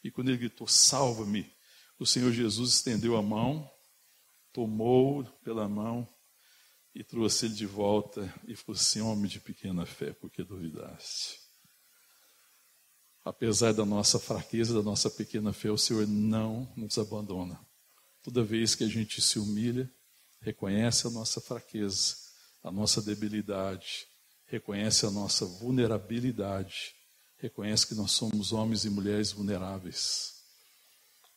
E 0.03 0.11
quando 0.11 0.31
ele 0.31 0.39
gritou: 0.39 0.67
Salva-me, 0.67 1.55
o 1.99 2.07
Senhor 2.07 2.33
Jesus 2.33 2.77
estendeu 2.77 3.19
a 3.19 3.23
mão, 3.23 3.71
tomou 4.51 5.25
pela 5.45 5.69
mão 5.69 6.09
e 6.95 7.05
trouxe 7.05 7.45
ele 7.45 7.55
de 7.55 7.67
volta 7.67 8.35
e 8.49 8.57
falou 8.57 8.81
assim: 8.81 9.03
Homem 9.03 9.31
de 9.31 9.41
pequena 9.41 9.85
fé, 9.85 10.15
porque 10.15 10.43
duvidaste? 10.43 11.40
Apesar 13.25 13.73
da 13.73 13.85
nossa 13.85 14.19
fraqueza, 14.19 14.75
da 14.75 14.83
nossa 14.83 15.11
pequena 15.11 15.53
fé, 15.53 15.71
o 15.71 15.77
Senhor 15.77 16.07
não 16.07 16.73
nos 16.77 16.97
abandona. 16.97 17.61
Toda 18.23 18.43
vez 18.43 18.75
que 18.75 18.85
a 18.85 18.89
gente 18.89 19.21
se 19.21 19.39
humilha, 19.39 19.91
reconhece 20.41 21.07
a 21.07 21.11
nossa 21.11 21.41
fraqueza, 21.41 22.17
a 22.63 22.71
nossa 22.71 23.03
debilidade, 23.03 24.07
reconhece 24.47 25.07
a 25.07 25.11
nossa 25.11 25.45
vulnerabilidade, 25.45 26.95
reconhece 27.39 27.87
que 27.87 27.95
nós 27.95 28.13
somos 28.13 28.53
homens 28.53 28.85
e 28.85 28.91
mulheres 28.91 29.33
vulneráveis. 29.33 30.35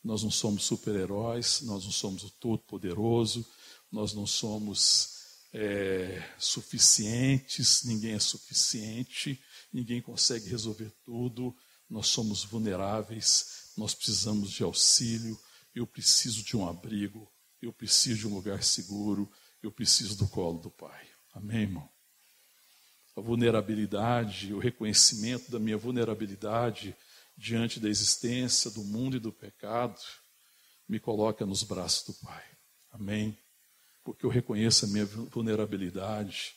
Nós 0.02 0.22
não 0.22 0.30
somos 0.30 0.64
super-heróis, 0.64 1.62
nós 1.62 1.84
não 1.84 1.92
somos 1.92 2.24
o 2.24 2.30
todo-poderoso, 2.30 3.46
nós 3.90 4.12
não 4.12 4.26
somos 4.26 5.14
é, 5.52 6.22
suficientes, 6.38 7.84
ninguém 7.84 8.14
é 8.14 8.18
suficiente, 8.18 9.40
ninguém 9.72 10.02
consegue 10.02 10.48
resolver 10.48 10.92
tudo, 11.04 11.56
nós 11.88 12.08
somos 12.08 12.44
vulneráveis, 12.44 13.72
nós 13.76 13.94
precisamos 13.94 14.50
de 14.50 14.62
auxílio, 14.62 15.38
eu 15.74 15.86
preciso 15.86 16.42
de 16.42 16.56
um 16.56 16.68
abrigo, 16.68 17.30
eu 17.60 17.72
preciso 17.72 18.20
de 18.20 18.26
um 18.28 18.34
lugar 18.34 18.62
seguro, 18.62 19.30
eu 19.62 19.72
preciso 19.72 20.16
do 20.16 20.28
colo 20.28 20.58
do 20.58 20.70
Pai. 20.70 21.08
Amém, 21.32 21.62
irmão? 21.62 21.88
A 23.16 23.20
vulnerabilidade, 23.20 24.52
o 24.52 24.58
reconhecimento 24.58 25.50
da 25.50 25.58
minha 25.58 25.76
vulnerabilidade 25.76 26.96
diante 27.36 27.80
da 27.80 27.88
existência 27.88 28.70
do 28.70 28.84
mundo 28.84 29.16
e 29.16 29.20
do 29.20 29.32
pecado, 29.32 30.00
me 30.88 31.00
coloca 31.00 31.44
nos 31.44 31.62
braços 31.62 32.14
do 32.14 32.26
Pai. 32.26 32.44
Amém? 32.90 33.36
Porque 34.04 34.24
eu 34.26 34.30
reconheço 34.30 34.84
a 34.84 34.88
minha 34.88 35.06
vulnerabilidade 35.06 36.54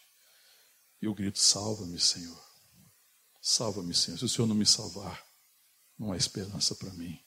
e 1.01 1.05
eu 1.05 1.13
grito: 1.13 1.39
salva-me, 1.39 1.99
Senhor. 1.99 2.46
Salva-me, 3.49 3.93
Senhor. 3.93 4.17
Se 4.17 4.25
o 4.25 4.29
Senhor 4.29 4.45
não 4.45 4.53
me 4.53 4.65
salvar, 4.65 5.25
não 5.97 6.11
há 6.11 6.17
esperança 6.17 6.75
para 6.75 6.91
mim. 6.91 7.17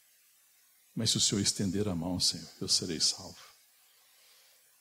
Mas 0.94 1.12
se 1.12 1.16
o 1.16 1.20
Senhor 1.20 1.40
estender 1.40 1.88
a 1.88 1.94
mão, 1.94 2.20
Senhor, 2.20 2.46
eu 2.60 2.68
serei 2.68 3.00
salvo. 3.00 3.38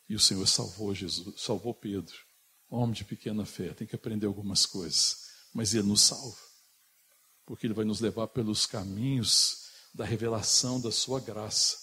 E 0.09 0.15
o 0.15 0.19
Senhor 0.19 0.45
salvou 0.45 0.93
Jesus, 0.93 1.41
salvou 1.41 1.73
Pedro, 1.73 2.13
homem 2.67 2.93
de 2.93 3.05
pequena 3.05 3.45
fé. 3.45 3.73
Tem 3.73 3.87
que 3.87 3.95
aprender 3.95 4.25
algumas 4.25 4.65
coisas, 4.65 5.29
mas 5.53 5.73
ele 5.73 5.87
nos 5.87 6.01
salva, 6.01 6.37
porque 7.45 7.65
ele 7.67 7.73
vai 7.73 7.85
nos 7.85 8.01
levar 8.01 8.27
pelos 8.27 8.65
caminhos 8.65 9.69
da 9.93 10.03
revelação 10.03 10.81
da 10.81 10.91
sua 10.91 11.21
graça, 11.21 11.77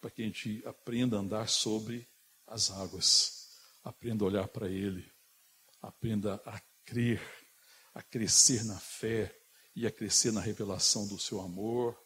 para 0.00 0.12
que 0.12 0.22
a 0.22 0.26
gente 0.26 0.62
aprenda 0.64 1.16
a 1.16 1.20
andar 1.20 1.48
sobre 1.48 2.08
as 2.46 2.70
águas, 2.70 3.48
aprenda 3.82 4.22
a 4.22 4.28
olhar 4.28 4.46
para 4.46 4.68
ele, 4.68 5.10
aprenda 5.82 6.40
a 6.46 6.60
crer, 6.84 7.20
a 7.96 8.02
crescer 8.02 8.62
na 8.62 8.78
fé 8.78 9.34
e 9.74 9.86
a 9.86 9.90
crescer 9.90 10.30
na 10.30 10.40
revelação 10.42 11.06
do 11.06 11.18
seu 11.18 11.40
amor, 11.40 11.98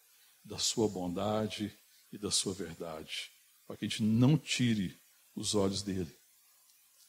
da 0.45 0.57
sua 0.57 0.89
bondade 0.89 1.77
e 2.13 2.17
da 2.17 2.31
sua 2.31 2.55
verdade, 2.55 3.33
para 3.67 3.77
que 3.77 3.85
a 3.85 3.89
gente 3.89 4.05
não 4.05 4.39
tire 4.39 4.97
os 5.35 5.57
olhos 5.57 5.83
dele. 5.83 6.17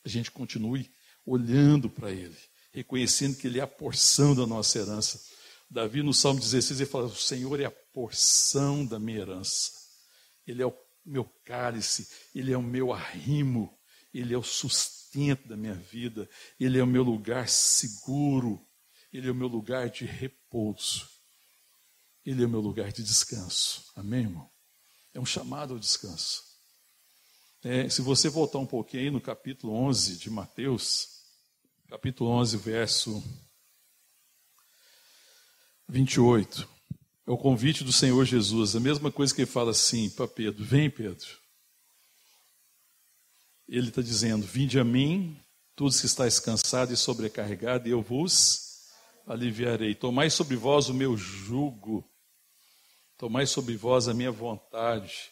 A 0.04 0.10
gente 0.10 0.32
continue 0.32 0.92
olhando 1.24 1.92
para 1.92 2.10
ele, 2.10 2.36
reconhecendo 2.72 3.38
que 3.38 3.46
ele 3.46 3.60
é 3.60 3.62
a 3.62 3.68
porção 3.68 4.34
da 4.34 4.48
nossa 4.48 4.80
herança. 4.80 5.22
Davi, 5.70 6.02
no 6.02 6.12
Salmo 6.12 6.40
16, 6.40 6.82
ele 6.82 6.90
fala: 6.90 7.06
O 7.06 7.16
Senhor 7.16 7.60
é 7.60 7.66
a 7.66 7.72
porção 7.72 8.84
da 8.84 8.98
minha 8.98 9.20
herança, 9.20 9.74
ele 10.48 10.64
é 10.64 10.66
o 10.66 10.76
meu 11.06 11.26
cálice, 11.46 12.08
ele 12.34 12.52
é 12.52 12.58
o 12.58 12.64
meu 12.64 12.92
arrimo, 12.92 13.78
ele 14.12 14.34
é 14.34 14.38
o 14.38 14.44
sustento 14.44 15.48
da 15.48 15.56
minha 15.56 15.76
vida, 15.76 16.28
ele 16.60 16.80
é 16.80 16.84
o 16.84 16.88
meu 16.88 17.04
lugar 17.04 17.48
seguro, 17.48 18.68
ele 19.12 19.28
é 19.28 19.32
o 19.32 19.36
meu 19.36 19.48
lugar 19.48 19.90
de 19.90 20.06
repouso. 20.06 21.10
Ele 22.26 22.44
é 22.44 22.46
o 22.46 22.50
meu 22.50 22.62
lugar 22.62 22.92
de 22.92 23.04
descanso. 23.04 23.92
Amém, 23.96 24.22
irmão? 24.22 24.50
É 25.14 25.20
um 25.20 25.26
chamado 25.26 25.74
ao 25.74 25.80
descanso. 25.80 26.44
É, 27.64 27.90
se 27.90 28.02
você 28.02 28.30
voltar 28.30 28.60
um 28.60 28.66
pouquinho 28.66 29.04
aí 29.04 29.12
no 29.12 29.20
capítulo 29.20 29.74
11 29.74 30.18
de 30.18 30.30
Mateus, 30.30 31.20
capítulo 31.88 32.30
11, 32.32 32.58
verso 32.58 33.24
28, 35.90 36.68
é 37.28 37.32
o 37.32 37.38
convite 37.38 37.84
do 37.84 37.92
Senhor 37.92 38.24
Jesus, 38.26 38.76
a 38.76 38.80
mesma 38.80 39.12
coisa 39.12 39.36
que 39.36 39.42
ele 39.42 39.52
fala 39.52 39.72
assim 39.72 40.10
para 40.10 40.28
Pedro: 40.28 40.64
Vem, 40.64 40.90
Pedro. 40.90 41.28
Ele 43.68 43.90
está 43.90 44.02
dizendo: 44.02 44.46
Vinde 44.46 44.80
a 44.80 44.84
mim, 44.84 45.38
todos 45.76 46.00
que 46.00 46.06
estáis 46.06 46.40
cansados 46.40 46.98
e 46.98 47.02
sobrecarregados, 47.02 47.88
e 47.88 47.92
eu 47.92 48.02
vos 48.02 48.71
aliviarei. 49.28 49.96
Tomai 49.96 50.30
sobre 50.30 50.56
vós 50.56 50.90
o 50.90 50.94
meu 50.94 51.16
jugo 51.18 52.12
Tomai 53.22 53.46
sobre 53.46 53.78
vós 53.78 54.08
a 54.08 54.16
minha 54.16 54.32
vontade. 54.32 55.30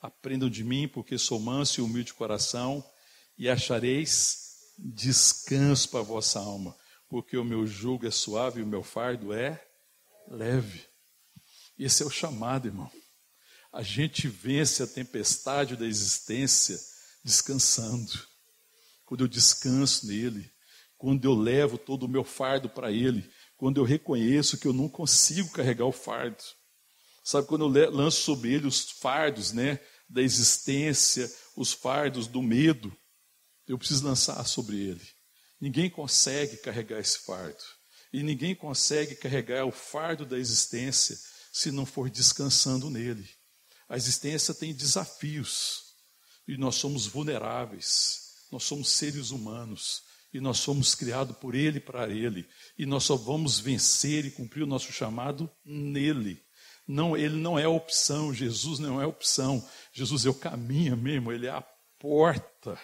Aprendam 0.00 0.48
de 0.48 0.64
mim, 0.64 0.88
porque 0.88 1.18
sou 1.18 1.38
manso 1.38 1.78
e 1.78 1.84
humilde 1.84 2.06
de 2.06 2.14
coração, 2.14 2.82
e 3.36 3.46
achareis 3.46 4.72
descanso 4.78 5.90
para 5.90 6.00
a 6.00 6.02
vossa 6.02 6.38
alma, 6.38 6.74
porque 7.10 7.36
o 7.36 7.44
meu 7.44 7.66
jugo 7.66 8.06
é 8.06 8.10
suave 8.10 8.60
e 8.60 8.62
o 8.62 8.66
meu 8.66 8.82
fardo 8.82 9.34
é 9.34 9.62
leve. 10.28 10.86
Esse 11.78 12.02
é 12.02 12.06
o 12.06 12.10
chamado, 12.10 12.68
irmão. 12.68 12.90
A 13.70 13.82
gente 13.82 14.28
vence 14.28 14.82
a 14.82 14.86
tempestade 14.86 15.76
da 15.76 15.84
existência 15.84 16.80
descansando. 17.22 18.18
Quando 19.04 19.24
eu 19.24 19.28
descanso 19.28 20.06
nele, 20.06 20.50
quando 20.96 21.24
eu 21.24 21.34
levo 21.34 21.78
todo 21.78 22.04
o 22.04 22.08
meu 22.08 22.24
fardo 22.24 22.68
para 22.68 22.90
ele, 22.90 23.28
quando 23.56 23.78
eu 23.78 23.84
reconheço 23.84 24.58
que 24.58 24.66
eu 24.66 24.72
não 24.72 24.88
consigo 24.88 25.50
carregar 25.50 25.86
o 25.86 25.92
fardo. 25.92 26.42
Sabe, 27.24 27.48
quando 27.48 27.76
eu 27.76 27.90
lanço 27.90 28.22
sobre 28.22 28.52
ele 28.52 28.66
os 28.66 28.90
fardos 28.90 29.52
né, 29.52 29.80
da 30.08 30.22
existência, 30.22 31.30
os 31.56 31.72
fardos 31.72 32.26
do 32.26 32.40
medo, 32.40 32.96
eu 33.66 33.76
preciso 33.76 34.04
lançar 34.04 34.44
sobre 34.46 34.76
ele. 34.76 35.04
Ninguém 35.60 35.90
consegue 35.90 36.56
carregar 36.58 37.00
esse 37.00 37.18
fardo. 37.18 37.62
E 38.12 38.22
ninguém 38.22 38.54
consegue 38.54 39.16
carregar 39.16 39.64
o 39.64 39.72
fardo 39.72 40.24
da 40.24 40.38
existência 40.38 41.18
se 41.52 41.72
não 41.72 41.84
for 41.84 42.08
descansando 42.08 42.88
nele. 42.88 43.28
A 43.88 43.96
existência 43.96 44.54
tem 44.54 44.74
desafios. 44.74 45.82
E 46.46 46.56
nós 46.56 46.76
somos 46.76 47.06
vulneráveis. 47.06 48.20
Nós 48.52 48.64
somos 48.64 48.90
seres 48.90 49.30
humanos. 49.30 50.02
E 50.36 50.40
nós 50.40 50.58
somos 50.58 50.94
criados 50.94 51.34
por 51.38 51.54
Ele 51.54 51.80
para 51.80 52.10
Ele. 52.10 52.46
E 52.76 52.84
nós 52.84 53.04
só 53.04 53.16
vamos 53.16 53.58
vencer 53.58 54.26
e 54.26 54.30
cumprir 54.30 54.64
o 54.64 54.66
nosso 54.66 54.92
chamado 54.92 55.50
nele. 55.64 56.44
Não, 56.86 57.16
ele 57.16 57.36
não 57.36 57.58
é 57.58 57.66
opção, 57.66 58.34
Jesus 58.34 58.78
não 58.78 59.00
é 59.00 59.06
opção. 59.06 59.66
Jesus 59.94 60.26
é 60.26 60.28
o 60.28 60.34
caminho 60.34 60.94
mesmo, 60.94 61.32
ele 61.32 61.46
é 61.46 61.50
a 61.50 61.64
porta. 61.98 62.78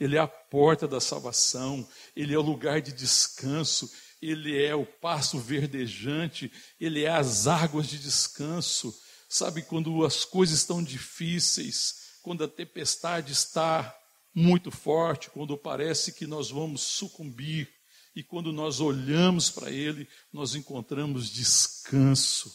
Ele 0.00 0.16
é 0.16 0.18
a 0.18 0.26
porta 0.26 0.88
da 0.88 1.00
salvação, 1.00 1.88
ele 2.16 2.34
é 2.34 2.38
o 2.38 2.42
lugar 2.42 2.82
de 2.82 2.92
descanso, 2.92 3.88
ele 4.20 4.60
é 4.60 4.74
o 4.74 4.84
passo 4.84 5.38
verdejante, 5.38 6.52
ele 6.80 7.04
é 7.04 7.10
as 7.10 7.46
águas 7.46 7.86
de 7.86 8.00
descanso. 8.00 8.92
Sabe, 9.28 9.62
quando 9.62 10.04
as 10.04 10.24
coisas 10.24 10.58
estão 10.58 10.82
difíceis, 10.82 12.18
quando 12.20 12.42
a 12.42 12.48
tempestade 12.48 13.30
está 13.30 13.96
muito 14.36 14.70
forte, 14.70 15.30
quando 15.30 15.56
parece 15.56 16.12
que 16.12 16.26
nós 16.26 16.50
vamos 16.50 16.82
sucumbir, 16.82 17.74
e 18.14 18.22
quando 18.22 18.52
nós 18.52 18.80
olhamos 18.80 19.50
para 19.50 19.70
Ele, 19.70 20.06
nós 20.32 20.54
encontramos 20.54 21.30
descanso. 21.30 22.50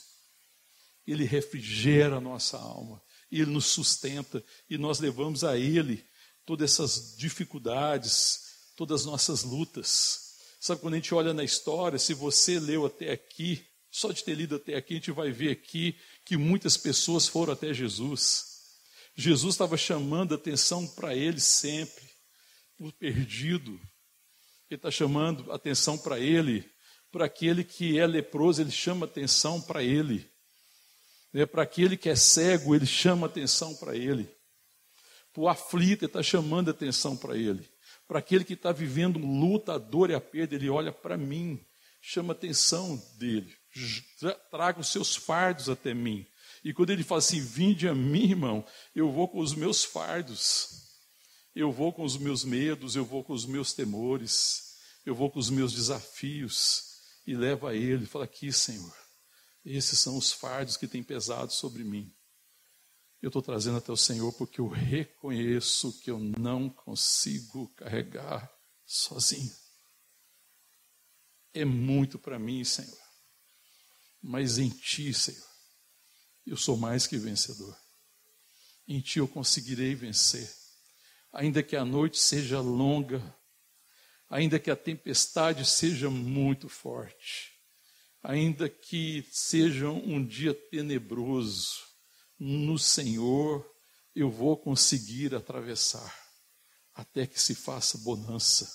Ele 1.06 1.24
refrigera 1.24 2.18
a 2.18 2.22
nossa 2.22 2.58
alma, 2.58 3.02
Ele 3.32 3.48
nos 3.48 3.66
sustenta 3.66 4.44
e 4.70 4.78
nós 4.78 5.00
levamos 5.00 5.44
a 5.44 5.58
Ele 5.58 6.04
todas 6.46 6.72
essas 6.72 7.16
dificuldades, 7.16 8.42
todas 8.76 9.02
as 9.02 9.06
nossas 9.06 9.44
lutas. 9.44 10.36
Sabe, 10.60 10.82
quando 10.82 10.96
a 10.96 10.98
gente 10.98 11.14
olha 11.14 11.34
na 11.34 11.44
história, 11.44 11.98
se 11.98 12.14
você 12.14 12.60
leu 12.60 12.86
até 12.86 13.12
aqui, 13.12 13.64
só 13.90 14.12
de 14.12 14.24
ter 14.24 14.36
lido 14.36 14.56
até 14.56 14.76
aqui, 14.76 14.94
a 14.94 14.98
gente 14.98 15.12
vai 15.12 15.32
ver 15.32 15.52
aqui 15.52 15.96
que 16.26 16.38
muitas 16.38 16.78
pessoas 16.78 17.28
foram 17.28 17.54
até 17.54 17.74
Jesus. 17.74 18.51
Jesus 19.22 19.54
estava 19.54 19.78
chamando 19.78 20.34
atenção 20.34 20.88
para 20.88 21.16
ele 21.16 21.40
sempre, 21.40 22.04
o 22.80 22.92
perdido. 22.92 23.72
Ele 24.70 24.78
está 24.78 24.90
chamando 24.90 25.52
atenção 25.52 25.96
para 25.98 26.20
ele, 26.20 26.68
para 27.12 27.26
aquele 27.26 27.64
que 27.64 28.00
é 28.00 28.08
leproso, 28.08 28.62
ele 28.62 28.72
chama 28.72 29.06
atenção 29.06 29.62
para 29.62 29.84
ele. 29.84 30.28
É, 31.34 31.46
para 31.46 31.62
aquele 31.62 31.96
que 31.96 32.10
é 32.10 32.16
cego, 32.16 32.74
ele 32.76 32.88
chama 32.88 33.28
atenção 33.28 33.76
para 33.76 33.96
ele. 33.96 34.28
Para 35.32 35.44
o 35.44 35.48
aflito, 35.48 36.04
ele 36.04 36.10
está 36.10 36.24
chamando 36.24 36.72
atenção 36.72 37.16
para 37.16 37.38
ele. 37.38 37.70
Para 38.08 38.20
aquele 38.20 38.44
que 38.44 38.54
está 38.54 38.72
vivendo 38.72 39.20
luta, 39.20 39.74
a 39.74 39.78
dor 39.78 40.10
e 40.10 40.16
a 40.16 40.20
perda, 40.20 40.56
ele 40.56 40.70
olha 40.70 40.92
para 40.92 41.16
mim, 41.16 41.64
chama 42.02 42.34
atenção 42.34 42.98
dele. 43.18 43.56
Traga 44.50 44.80
os 44.80 44.92
seus 44.92 45.16
fardos 45.16 45.70
até 45.70 45.94
mim. 45.94 46.26
E 46.64 46.74
quando 46.74 46.92
ele 46.92 47.04
fala 47.04 47.20
assim, 47.20 47.42
vinde 47.42 47.88
a 47.88 47.96
mim, 47.96 48.30
irmão, 48.30 48.66
eu 48.96 49.12
vou 49.12 49.28
com 49.28 49.40
os 49.40 49.56
meus 49.56 49.84
fardos, 49.84 50.70
eu 51.56 51.72
vou 51.72 51.92
com 51.92 52.04
os 52.04 52.18
meus 52.18 52.44
medos, 52.44 52.96
eu 52.96 53.04
vou 53.04 53.24
com 53.24 53.34
os 53.34 53.46
meus 53.46 53.74
temores, 53.74 54.76
eu 55.06 55.16
vou 55.16 55.32
com 55.32 55.40
os 55.40 55.50
meus 55.50 55.74
desafios, 55.74 56.92
e 57.26 57.36
levo 57.36 57.68
a 57.68 57.76
ele, 57.76 58.06
fala 58.06 58.26
aqui, 58.26 58.52
Senhor, 58.52 58.96
esses 59.66 60.00
são 60.00 60.18
os 60.18 60.32
fardos 60.32 60.78
que 60.78 60.88
têm 60.88 61.04
pesado 61.04 61.52
sobre 61.52 61.84
mim. 61.84 62.14
Eu 63.22 63.28
estou 63.28 63.42
trazendo 63.42 63.78
até 63.78 63.92
o 63.92 63.98
Senhor 63.98 64.34
porque 64.34 64.60
eu 64.60 64.68
reconheço 64.68 66.00
que 66.00 66.10
eu 66.10 66.20
não 66.20 66.70
consigo 66.70 67.68
carregar 67.76 68.52
sozinho. 68.84 69.54
É 71.54 71.64
muito 71.64 72.18
para 72.18 72.40
mim, 72.40 72.64
Senhor. 72.64 72.98
Mas 74.24 74.58
em 74.58 74.70
Ti, 74.70 75.14
Senhor, 75.14 75.51
eu 76.46 76.58
sou 76.58 76.78
mais 76.78 77.08
que 77.08 77.18
vencedor. 77.18 77.78
Em 78.88 79.00
ti 79.00 79.20
eu 79.20 79.28
conseguirei 79.28 79.96
vencer. 79.96 80.52
Ainda 81.34 81.64
que 81.64 81.76
a 81.76 81.86
noite 81.86 82.20
seja 82.20 82.60
longa, 82.60 83.24
ainda 84.30 84.60
que 84.60 84.72
a 84.72 84.76
tempestade 84.76 85.66
seja 85.66 86.10
muito 86.10 86.68
forte, 86.68 87.52
ainda 88.24 88.70
que 88.70 89.26
seja 89.32 89.90
um 89.90 90.26
dia 90.26 90.54
tenebroso, 90.54 91.80
no 92.38 92.78
Senhor 92.78 93.66
eu 94.16 94.30
vou 94.30 94.58
conseguir 94.58 95.34
atravessar, 95.34 96.14
até 96.94 97.26
que 97.26 97.40
se 97.40 97.56
faça 97.56 97.98
bonança. 98.00 98.70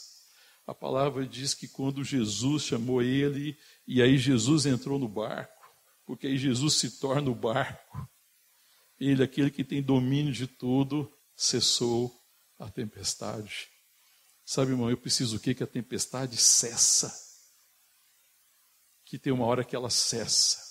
A 0.66 0.74
palavra 0.74 1.26
diz 1.26 1.54
que 1.54 1.68
quando 1.68 2.02
Jesus 2.02 2.64
chamou 2.64 3.02
ele, 3.02 3.56
e 3.86 4.02
aí 4.02 4.18
Jesus 4.18 4.66
entrou 4.66 4.98
no 4.98 5.08
barco, 5.08 5.55
porque 6.06 6.28
aí 6.28 6.38
Jesus 6.38 6.74
se 6.74 7.00
torna 7.00 7.28
o 7.28 7.34
barco. 7.34 8.08
Ele, 8.98 9.22
aquele 9.22 9.50
que 9.50 9.64
tem 9.64 9.82
domínio 9.82 10.32
de 10.32 10.46
tudo, 10.46 11.12
cessou 11.34 12.24
a 12.58 12.70
tempestade. 12.70 13.68
Sabe, 14.44 14.70
irmão, 14.70 14.88
eu 14.88 14.96
preciso 14.96 15.36
o 15.36 15.40
quê? 15.40 15.54
Que 15.54 15.64
a 15.64 15.66
tempestade 15.66 16.36
cessa. 16.36 17.12
Que 19.04 19.18
tem 19.18 19.32
uma 19.32 19.44
hora 19.44 19.64
que 19.64 19.74
ela 19.74 19.90
cessa. 19.90 20.64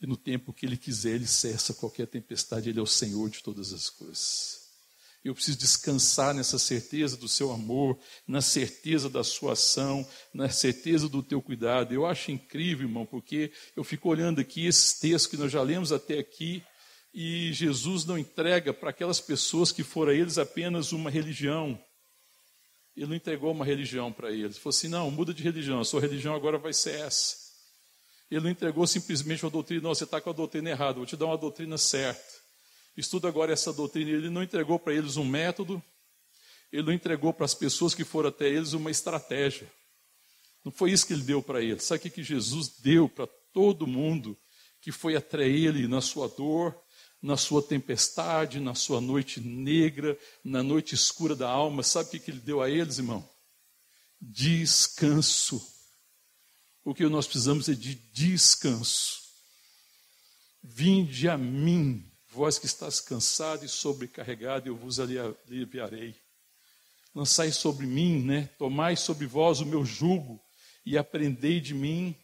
E 0.00 0.06
no 0.06 0.16
tempo 0.16 0.52
que 0.52 0.64
ele 0.64 0.76
quiser, 0.76 1.16
ele 1.16 1.26
cessa 1.26 1.74
qualquer 1.74 2.06
tempestade. 2.06 2.70
Ele 2.70 2.78
é 2.78 2.82
o 2.82 2.86
Senhor 2.86 3.28
de 3.28 3.42
todas 3.42 3.72
as 3.72 3.90
coisas. 3.90 4.55
Eu 5.26 5.34
preciso 5.34 5.58
descansar 5.58 6.32
nessa 6.32 6.56
certeza 6.56 7.16
do 7.16 7.26
seu 7.26 7.50
amor, 7.50 7.98
na 8.28 8.40
certeza 8.40 9.10
da 9.10 9.24
sua 9.24 9.54
ação, 9.54 10.06
na 10.32 10.48
certeza 10.48 11.08
do 11.08 11.20
teu 11.20 11.42
cuidado. 11.42 11.92
Eu 11.92 12.06
acho 12.06 12.30
incrível, 12.30 12.86
irmão, 12.86 13.04
porque 13.04 13.50
eu 13.74 13.82
fico 13.82 14.08
olhando 14.08 14.40
aqui 14.40 14.66
esses 14.66 15.00
textos 15.00 15.26
que 15.26 15.36
nós 15.36 15.50
já 15.50 15.60
lemos 15.62 15.90
até 15.90 16.20
aqui, 16.20 16.62
e 17.12 17.52
Jesus 17.52 18.04
não 18.04 18.16
entrega 18.16 18.72
para 18.72 18.90
aquelas 18.90 19.20
pessoas 19.20 19.72
que 19.72 19.82
foram 19.82 20.12
a 20.12 20.14
eles 20.14 20.38
apenas 20.38 20.92
uma 20.92 21.10
religião. 21.10 21.76
Ele 22.96 23.06
não 23.06 23.16
entregou 23.16 23.50
uma 23.50 23.64
religião 23.64 24.12
para 24.12 24.30
eles. 24.30 24.54
Ele 24.54 24.60
falou 24.60 24.76
assim: 24.76 24.88
não, 24.88 25.10
muda 25.10 25.34
de 25.34 25.42
religião, 25.42 25.80
a 25.80 25.84
sua 25.84 26.00
religião 26.00 26.36
agora 26.36 26.56
vai 26.56 26.72
ser 26.72 27.00
essa. 27.00 27.34
Ele 28.30 28.44
não 28.44 28.50
entregou 28.50 28.86
simplesmente 28.86 29.44
uma 29.44 29.50
doutrina, 29.50 29.82
não, 29.82 29.94
você 29.94 30.04
está 30.04 30.20
com 30.20 30.30
a 30.30 30.32
doutrina 30.32 30.70
errada, 30.70 30.98
vou 30.98 31.06
te 31.06 31.16
dar 31.16 31.26
uma 31.26 31.36
doutrina 31.36 31.76
certa 31.76 32.35
estuda 32.96 33.28
agora 33.28 33.52
essa 33.52 33.72
doutrina. 33.72 34.10
Ele 34.10 34.30
não 34.30 34.42
entregou 34.42 34.78
para 34.78 34.94
eles 34.94 35.16
um 35.16 35.24
método, 35.24 35.82
ele 36.72 36.82
não 36.82 36.92
entregou 36.92 37.32
para 37.32 37.44
as 37.44 37.54
pessoas 37.54 37.94
que 37.94 38.04
foram 38.04 38.28
até 38.28 38.48
eles 38.48 38.72
uma 38.72 38.90
estratégia. 38.90 39.70
Não 40.64 40.72
foi 40.72 40.90
isso 40.90 41.06
que 41.06 41.12
ele 41.12 41.22
deu 41.22 41.42
para 41.42 41.62
eles. 41.62 41.84
Sabe 41.84 42.08
o 42.08 42.10
que 42.10 42.24
Jesus 42.24 42.68
deu 42.78 43.08
para 43.08 43.28
todo 43.52 43.86
mundo 43.86 44.36
que 44.80 44.90
foi 44.90 45.16
até 45.16 45.48
ele 45.48 45.86
na 45.86 46.00
sua 46.00 46.28
dor, 46.28 46.76
na 47.22 47.36
sua 47.36 47.62
tempestade, 47.62 48.60
na 48.60 48.74
sua 48.74 49.00
noite 49.00 49.40
negra, 49.40 50.18
na 50.44 50.62
noite 50.62 50.94
escura 50.94 51.36
da 51.36 51.48
alma? 51.48 51.82
Sabe 51.82 52.16
o 52.16 52.20
que 52.20 52.30
ele 52.30 52.40
deu 52.40 52.60
a 52.60 52.68
eles, 52.68 52.98
irmão? 52.98 53.28
Descanso. 54.20 55.64
O 56.84 56.94
que 56.94 57.06
nós 57.08 57.26
precisamos 57.26 57.68
é 57.68 57.74
de 57.74 57.94
descanso. 58.12 59.20
Vinde 60.62 61.28
a 61.28 61.38
mim, 61.38 62.04
Vós 62.36 62.58
que 62.58 62.66
estás 62.66 63.00
cansado 63.00 63.64
e 63.64 63.68
sobrecarregado, 63.68 64.68
eu 64.68 64.76
vos 64.76 65.00
aliviarei. 65.00 66.14
Lançai 67.14 67.50
sobre 67.50 67.86
mim, 67.86 68.22
né? 68.22 68.50
Tomai 68.58 68.94
sobre 68.94 69.26
vós 69.26 69.60
o 69.60 69.64
meu 69.64 69.86
jugo 69.86 70.38
e 70.84 70.98
aprendei 70.98 71.62
de 71.62 71.72
mim, 71.72 72.14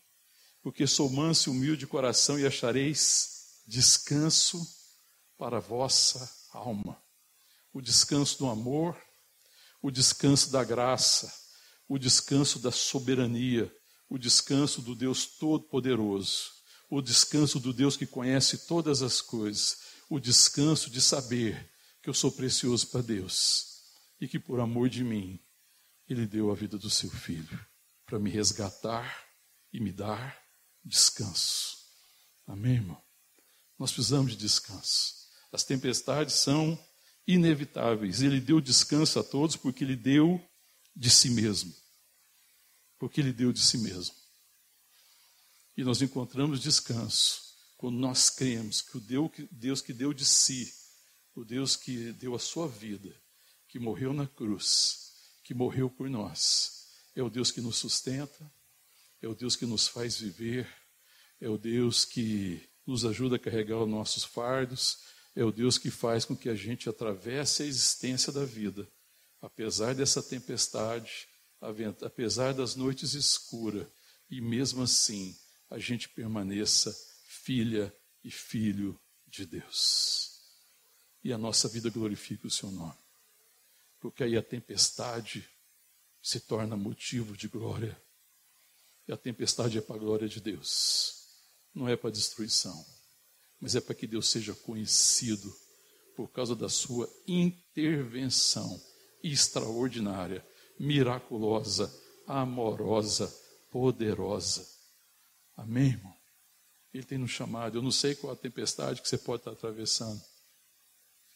porque 0.63 0.87
sou 0.87 1.09
manso 1.09 1.49
e 1.49 1.53
humilde 1.53 1.79
de 1.79 1.87
coração 1.87 2.39
e 2.39 2.47
achareis 2.47 3.63
descanso 3.67 4.63
para 5.39 5.57
a 5.57 5.61
vossa 5.61 6.31
alma. 6.53 7.03
O 7.73 7.81
descanso 7.81 8.39
do 8.39 8.51
amor, 8.51 8.95
o 9.81 9.91
descanso 9.91 10.53
da 10.53 10.63
graça, 10.63 11.33
o 11.89 11.99
descanso 11.99 12.59
da 12.59 12.71
soberania, 12.71 13.75
o 14.11 14.19
descanso 14.19 14.83
do 14.83 14.95
Deus 14.95 15.25
Todo-Poderoso, 15.25 16.51
o 16.91 17.01
descanso 17.01 17.59
do 17.59 17.73
Deus 17.73 17.97
que 17.97 18.07
conhece 18.07 18.67
todas 18.67 19.01
as 19.01 19.23
coisas, 19.23 19.91
o 20.13 20.21
descanso 20.21 20.91
de 20.91 21.01
saber 21.01 21.73
que 22.03 22.11
eu 22.11 22.13
sou 22.13 22.31
precioso 22.31 22.87
para 22.89 23.01
Deus 23.01 23.83
e 24.21 24.29
que 24.29 24.39
por 24.39 24.61
amor 24.61 24.91
de 24.91 25.03
mim 25.03 25.41
Ele 26.07 26.27
deu 26.27 26.51
a 26.51 26.55
vida 26.55 26.77
do 26.77 26.91
seu 26.91 27.09
filho 27.09 27.59
para 28.05 28.19
me 28.19 28.29
resgatar 28.29 29.27
e 29.73 29.81
me 29.81 29.91
dar 29.91 30.39
descanso. 30.85 31.79
Amém, 32.47 32.75
irmão? 32.75 33.03
Nós 33.79 33.91
precisamos 33.91 34.33
de 34.33 34.37
descanso. 34.37 35.15
As 35.51 35.65
tempestades 35.65 36.35
são 36.35 36.79
inevitáveis. 37.27 38.21
Ele 38.21 38.39
deu 38.39 38.61
descanso 38.61 39.19
a 39.19 39.25
todos 39.25 39.57
porque 39.57 39.83
Ele 39.83 39.97
deu 39.97 40.39
de 40.95 41.09
si 41.09 41.31
mesmo. 41.31 41.75
Porque 42.99 43.19
Ele 43.19 43.33
deu 43.33 43.51
de 43.51 43.61
si 43.61 43.79
mesmo. 43.79 44.15
E 45.75 45.83
nós 45.83 46.03
encontramos 46.03 46.61
descanso 46.61 47.52
quando 47.83 47.99
nós 47.99 48.31
cremos 48.31 48.81
que 48.81 48.97
o 48.97 49.01
Deus 49.51 49.83
que 49.83 49.93
deu 49.93 50.15
de 50.15 50.25
si, 50.25 50.73
o 51.35 51.45
Deus 51.45 51.75
que 51.75 52.13
deu 52.13 52.33
a 52.33 52.39
sua 52.39 52.69
vida, 52.69 53.13
que 53.67 53.77
morreu 53.77 54.13
na 54.13 54.25
cruz, 54.25 55.11
que 55.43 55.53
morreu 55.53 55.91
por 55.91 56.09
nós, 56.09 56.87
é 57.13 57.25
o 57.25 57.29
Deus 57.29 57.51
que 57.51 57.61
nos 57.61 57.75
sustenta, 57.75 58.49
é 59.21 59.27
o 59.27 59.35
Deus 59.35 59.57
que 59.57 59.67
nos 59.67 59.89
faz 59.89 60.17
viver, 60.17 60.73
é 61.41 61.49
o 61.49 61.59
Deus 61.59 62.05
que 62.05 62.63
nos 62.87 63.05
ajuda 63.05 63.35
a 63.35 63.39
carregar 63.41 63.83
os 63.83 63.89
nossos 63.89 64.23
fardos, 64.23 64.99
é 65.35 65.43
o 65.45 65.51
Deus 65.51 65.77
que 65.77 65.91
faz 65.91 66.25
com 66.25 66.37
que 66.37 66.49
a 66.49 66.55
gente 66.55 66.89
atravesse 66.89 67.65
a 67.65 67.67
existência 67.67 68.33
da 68.33 68.45
vida, 68.45 68.89
apesar 69.41 69.93
dessa 69.93 70.23
tempestade, 70.23 71.27
apesar 72.01 72.55
das 72.55 72.77
noites 72.77 73.15
escuras, 73.15 73.89
e 74.31 74.41
mesmo 74.41 74.85
assim 74.85 75.37
a 75.69 75.81
gente 75.81 76.09
permaneça 76.09 76.97
filha 77.43 77.95
e 78.23 78.31
filho 78.31 78.99
de 79.27 79.45
Deus. 79.45 80.41
E 81.25 81.33
a 81.33 81.39
nossa 81.39 81.69
vida 81.69 81.91
glorifica 81.91 82.47
o 82.47 82.51
seu 82.51 82.71
nome. 82.71 82.99
Porque 84.01 84.23
aí 84.23 84.37
a 84.37 84.43
tempestade 84.43 85.49
se 86.23 86.41
torna 86.41 86.77
motivo 86.77 87.37
de 87.37 87.49
glória. 87.49 88.01
E 89.07 89.13
a 89.13 89.17
tempestade 89.17 89.79
é 89.79 89.81
para 89.81 89.97
a 89.97 89.99
glória 89.99 90.29
de 90.29 90.41
Deus. 90.41 91.27
Não 91.75 91.89
é 91.89 91.97
para 91.97 92.11
destruição, 92.11 92.85
mas 93.61 93.75
é 93.75 93.81
para 93.81 93.95
que 93.95 94.07
Deus 94.07 94.29
seja 94.29 94.55
conhecido 94.55 95.53
por 96.15 96.29
causa 96.31 96.55
da 96.55 96.69
sua 96.69 97.09
intervenção 97.27 98.81
extraordinária, 99.23 100.47
miraculosa, 100.79 101.93
amorosa, 102.27 103.29
poderosa. 103.71 104.69
Amém, 105.57 105.91
irmão? 105.91 106.22
Ele 106.93 107.05
tem 107.05 107.19
nos 107.19 107.31
chamado. 107.31 107.79
Eu 107.79 107.83
não 107.83 107.91
sei 107.91 108.15
qual 108.15 108.33
a 108.33 108.37
tempestade 108.37 109.01
que 109.01 109.09
você 109.09 109.19
pode 109.19 109.41
estar 109.41 109.53
atravessando. 109.53 110.23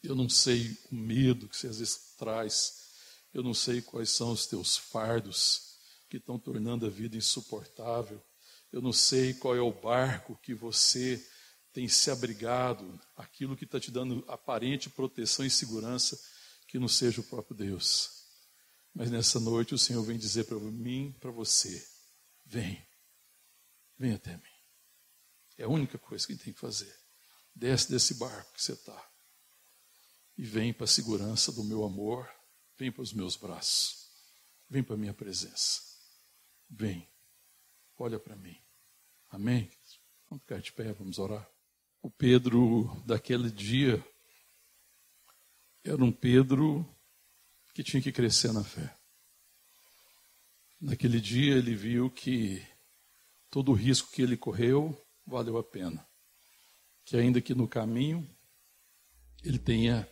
Eu 0.03 0.15
não 0.15 0.29
sei 0.29 0.77
o 0.91 0.95
medo 0.95 1.49
que 1.49 1.57
você 1.57 1.67
às 1.69 1.79
vezes 1.79 2.15
traz. 2.19 2.87
Eu 3.33 3.43
não 3.43 3.55
sei 3.55 3.81
quais 3.81 4.11
são 4.11 4.33
os 4.33 4.47
teus 4.47 4.77
fardos 4.77 5.77
que 6.09 6.19
estão 6.19 6.39
tornando 6.39 6.87
a 6.87 6.91
vida 6.91 7.17
insuportável. 7.17 8.23
Eu 8.73 8.81
não 8.81 8.93
sei 8.93 9.35
qual 9.35 9.57
é 9.57 9.61
o 9.61 9.73
barco 9.73 10.39
que 10.43 10.55
você 10.55 11.25
tem 11.73 11.89
se 11.89 12.11
abrigado, 12.11 12.99
aquilo 13.17 13.57
que 13.57 13.65
está 13.65 13.79
te 13.79 13.91
dando 13.91 14.25
aparente 14.29 14.89
proteção 14.89 15.45
e 15.45 15.51
segurança, 15.51 16.19
que 16.67 16.79
não 16.79 16.89
seja 16.89 17.21
o 17.21 17.25
próprio 17.25 17.57
Deus. 17.57 18.25
Mas 18.95 19.11
nessa 19.11 19.39
noite 19.39 19.75
o 19.75 19.79
Senhor 19.79 20.03
vem 20.03 20.17
dizer 20.17 20.45
para 20.45 20.59
mim, 20.59 21.15
para 21.21 21.31
você: 21.31 21.87
vem, 22.47 22.83
vem 23.99 24.15
até 24.15 24.37
mim. 24.39 24.56
É 25.59 25.65
a 25.65 25.69
única 25.69 25.99
coisa 25.99 26.27
que 26.27 26.37
tem 26.37 26.53
que 26.53 26.61
fazer. 26.61 26.95
Desce 27.55 27.91
desse 27.91 28.15
barco 28.15 28.53
que 28.53 28.63
você 28.63 28.73
está 28.73 29.11
e 30.37 30.45
vem 30.45 30.73
para 30.73 30.85
a 30.85 30.89
segurança 30.89 31.51
do 31.51 31.65
meu 31.65 31.85
amor, 31.85 32.29
vem 32.79 32.93
para 32.93 33.03
os 33.03 33.13
meus 33.13 33.37
braços, 33.37 34.11
vem 34.69 34.83
para 34.83 34.95
a 34.95 34.99
minha 34.99 35.15
presença. 35.15 35.81
Vem, 36.69 37.09
olha 37.97 38.19
para 38.19 38.37
mim. 38.37 38.61
Amém? 39.31 39.71
Vamos 40.29 40.43
ficar 40.43 40.61
de 40.61 40.73
pé, 40.73 40.93
vamos 40.93 41.19
orar. 41.19 41.49
O 42.03 42.11
Pedro 42.11 43.03
daquele 43.07 43.51
dia 43.51 44.05
era 45.83 46.05
um 46.05 46.13
Pedro 46.13 46.87
que 47.73 47.83
tinha 47.83 48.03
que 48.03 48.13
crescer 48.13 48.53
na 48.53 48.65
fé. 48.65 48.95
Naquele 50.81 51.21
dia 51.21 51.55
ele 51.55 51.75
viu 51.75 52.11
que 52.11 52.67
todo 53.51 53.73
o 53.73 53.75
risco 53.75 54.11
que 54.11 54.21
ele 54.21 54.37
correu 54.37 55.06
valeu 55.27 55.59
a 55.59 55.65
pena. 55.65 56.07
Que 57.05 57.17
ainda 57.17 57.41
que 57.41 57.55
no 57.55 57.69
caminho 57.69 58.29
ele 59.43 59.59
tenha 59.59 60.09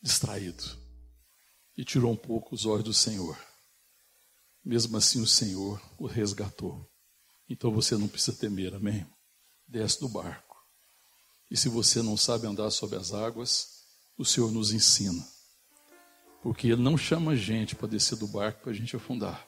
distraído 0.00 0.62
e 1.76 1.84
tirou 1.84 2.12
um 2.12 2.16
pouco 2.16 2.54
os 2.54 2.66
olhos 2.66 2.84
do 2.84 2.94
Senhor. 2.94 3.38
Mesmo 4.64 4.96
assim, 4.96 5.20
o 5.20 5.26
Senhor 5.26 5.80
o 5.98 6.06
resgatou. 6.06 6.90
Então 7.48 7.70
você 7.70 7.96
não 7.96 8.08
precisa 8.08 8.36
temer, 8.36 8.74
amém? 8.74 9.06
Desce 9.66 10.00
do 10.00 10.08
barco. 10.08 10.56
E 11.50 11.56
se 11.56 11.68
você 11.68 12.02
não 12.02 12.16
sabe 12.16 12.46
andar 12.46 12.70
sobre 12.70 12.96
as 12.96 13.12
águas, 13.12 13.84
o 14.16 14.24
Senhor 14.24 14.50
nos 14.50 14.72
ensina. 14.72 15.26
Porque 16.42 16.68
Ele 16.68 16.82
não 16.82 16.96
chama 16.96 17.32
a 17.32 17.36
gente 17.36 17.74
para 17.74 17.88
descer 17.88 18.16
do 18.16 18.26
barco 18.26 18.62
para 18.62 18.70
a 18.70 18.74
gente 18.74 18.96
afundar. 18.96 19.46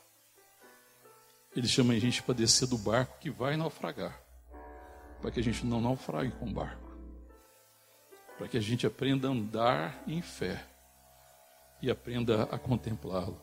Ele 1.56 1.66
chama 1.66 1.94
a 1.94 1.98
gente 1.98 2.22
para 2.22 2.34
descer 2.34 2.68
do 2.68 2.76
barco 2.76 3.18
que 3.18 3.30
vai 3.30 3.56
naufragar. 3.56 4.20
Para 5.22 5.30
que 5.30 5.40
a 5.40 5.42
gente 5.42 5.64
não 5.64 5.80
naufrague 5.80 6.30
com 6.32 6.50
o 6.50 6.52
barco. 6.52 6.94
Para 8.36 8.46
que 8.46 8.58
a 8.58 8.60
gente 8.60 8.86
aprenda 8.86 9.26
a 9.26 9.30
andar 9.30 10.04
em 10.06 10.20
fé. 10.20 10.62
E 11.80 11.90
aprenda 11.90 12.42
a 12.42 12.58
contemplá-lo. 12.58 13.40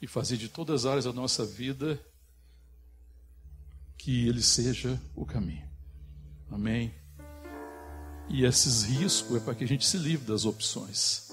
E 0.00 0.06
fazer 0.06 0.36
de 0.36 0.48
todas 0.48 0.86
as 0.86 0.90
áreas 0.90 1.04
da 1.06 1.12
nossa 1.12 1.44
vida 1.44 2.00
que 3.98 4.28
ele 4.28 4.40
seja 4.40 4.98
o 5.16 5.26
caminho. 5.26 5.68
Amém? 6.50 6.94
E 8.28 8.44
esses 8.44 8.84
riscos 8.84 9.36
é 9.36 9.40
para 9.40 9.56
que 9.56 9.64
a 9.64 9.68
gente 9.68 9.84
se 9.84 9.98
livre 9.98 10.24
das 10.24 10.44
opções. 10.44 11.32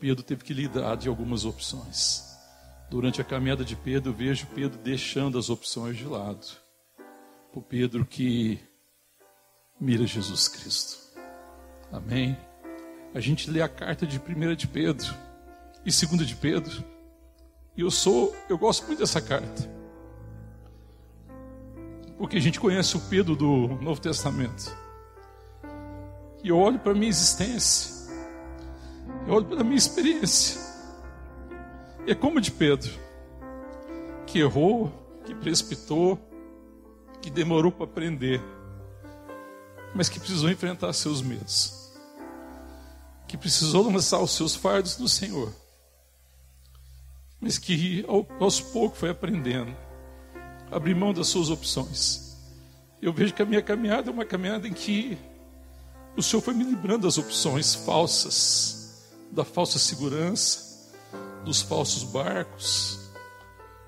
Pedro 0.00 0.24
teve 0.24 0.42
que 0.42 0.54
lidar 0.54 0.96
de 0.96 1.06
algumas 1.06 1.44
opções. 1.44 2.33
Durante 2.90 3.20
a 3.20 3.24
caminhada 3.24 3.64
de 3.64 3.74
Pedro, 3.74 4.12
vejo 4.12 4.46
Pedro 4.54 4.78
deixando 4.78 5.38
as 5.38 5.50
opções 5.50 5.96
de 5.96 6.04
lado. 6.04 6.46
O 7.52 7.60
Pedro 7.60 8.04
que 8.04 8.58
mira 9.80 10.06
Jesus 10.06 10.48
Cristo. 10.48 10.98
Amém? 11.92 12.36
A 13.14 13.20
gente 13.20 13.50
lê 13.50 13.62
a 13.62 13.68
carta 13.68 14.06
de 14.06 14.18
1 14.18 14.54
de 14.54 14.66
Pedro 14.66 15.14
e 15.84 15.90
2 15.90 16.26
de 16.26 16.36
Pedro. 16.36 16.84
E 17.76 17.80
eu 17.80 17.90
sou, 17.90 18.34
eu 18.48 18.58
gosto 18.58 18.86
muito 18.86 19.00
dessa 19.00 19.20
carta 19.20 19.74
porque 22.18 22.36
a 22.36 22.40
gente 22.40 22.60
conhece 22.60 22.96
o 22.96 23.00
Pedro 23.00 23.36
do 23.36 23.68
Novo 23.82 24.00
Testamento. 24.00 24.74
E 26.42 26.48
eu 26.48 26.58
olho 26.58 26.78
para 26.78 26.92
a 26.92 26.94
minha 26.94 27.08
existência, 27.08 28.10
eu 29.26 29.34
olho 29.34 29.46
para 29.46 29.60
a 29.60 29.64
minha 29.64 29.76
experiência. 29.76 30.63
É 32.06 32.14
como 32.14 32.38
de 32.38 32.50
Pedro, 32.50 32.92
que 34.26 34.38
errou, 34.38 34.92
que 35.24 35.34
precipitou, 35.34 36.18
que 37.22 37.30
demorou 37.30 37.72
para 37.72 37.84
aprender, 37.84 38.42
mas 39.94 40.10
que 40.10 40.20
precisou 40.20 40.50
enfrentar 40.50 40.92
seus 40.92 41.22
medos, 41.22 41.92
que 43.26 43.38
precisou 43.38 43.90
lançar 43.90 44.18
os 44.20 44.32
seus 44.32 44.54
fardos 44.54 44.98
no 44.98 45.08
Senhor, 45.08 45.50
mas 47.40 47.56
que 47.56 48.04
aos 48.38 48.60
poucos 48.60 48.98
foi 48.98 49.08
aprendendo 49.08 49.74
abrir 50.70 50.94
mão 50.94 51.14
das 51.14 51.28
suas 51.28 51.48
opções. 51.48 52.36
Eu 53.00 53.12
vejo 53.12 53.32
que 53.32 53.40
a 53.40 53.46
minha 53.46 53.62
caminhada 53.62 54.10
é 54.10 54.12
uma 54.12 54.24
caminhada 54.26 54.68
em 54.68 54.72
que 54.72 55.16
o 56.16 56.22
Senhor 56.22 56.42
foi 56.42 56.52
me 56.52 56.64
livrando 56.64 57.06
das 57.06 57.16
opções 57.16 57.74
falsas, 57.74 59.08
da 59.30 59.44
falsa 59.44 59.78
segurança, 59.78 60.73
dos 61.44 61.62
falsos 61.62 62.04
barcos, 62.04 63.10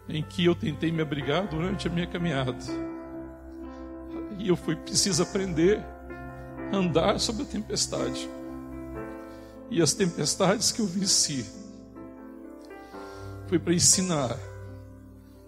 em 0.08 0.22
que 0.22 0.44
eu 0.44 0.54
tentei 0.54 0.92
me 0.92 1.02
abrigar 1.02 1.48
durante 1.48 1.88
a 1.88 1.90
minha 1.90 2.06
caminhada. 2.06 2.56
E 4.38 4.48
eu 4.48 4.56
fui 4.56 4.76
preciso 4.76 5.22
aprender 5.22 5.82
a 6.72 6.76
andar 6.76 7.18
sobre 7.18 7.42
a 7.42 7.46
tempestade. 7.46 8.28
E 9.70 9.82
as 9.82 9.92
tempestades 9.92 10.70
que 10.70 10.80
eu 10.80 10.86
venci 10.86 11.44
foi 13.48 13.58
para 13.58 13.74
ensinar 13.74 14.36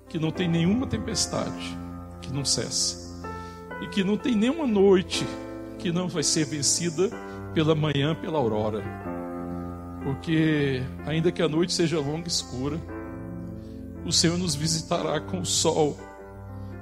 que 0.08 0.18
não 0.18 0.30
tem 0.30 0.48
nenhuma 0.48 0.86
tempestade 0.86 1.76
que 2.20 2.32
não 2.32 2.44
cessa, 2.44 3.22
e 3.82 3.88
que 3.88 4.02
não 4.02 4.16
tem 4.16 4.34
nenhuma 4.34 4.66
noite 4.66 5.26
que 5.78 5.92
não 5.92 6.08
vai 6.08 6.22
ser 6.22 6.44
vencida 6.44 7.10
pela 7.54 7.74
manhã, 7.74 8.14
pela 8.14 8.38
aurora. 8.38 8.82
Porque, 10.08 10.82
ainda 11.04 11.30
que 11.30 11.42
a 11.42 11.48
noite 11.48 11.70
seja 11.70 12.00
longa 12.00 12.24
e 12.24 12.28
escura, 12.28 12.80
o 14.06 14.10
Senhor 14.10 14.38
nos 14.38 14.54
visitará 14.54 15.20
com 15.20 15.40
o 15.40 15.44
sol 15.44 15.98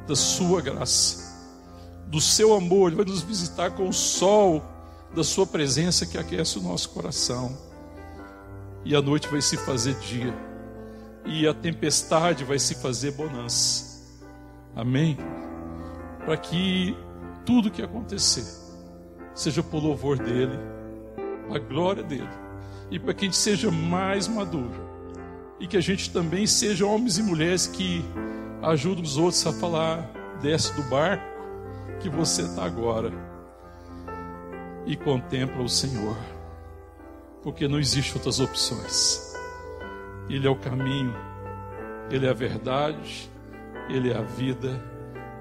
da 0.07 0.15
Sua 0.15 0.61
graça, 0.61 1.45
do 2.07 2.21
Seu 2.21 2.55
amor, 2.55 2.87
Ele 2.93 3.03
vai 3.03 3.05
nos 3.05 3.23
visitar 3.23 3.73
com 3.73 3.89
o 3.89 3.93
sol 3.93 4.63
da 5.13 5.25
Sua 5.25 5.45
presença 5.45 6.07
que 6.07 6.17
aquece 6.17 6.57
o 6.57 6.63
nosso 6.63 6.91
coração, 6.91 7.59
e 8.85 8.95
a 8.95 9.03
noite 9.03 9.27
vai 9.27 9.43
se 9.43 9.57
fazer 9.57 9.95
dia 9.95 10.33
e 11.25 11.49
a 11.49 11.53
tempestade 11.53 12.45
vai 12.45 12.61
se 12.61 12.77
fazer 12.77 13.11
bonança. 13.11 14.07
Amém? 14.73 15.19
Para 16.25 16.37
que 16.37 16.97
tudo 17.45 17.73
que 17.73 17.83
acontecer 17.83 18.47
seja 19.35 19.65
por 19.65 19.83
louvor 19.83 20.17
dele, 20.17 20.57
a 21.53 21.59
glória 21.59 22.05
dele, 22.05 22.46
e 22.91 22.99
para 22.99 23.15
que 23.15 23.25
a 23.25 23.29
gente 23.29 23.37
seja 23.37 23.71
mais 23.71 24.29
maduro 24.29 24.87
e 25.59 25.67
que 25.67 25.77
a 25.77 25.81
gente 25.81 26.13
também 26.13 26.47
seja 26.47 26.87
homens 26.87 27.19
e 27.19 27.23
mulheres 27.23 27.67
que 27.67 28.05
ajudam 28.63 29.03
os 29.03 29.17
outros 29.17 29.47
a 29.47 29.53
falar: 29.53 30.11
desce 30.41 30.75
do 30.75 30.83
barco 30.85 31.25
que 32.01 32.09
você 32.09 32.43
está 32.43 32.65
agora 32.65 33.13
e 34.85 34.97
contempla 34.97 35.63
o 35.63 35.69
Senhor, 35.69 36.17
porque 37.43 37.67
não 37.67 37.79
existe 37.79 38.15
outras 38.15 38.39
opções. 38.39 39.35
Ele 40.29 40.47
é 40.47 40.51
o 40.51 40.57
caminho, 40.57 41.15
Ele 42.11 42.27
é 42.27 42.31
a 42.31 42.35
verdade, 42.35 43.31
Ele 43.89 44.11
é 44.11 44.17
a 44.17 44.23
vida, 44.23 44.81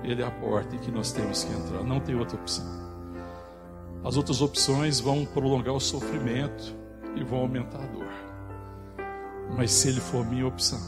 Ele 0.04 0.22
é 0.22 0.26
a 0.26 0.32
porta 0.32 0.76
em 0.76 0.80
que 0.80 0.92
nós 0.92 1.12
temos 1.12 1.44
que 1.44 1.54
entrar. 1.54 1.84
Não 1.84 2.00
tem 2.00 2.16
outra 2.16 2.38
opção. 2.38 2.66
As 4.04 4.16
outras 4.16 4.42
opções 4.42 5.00
vão 5.00 5.26
prolongar 5.26 5.74
o 5.74 5.80
sofrimento 5.80 6.76
e 7.16 7.24
vão 7.24 7.40
aumentar 7.40 7.80
a 7.80 7.88
dor. 7.88 8.12
Mas 9.56 9.72
se 9.72 9.90
Ele 9.90 10.02
for 10.02 10.26
minha 10.26 10.48
opção, 10.48 10.80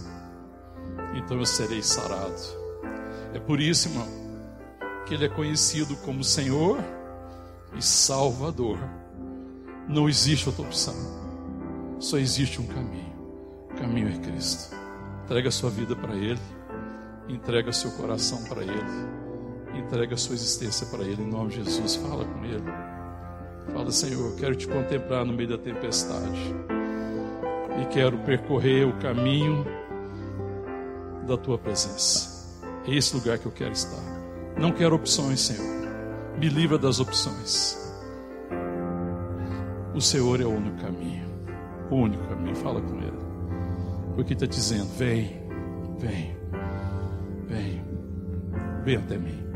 então 1.15 1.37
eu 1.37 1.45
serei 1.45 1.81
sarado. 1.81 2.41
É 3.33 3.39
por 3.39 3.59
isso, 3.59 3.89
irmão, 3.89 4.07
que 5.05 5.13
Ele 5.13 5.25
é 5.25 5.29
conhecido 5.29 5.95
como 5.97 6.23
Senhor 6.23 6.79
e 7.75 7.81
Salvador. 7.81 8.77
Não 9.87 10.09
existe 10.09 10.49
outra 10.49 10.63
opção, 10.63 10.95
só 11.99 12.17
existe 12.17 12.59
um 12.61 12.67
caminho 12.67 13.07
caminho 13.77 14.09
é 14.09 14.17
Cristo. 14.17 14.75
Entrega 15.23 15.49
a 15.49 15.51
sua 15.51 15.69
vida 15.69 15.95
para 15.95 16.15
Ele, 16.15 16.39
entrega 17.29 17.71
seu 17.71 17.91
coração 17.91 18.43
para 18.45 18.63
Ele, 18.63 18.73
entrega 19.75 20.17
sua 20.17 20.35
existência 20.35 20.87
para 20.87 21.03
Ele, 21.03 21.21
em 21.21 21.27
nome 21.27 21.49
de 21.49 21.63
Jesus. 21.63 21.95
Fala 21.95 22.25
com 22.25 22.45
Ele. 22.45 22.86
Fala, 23.73 23.91
Senhor, 23.91 24.35
quero 24.35 24.55
te 24.55 24.67
contemplar 24.67 25.25
no 25.25 25.33
meio 25.33 25.49
da 25.49 25.57
tempestade 25.57 26.55
e 27.81 27.85
quero 27.87 28.17
percorrer 28.19 28.87
o 28.87 28.93
caminho 28.97 29.65
da 31.27 31.37
tua 31.37 31.57
presença. 31.57 32.37
É 32.87 32.95
esse 32.95 33.15
lugar 33.15 33.37
que 33.37 33.45
eu 33.45 33.51
quero 33.51 33.73
estar. 33.73 34.01
Não 34.57 34.71
quero 34.71 34.95
opções, 34.95 35.41
Senhor. 35.41 35.87
Me 36.39 36.49
livra 36.49 36.77
das 36.77 36.99
opções. 36.99 37.77
O 39.93 40.01
Senhor 40.01 40.39
é 40.39 40.45
o 40.45 40.49
único 40.49 40.77
caminho. 40.77 41.25
O 41.91 41.95
único 41.95 42.23
caminho. 42.27 42.55
Fala 42.55 42.81
com 42.81 42.97
Ele. 42.97 43.17
Porque 44.15 44.33
está 44.33 44.45
dizendo: 44.45 44.87
vem, 44.97 45.41
vem, 45.99 46.37
vem, 47.47 47.83
vem 48.83 48.95
até 48.97 49.17
mim. 49.17 49.46